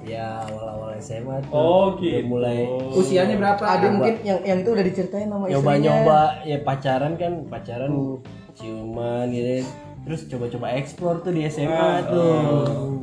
ya 0.00 0.42
awal-awal 0.42 0.96
SMA 0.96 1.36
tuh 1.44 1.52
Oh, 1.52 1.86
udah 1.92 2.00
gitu. 2.00 2.24
mulai 2.24 2.64
Usianya 2.90 3.36
berapa? 3.36 3.60
Ada 3.60 3.86
mungkin 3.90 4.14
yang 4.22 4.38
yang 4.42 4.58
itu 4.58 4.70
udah 4.70 4.82
diceritain 4.82 5.28
sama 5.28 5.44
istrinya. 5.44 5.54
nyoba-nyoba 5.54 6.20
ya 6.42 6.58
pacaran 6.60 7.12
kan 7.14 7.32
pacaran 7.46 7.90
ciuman 8.54 9.28
gitu 9.28 9.62
terus 10.10 10.26
coba-coba 10.26 10.74
explore 10.74 11.22
tuh 11.22 11.30
di 11.30 11.46
SMA 11.46 11.78
tuh 12.10 12.42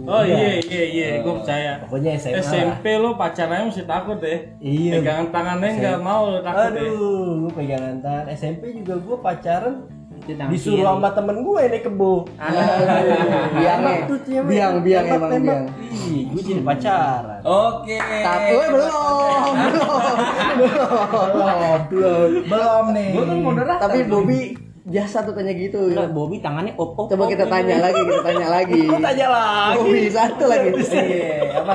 Oh 0.03 0.23
iya 0.23 0.59
iya 0.59 0.83
iya, 0.87 1.07
gue 1.19 1.33
percaya. 1.33 1.83
pokoknya 1.83 2.15
SMA 2.15 2.35
lah. 2.35 2.43
SMP 2.45 2.95
lo 2.95 3.15
pacarannya 3.15 3.67
mesti 3.67 3.83
takut 3.83 4.19
deh. 4.19 4.39
iya 4.57 4.99
Pegangan 4.99 5.27
tangannya 5.31 5.71
nggak 5.73 5.99
mau 5.99 6.21
lo 6.27 6.39
takut 6.41 6.63
deh. 6.69 6.83
aduh 6.83 7.31
gue 7.41 7.51
pegangan 7.53 7.95
tangan 7.99 8.25
SMP 8.31 8.71
juga 8.73 8.95
gue 8.97 9.17
pacaran 9.19 9.75
disuruh 10.27 10.83
sama 10.83 11.11
temen 11.11 11.39
gue 11.39 11.61
nih 11.69 11.81
kebo 11.81 12.27
Biangnya. 13.53 13.95
Biang 14.43 14.75
biang 14.81 15.05
emang 15.09 15.31
biang. 15.37 15.63
ih 16.03 16.23
gue 16.25 16.41
jadi 16.41 16.61
pacaran 16.61 17.39
Oke. 17.43 17.95
Tapi 17.99 18.51
eh, 18.53 18.67
belum. 18.67 19.55
Belum. 20.57 21.77
Belum. 21.87 22.29
Belum 22.43 22.85
nih. 22.91 23.09
Kan. 23.57 23.77
Tapi 23.79 23.99
Bobby 24.03 24.39
biasa 24.87 25.17
tuh 25.21 25.35
tanya 25.35 25.51
gitu. 25.51 25.91
Enggak, 25.91 26.09
Bobby 26.09 26.39
tangannya 26.39 26.71
op 26.75 26.95
op. 26.95 27.07
Coba 27.07 27.23
op, 27.23 27.29
kita 27.29 27.43
ini. 27.43 27.51
tanya 27.51 27.75
lagi, 27.81 28.01
kita 28.01 28.21
tanya 28.23 28.47
lagi. 28.55 28.81
tanya 28.87 29.27
lagi 29.29 29.77
Bobby 29.77 30.01
satu 30.09 30.43
lagi. 30.45 30.67
Iya, 30.73 31.31
apa? 31.59 31.73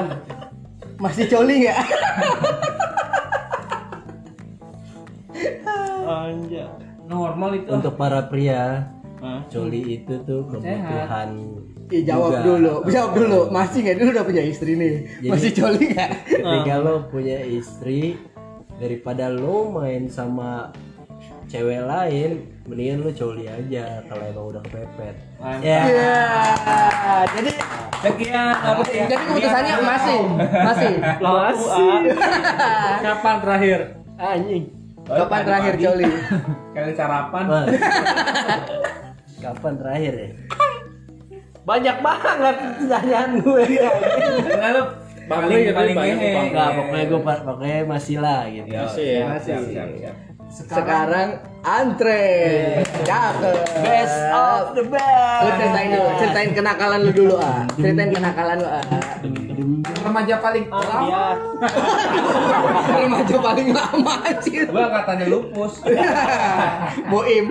Masih 0.96 1.24
coli 1.28 1.54
nggak? 1.62 1.78
Anjay. 6.02 6.66
Normal 7.02 7.50
itu. 7.54 7.68
untuk 7.68 7.94
para 7.94 8.24
pria 8.24 8.88
Hah? 9.20 9.44
coli 9.46 10.00
itu 10.00 10.14
tuh 10.24 10.48
kebutuhan 10.48 11.30
Ih, 11.92 12.02
jawab 12.02 12.32
juga. 12.32 12.40
dulu, 12.42 12.74
jawab 12.88 13.12
dulu. 13.12 13.40
Masih 13.50 13.84
nggak? 13.84 13.96
Dulu 13.98 14.08
udah 14.10 14.24
punya 14.24 14.42
istri 14.42 14.72
nih. 14.72 14.92
Jadi- 15.20 15.28
Masih 15.28 15.50
coli 15.52 15.82
nggak? 15.92 16.10
ketika 16.32 16.74
lo 16.78 16.94
punya 17.06 17.38
istri 17.42 18.16
daripada 18.80 19.28
lo 19.28 19.68
main 19.70 20.08
sama 20.08 20.72
cewek 21.46 21.84
lain 21.84 22.48
mendingan 22.62 23.02
lo 23.02 23.10
coli 23.10 23.44
aja 23.44 24.06
kalau 24.06 24.22
emang 24.22 24.46
udah 24.54 24.62
kepepet 24.62 25.16
ya 25.60 25.82
Iya. 25.82 26.12
Jadi 27.34 27.52
Sekian. 28.02 28.50
Apa 28.58 28.82
ya? 28.90 29.06
jadi 29.06 29.14
keputusannya 29.14 29.74
masih, 29.78 30.20
masih. 30.42 30.92
masih 31.22 32.14
Kapan 32.98 33.36
terakhir? 33.38 33.78
anjing 34.18 34.64
Kapan 35.02 35.40
terakhir 35.42 35.74
coli? 35.78 36.06
Kalian 36.74 36.94
sarapan. 36.94 37.44
Kapan 39.42 39.72
terakhir 39.78 40.14
ya 40.14 40.30
banyak 41.62 41.96
banget 42.02 42.56
pertanyaan 42.58 43.30
gue 43.38 43.64
Lalu 44.50 44.82
Bang 45.30 45.46
paling 45.46 45.70
paling. 45.70 45.94
Bang. 45.94 46.18
Enggak, 46.50 46.68
pokoknya 46.74 47.04
gue 47.06 47.20
pokoknya 47.22 47.78
masih 47.86 48.16
lah 48.18 48.42
gitu 48.50 48.66
Ya, 48.66 48.82
Masih 48.82 49.06
ya? 49.06 49.26
siap, 49.38 49.62
siap. 50.52 50.68
Sekarang 50.68 51.28
antre. 51.64 52.24
Cakep. 53.08 53.56
best 53.80 54.18
of 54.34 54.76
the 54.76 54.82
Lu 54.84 54.92
best 54.92 55.56
ceritain 55.56 55.88
dulu, 55.88 56.08
ceritain 56.20 56.50
kenakalan 56.52 57.00
lu 57.00 57.12
dulu 57.16 57.34
ah. 57.40 57.64
Ceritain 57.80 58.10
kenakalan 58.12 58.56
lu 58.60 58.68
ah. 58.68 58.84
Remaja 60.02 60.34
paling 60.42 60.64
Iya. 60.68 61.26
Remaja 63.00 63.36
paling 63.38 63.68
lama 63.72 64.14
anjir. 64.26 64.66
Gua 64.68 64.84
angkatannya 64.90 65.26
lupus. 65.30 65.72
Boim. 67.12 67.46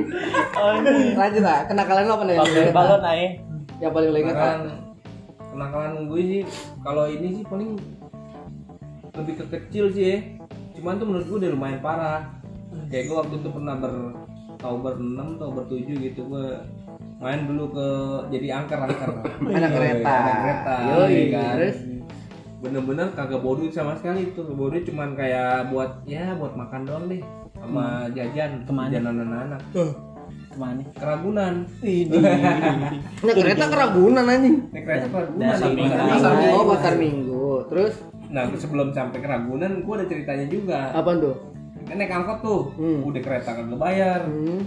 Lanjut 1.17 1.43
ah, 1.47 1.59
kenakalan 1.65 2.03
lu 2.05 2.13
apa 2.13 2.23
nih? 2.29 2.37
Balon 2.69 3.01
aja. 3.01 3.27
Yang 3.81 3.91
paling 3.97 4.09
lu 4.13 4.19
ingat 4.21 4.35
ah. 4.37 4.55
Kenakalan 4.61 4.91
kenakalan 5.51 6.07
gue 6.07 6.21
sih 6.23 6.41
kalau 6.79 7.05
ini 7.11 7.27
sih 7.41 7.43
paling 7.43 7.75
lebih 9.11 9.33
ke 9.41 9.45
kecil 9.57 9.91
sih 9.91 10.03
ya. 10.05 10.17
Cuman 10.79 10.95
tuh 10.99 11.05
menurut 11.07 11.25
gue 11.27 11.37
udah 11.43 11.51
lumayan 11.51 11.79
parah. 11.83 12.40
Kayak 12.87 13.03
gue 13.05 13.17
waktu 13.17 13.35
itu 13.37 13.49
pernah 13.49 13.75
ber 13.75 13.93
tahun 14.57 14.77
ber 14.79 14.93
6 14.95 15.37
atau 15.37 15.49
ber 15.49 15.65
7 15.65 16.05
gitu 16.05 16.21
gue 16.25 16.47
main 17.17 17.41
dulu 17.43 17.65
ke 17.69 17.87
jadi 18.29 18.47
angker 18.55 18.79
angker 18.79 19.09
Anak 19.47 19.69
kereta. 19.71 20.09
anak 20.11 20.35
kereta 20.39 20.73
Yoi, 20.87 21.11
ya 21.11 21.25
kan? 21.31 21.53
terus? 21.55 21.77
bener-bener 22.61 23.07
kagak 23.11 23.41
duit 23.41 23.71
sama 23.71 23.93
sekali 23.95 24.21
itu 24.27 24.41
duit 24.43 24.83
cuman 24.83 25.13
kayak 25.13 25.69
buat 25.69 26.05
ya 26.05 26.37
buat 26.37 26.53
makan 26.53 26.85
doang 26.85 27.05
deh 27.07 27.21
sama 27.55 28.05
jajan 28.11 28.61
Ke 28.61 28.71
mana? 28.71 28.89
jajanan 28.91 29.15
anak-anak 29.19 29.61
Ke 29.71 29.85
mana? 30.53 30.81
keragunan 30.93 31.53
Naik 33.21 33.35
kereta 33.35 33.65
keragunan 33.65 34.25
anjing. 34.25 34.55
naik 34.69 34.83
kereta 34.83 35.07
keragunan. 35.07 35.47
Pasar 35.49 35.71
Minggu. 35.71 36.51
Oh, 36.51 36.65
pasar 36.67 36.93
minggu. 36.97 37.45
Terus 37.67 37.93
Nah, 38.31 38.47
sebelum 38.49 38.95
sampai 38.95 39.19
ke 39.19 39.27
Ragunan, 39.27 39.83
gua 39.83 39.99
ada 39.99 40.07
ceritanya 40.07 40.47
juga. 40.47 40.87
apa 40.93 41.11
tuh? 41.19 41.35
Kan 41.87 41.95
naik 41.97 42.11
angkot 42.11 42.37
tuh, 42.41 42.61
Hmm. 42.77 42.99
udah 43.03 43.21
kereta 43.21 43.49
kagak 43.51 43.79
bayar. 43.79 44.19
Hmm. 44.25 44.61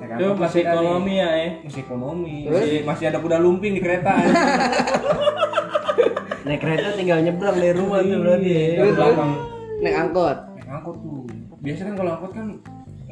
Naik 0.00 0.10
angkot 0.18 0.36
masih 0.38 0.60
ekonomi 0.64 1.14
ya 1.18 1.30
eh. 1.36 1.50
Masih 1.62 1.80
ekonomi. 1.84 2.36
Terus? 2.46 2.58
Masih, 2.58 2.78
masih 2.86 3.04
ada 3.10 3.18
kuda 3.20 3.38
lumping 3.38 3.72
di 3.76 3.82
kereta. 3.82 4.12
naik 6.46 6.58
kereta 6.58 6.88
tinggal 6.98 7.18
nyebrang 7.22 7.56
dari 7.56 7.74
rumah 7.74 7.98
tuh 8.02 8.18
berarti 8.18 8.50
ya. 8.50 8.66
Belakang. 8.92 9.32
Naik 9.82 9.96
angkot. 9.96 10.38
Naik 10.58 10.68
angkot 10.68 10.96
tuh. 11.02 11.22
Biasanya 11.62 11.86
kan 11.86 11.94
kalau 11.94 12.10
angkot 12.18 12.32
kan 12.34 12.46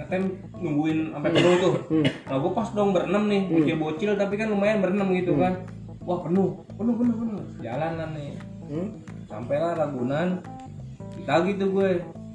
ngetem 0.00 0.22
nungguin 0.56 0.98
sampai 1.12 1.30
penuh 1.36 1.54
tuh. 1.60 1.74
Hmm. 1.92 2.04
Nah, 2.08 2.36
gua 2.40 2.52
pas 2.56 2.68
dong 2.72 2.90
berenam 2.96 3.24
nih, 3.28 3.42
bocil-bocil 3.52 4.10
tapi 4.16 4.34
kan 4.40 4.48
lumayan 4.48 4.80
berenam 4.80 5.12
gitu 5.12 5.36
kan. 5.36 5.60
Wah, 6.08 6.24
penuh, 6.24 6.64
penuh, 6.74 6.94
penuh, 6.96 7.14
penuh. 7.14 7.42
Jalanan 7.60 8.16
nih. 8.16 8.32
Hmm. 8.66 8.88
Sampailah 9.28 9.76
Ragunan. 9.76 10.40
Ditagi 11.20 11.60
tuh 11.60 11.68
gue. 11.70 11.90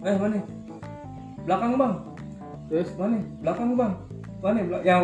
Eh, 0.06 0.16
mana? 0.22 0.38
Belakang, 1.46 1.78
Bang. 1.78 2.16
Terus 2.66 2.90
mana? 2.98 3.22
Belakang 3.46 3.78
bang. 3.78 3.94
Mana? 4.42 4.60
Yang 4.82 5.04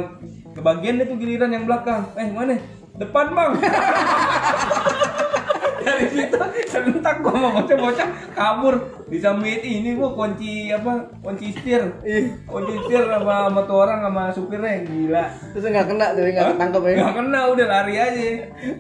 kebagian 0.58 0.98
itu 0.98 1.14
giliran 1.18 1.54
yang 1.54 1.66
belakang. 1.70 2.10
Eh 2.18 2.30
mana? 2.34 2.58
Depan 2.92 3.34
bang 3.34 3.52
dari 6.02 6.10
situ 6.18 6.38
serentak 6.66 7.16
gua 7.22 7.34
mau 7.38 7.52
bocah-bocah 7.62 8.08
kabur 8.34 8.76
disamit 9.08 9.62
ini 9.62 9.94
gua 9.94 10.18
kunci 10.18 10.74
apa 10.74 11.06
kunci 11.22 11.54
setir 11.54 11.84
kunci 12.50 12.74
setir 12.82 13.04
sama, 13.06 13.52
sama 13.52 13.62
tuh 13.70 13.78
orang 13.78 14.00
sama 14.02 14.24
supirnya 14.34 14.82
gila 14.88 15.26
terus 15.54 15.66
nggak 15.70 15.86
kena 15.86 16.06
tuh 16.18 16.24
nggak 16.26 16.48
ketangkep 16.58 16.82
ya. 16.82 16.96
nggak 16.98 17.16
kena 17.22 17.40
udah 17.54 17.66
lari 17.70 17.96
aja 18.00 18.24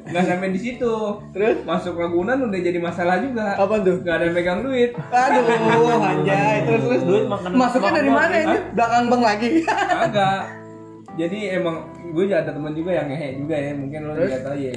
nggak 0.09 0.23
sampai 0.25 0.49
di 0.49 0.59
situ 0.59 0.93
Terus 1.31 1.63
masuk 1.63 1.95
Ragunan 1.95 2.37
udah 2.49 2.59
jadi 2.59 2.79
masalah 2.81 3.21
juga 3.21 3.55
apa 3.55 3.75
tuh? 3.81 4.01
nggak 4.03 4.15
ada 4.17 4.25
yang 4.27 4.35
pegang 4.35 4.59
duit 4.65 4.91
Aduh, 5.11 5.99
anjay. 6.11 6.57
Terus 6.65 6.81
terus 6.87 7.01
Duit 7.03 7.25
makan 7.27 7.49
Masuknya 7.55 7.91
dari 7.99 8.11
mana 8.11 8.35
ini? 8.35 8.57
Belakang 8.73 9.03
bang 9.11 9.21
lagi. 9.21 9.49
Agak. 9.91 10.41
Jadi 11.19 11.39
emang 11.51 11.75
gue 12.11 12.23
juga 12.27 12.37
ada 12.43 12.51
teman 12.55 12.71
juga 12.71 12.91
yang 12.95 13.07
ngehe 13.11 13.29
juga 13.43 13.55
ya, 13.55 13.71
mungkin 13.75 13.99
lo 14.07 14.11
nggak 14.15 14.43
tahu 14.47 14.57
ya. 14.57 14.73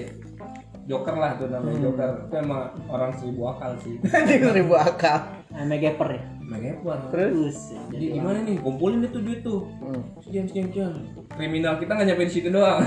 Joker 0.85 1.17
lah 1.17 1.41
tuh 1.41 1.49
namanya 1.49 1.79
Joker. 1.81 2.11
Itu 2.29 2.37
emang 2.37 2.63
orang 2.93 3.11
seribu 3.17 3.43
akal 3.49 3.73
sih. 3.81 3.97
Anjing 4.17 4.43
seribu 4.45 4.75
akal. 4.77 5.19
Ame 5.55 5.77
geper 5.81 6.09
ya. 6.19 6.23
Megapon. 6.45 6.99
Terus? 7.09 7.57
Jadi 7.89 8.21
gimana 8.21 8.45
nih? 8.45 8.61
Kumpulin 8.61 9.01
itu 9.01 9.19
duit 9.25 9.41
tuh. 9.41 9.65
Hmm. 9.81 10.03
Sekian 10.21 10.45
sekian 10.45 10.67
sekian. 10.69 10.93
Kriminal 11.33 11.81
kita 11.81 11.97
nggak 11.97 12.07
nyampe 12.13 12.25
di 12.29 12.33
situ 12.37 12.49
doang. 12.53 12.85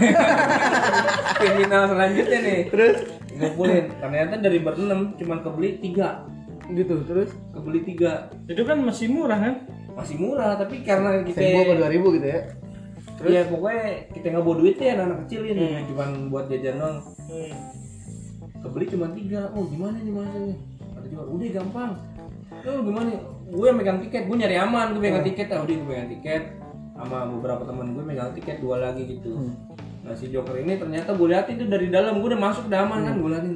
Kriminal 1.41 1.84
selanjutnya 1.89 2.39
nih. 2.45 2.60
Terus 2.70 2.98
Ngumpulin. 3.34 3.86
Ternyata 3.98 4.34
dari 4.38 4.60
berenam 4.62 5.18
cuman 5.18 5.39
kebeli 5.41 5.82
tiga. 5.82 6.26
gitu 6.68 7.00
terus 7.08 7.32
Kebeli 7.56 7.82
tiga. 7.82 8.30
Itu 8.45 8.62
kan 8.62 8.78
masih 8.84 9.10
murah 9.10 9.39
kan? 9.39 9.56
Masih 9.98 10.16
murah 10.22 10.54
tapi 10.60 10.86
karena 10.86 11.26
kita 11.26 11.41
seribu 11.41 11.58
apa 11.66 11.74
dua 11.82 11.89
ribu 11.89 12.08
gitu 12.14 12.28
ya 12.30 12.41
Terus 13.18 13.34
ya 13.34 13.41
pokoknya 13.50 14.14
kita 14.14 14.26
nggak 14.30 14.43
bawa 14.45 14.56
duit 14.62 14.78
ya 14.78 14.93
anak-anak 14.93 15.18
kecil 15.26 15.41
ini 15.50 15.68
cuman 15.89 16.10
buat 16.30 16.45
jajan 16.54 16.78
doang. 16.78 16.98
Kebeli 18.64 18.86
cuma 18.89 19.08
tiga. 19.14 19.41
Oh 19.53 19.66
gimana 19.68 19.97
nih 20.01 20.14
masanya? 20.14 20.55
Kata 20.95 21.08
jual, 21.10 21.26
udah 21.30 21.49
gampang. 21.53 21.91
Lu 22.66 22.82
gimana? 22.84 23.10
Gue 23.47 23.66
yang 23.72 23.78
megang 23.80 23.99
tiket, 24.03 24.28
gue 24.28 24.38
nyari 24.38 24.58
aman, 24.60 24.91
gue 24.91 25.01
megang 25.01 25.24
tiket, 25.24 25.47
ah 25.55 25.64
udah 25.64 25.76
gue 25.76 25.88
megang 25.88 26.12
tiket 26.12 26.43
sama 26.97 27.30
beberapa 27.30 27.62
teman 27.62 27.93
gue 27.93 28.03
megang 28.03 28.34
tiket 28.34 28.58
dua 28.60 28.82
lagi 28.82 29.05
gitu. 29.05 29.53
Nah 30.03 30.18
si 30.18 30.34
Joker 30.34 30.58
ini 30.58 30.76
ternyata 30.76 31.14
gue 31.14 31.28
liatin 31.30 31.62
tuh 31.62 31.70
dari 31.70 31.88
dalam, 31.88 32.20
gue 32.20 32.28
udah 32.28 32.41
masuk 32.41 32.68
udah 32.68 32.80
aman 32.84 33.05
kan 33.08 33.16
gue 33.22 33.30
liatin. 33.32 33.55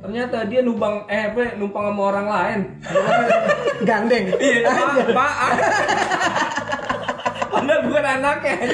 Ternyata 0.00 0.36
dia 0.48 0.60
numpang 0.64 1.04
eh 1.08 1.32
apa 1.32 1.56
numpang 1.56 1.84
sama 1.92 2.02
orang 2.12 2.26
lain. 2.28 2.60
gandeng 3.88 4.36
Iya, 4.36 4.68
pak, 5.16 5.16
pak. 5.16 5.32
Padahal 7.50 8.06
anaknya. 8.20 8.56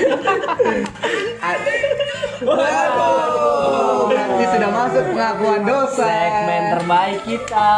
Berarti 2.46 4.25
sudah 4.54 4.70
masuk 4.70 5.02
pengakuan 5.12 5.60
dosa. 5.66 6.06
Segmen 6.06 6.62
terbaik 6.78 7.20
kita. 7.26 7.72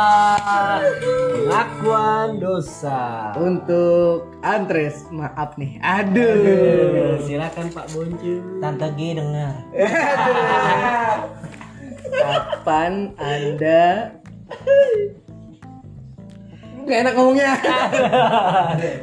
Pengakuan 1.32 2.28
dosa. 2.42 3.32
Untuk 3.36 4.28
Andres, 4.44 5.08
maaf 5.08 5.56
nih. 5.56 5.80
Aduh. 5.80 7.20
Silakan 7.24 7.66
Pak 7.72 7.86
Boncu. 7.96 8.34
Tante 8.60 8.88
G 8.96 9.00
dengar. 9.16 9.54
Kapan 12.08 13.12
Anda 13.20 14.16
Gak 16.88 17.04
enak 17.04 17.14
ngomongnya. 17.20 17.52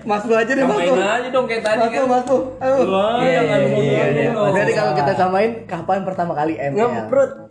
Mas 0.09 0.25
Bu 0.25 0.33
aja 0.33 0.49
deh, 0.57 0.65
Mas. 0.65 0.73
Samain 0.73 1.05
aja 1.05 1.29
dong 1.29 1.45
kayak 1.45 1.61
tadi 1.61 1.85
Mas 1.85 1.93
Bu, 1.93 2.01
kan. 2.01 2.09
Mas 2.09 2.23
Bu. 2.25 2.37
Ayo. 2.57 2.75
Wah, 2.89 3.21
jangan 3.21 3.59
ngomong 3.61 3.85
dong. 4.33 4.53
Jadi 4.57 4.71
kalau 4.73 4.91
kita 4.97 5.13
samain 5.13 5.51
kapan 5.69 6.01
pertama 6.01 6.33
kali 6.33 6.57
ML? 6.57 6.81
Ngemprut. 6.81 7.45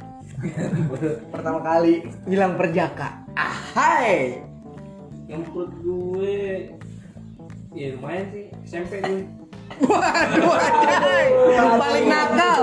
pertama 1.34 1.60
kali 1.64 2.04
bilang 2.28 2.56
perjaka. 2.56 3.24
Ahai. 3.34 4.40
Nyemprot 5.28 5.72
gue. 5.80 6.70
Ya 7.74 7.86
lumayan 7.98 8.26
sih, 8.30 8.46
SMP 8.62 9.02
gue. 9.02 9.43
Waduh, 9.82 10.54
anjay. 10.54 11.26
Paling 11.54 12.06
nakal. 12.06 12.60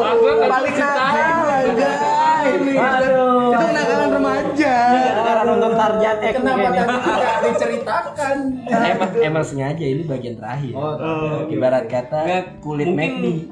Paling 0.47 0.75
nakal, 0.75 1.45
anjay. 1.49 2.45
Aduh. 2.71 3.51
Itu 3.51 3.65
nakalan 3.71 4.09
remaja. 4.15 4.75
Karena 5.11 5.43
nonton 5.43 5.71
Tarjan 5.75 6.17
X 6.21 6.33
Kenapa 6.39 6.67
ya. 6.71 6.83
tidak 6.87 7.35
diceritakan? 7.43 8.35
Emang, 8.71 9.11
emang 9.19 9.43
sengaja 9.43 9.85
ini 9.85 10.03
bagian 10.07 10.35
terakhir. 10.39 10.73
Oh, 10.73 11.45
Ibarat 11.51 11.85
kata 11.91 12.21
kulit 12.63 12.89
McD. 12.89 13.51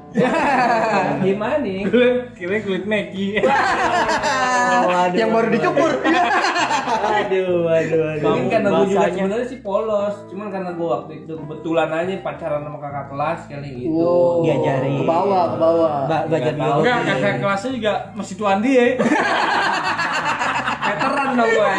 Gimana 1.20 1.56
nih? 1.60 1.80
Kira 2.34 2.56
kulit 2.64 2.84
Maggie. 2.88 3.38
Yang 5.20 5.30
baru 5.30 5.48
dicukur. 5.52 5.90
Aduh, 6.90 7.66
aduh, 7.66 8.02
aduh. 8.10 8.24
Mungkin 8.26 8.46
karena 8.50 8.68
gue 8.68 8.86
juga 8.88 9.08
sebenarnya 9.08 9.46
sih 9.46 9.60
polos, 9.60 10.14
cuman 10.26 10.46
karena 10.50 10.70
gue 10.74 10.88
waktu 10.88 11.12
itu 11.22 11.32
kebetulan 11.36 11.88
aja 11.88 12.12
pacaran 12.20 12.60
sama 12.62 12.78
kakak 12.78 13.06
kelas 13.08 13.40
kali 13.46 13.70
gitu. 13.78 13.94
Wow. 13.94 14.42
Diajari. 14.42 14.92
Ke 14.92 15.04
bawah, 15.06 15.44
ke 15.46 15.56
bawah. 15.56 15.92
Ba- 16.04 16.24
belajar 16.26 16.52
biologi. 16.52 16.80
Enggak, 16.82 16.98
kakak 17.06 17.34
kelasnya 17.38 17.70
juga 17.70 17.92
masih 18.12 18.34
tuan 18.34 18.58
dia. 18.60 18.84
Veteran 20.80 21.28
dong 21.34 21.50
gue. 21.50 21.72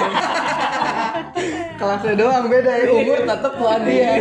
Kelasnya 1.75 2.13
doang 2.15 2.45
beda 2.47 2.71
ya. 2.71 2.85
Umur 2.87 3.19
tetap 3.25 3.53
tuan 3.57 3.81
dia. 3.83 4.11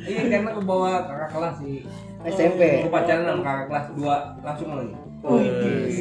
Iya 0.00 0.22
karena 0.26 0.50
ke 0.50 0.62
bawah 0.62 0.94
kakak 1.06 1.30
kelas 1.30 1.54
sih. 1.62 1.78
SMP. 2.20 2.60
Gue 2.84 2.92
pacaran 2.92 3.24
sama 3.24 3.42
kakak 3.42 3.66
kelas 3.70 3.86
dua 3.96 4.16
langsung 4.42 4.68
lagi. 4.76 4.94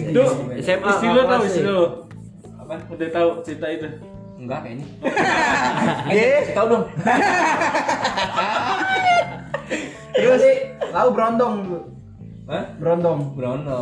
Duh, 0.09 0.32
SMA 0.57 0.89
istri 0.89 1.07
lu 1.11 1.21
tahu 1.23 1.43
istri 1.43 1.63
lu. 1.63 2.07
Apa? 2.70 2.86
Udah 2.93 3.09
tahu 3.09 3.30
cerita 3.41 3.65
itu. 3.65 3.89
Enggak 4.38 4.61
kayaknya. 4.61 4.86
Ye. 6.13 6.53
Tahu 6.53 6.65
dong. 6.70 6.86
Terus 10.13 10.43
lalu 10.93 11.09
berondong 11.17 11.53
dulu. 11.65 11.82
Hah? 12.45 12.65
Berondong. 12.78 13.34
Brono. 13.34 13.82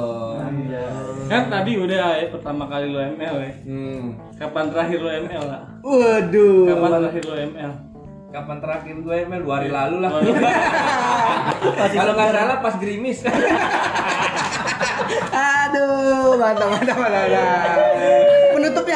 Kan 1.27 1.51
tadi 1.51 1.75
udah 1.75 2.15
ya 2.15 2.31
pertama 2.31 2.63
kali 2.71 2.95
lu 2.95 2.99
ML 3.19 3.35
ya. 3.43 3.51
Hmm. 3.67 4.15
Kapan 4.39 4.71
terakhir 4.71 5.03
lu 5.03 5.09
ML 5.27 5.43
lah? 5.43 5.61
Waduh. 5.83 6.71
Kapan 6.71 6.89
terakhir 6.95 7.23
lu 7.27 7.35
ML? 7.43 7.71
Kapan 8.31 8.57
terakhir 8.63 8.95
gue 9.03 9.15
email 9.19 9.43
dua 9.43 9.55
hari 9.59 9.67
lalu 9.67 9.97
lah. 9.99 10.11
Kalau 11.91 12.15
nggak 12.15 12.31
salah 12.31 12.57
pas 12.63 12.75
gerimis. 12.79 13.19
Aduh, 15.35 16.39
mantap, 16.39 16.67
mantap, 16.71 16.95
mantap. 16.95 17.27
mantap. 17.27 18.36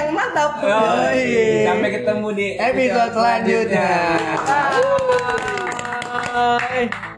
Yang 0.02 0.10
mantap. 0.18 0.52
Yoi. 0.66 1.26
Sampai 1.70 1.90
ketemu 1.94 2.28
di 2.34 2.48
Episode 2.58 3.12
selanjutnya. 3.14 3.94
selanjutnya. 4.42 4.90
Bye. 6.32 7.11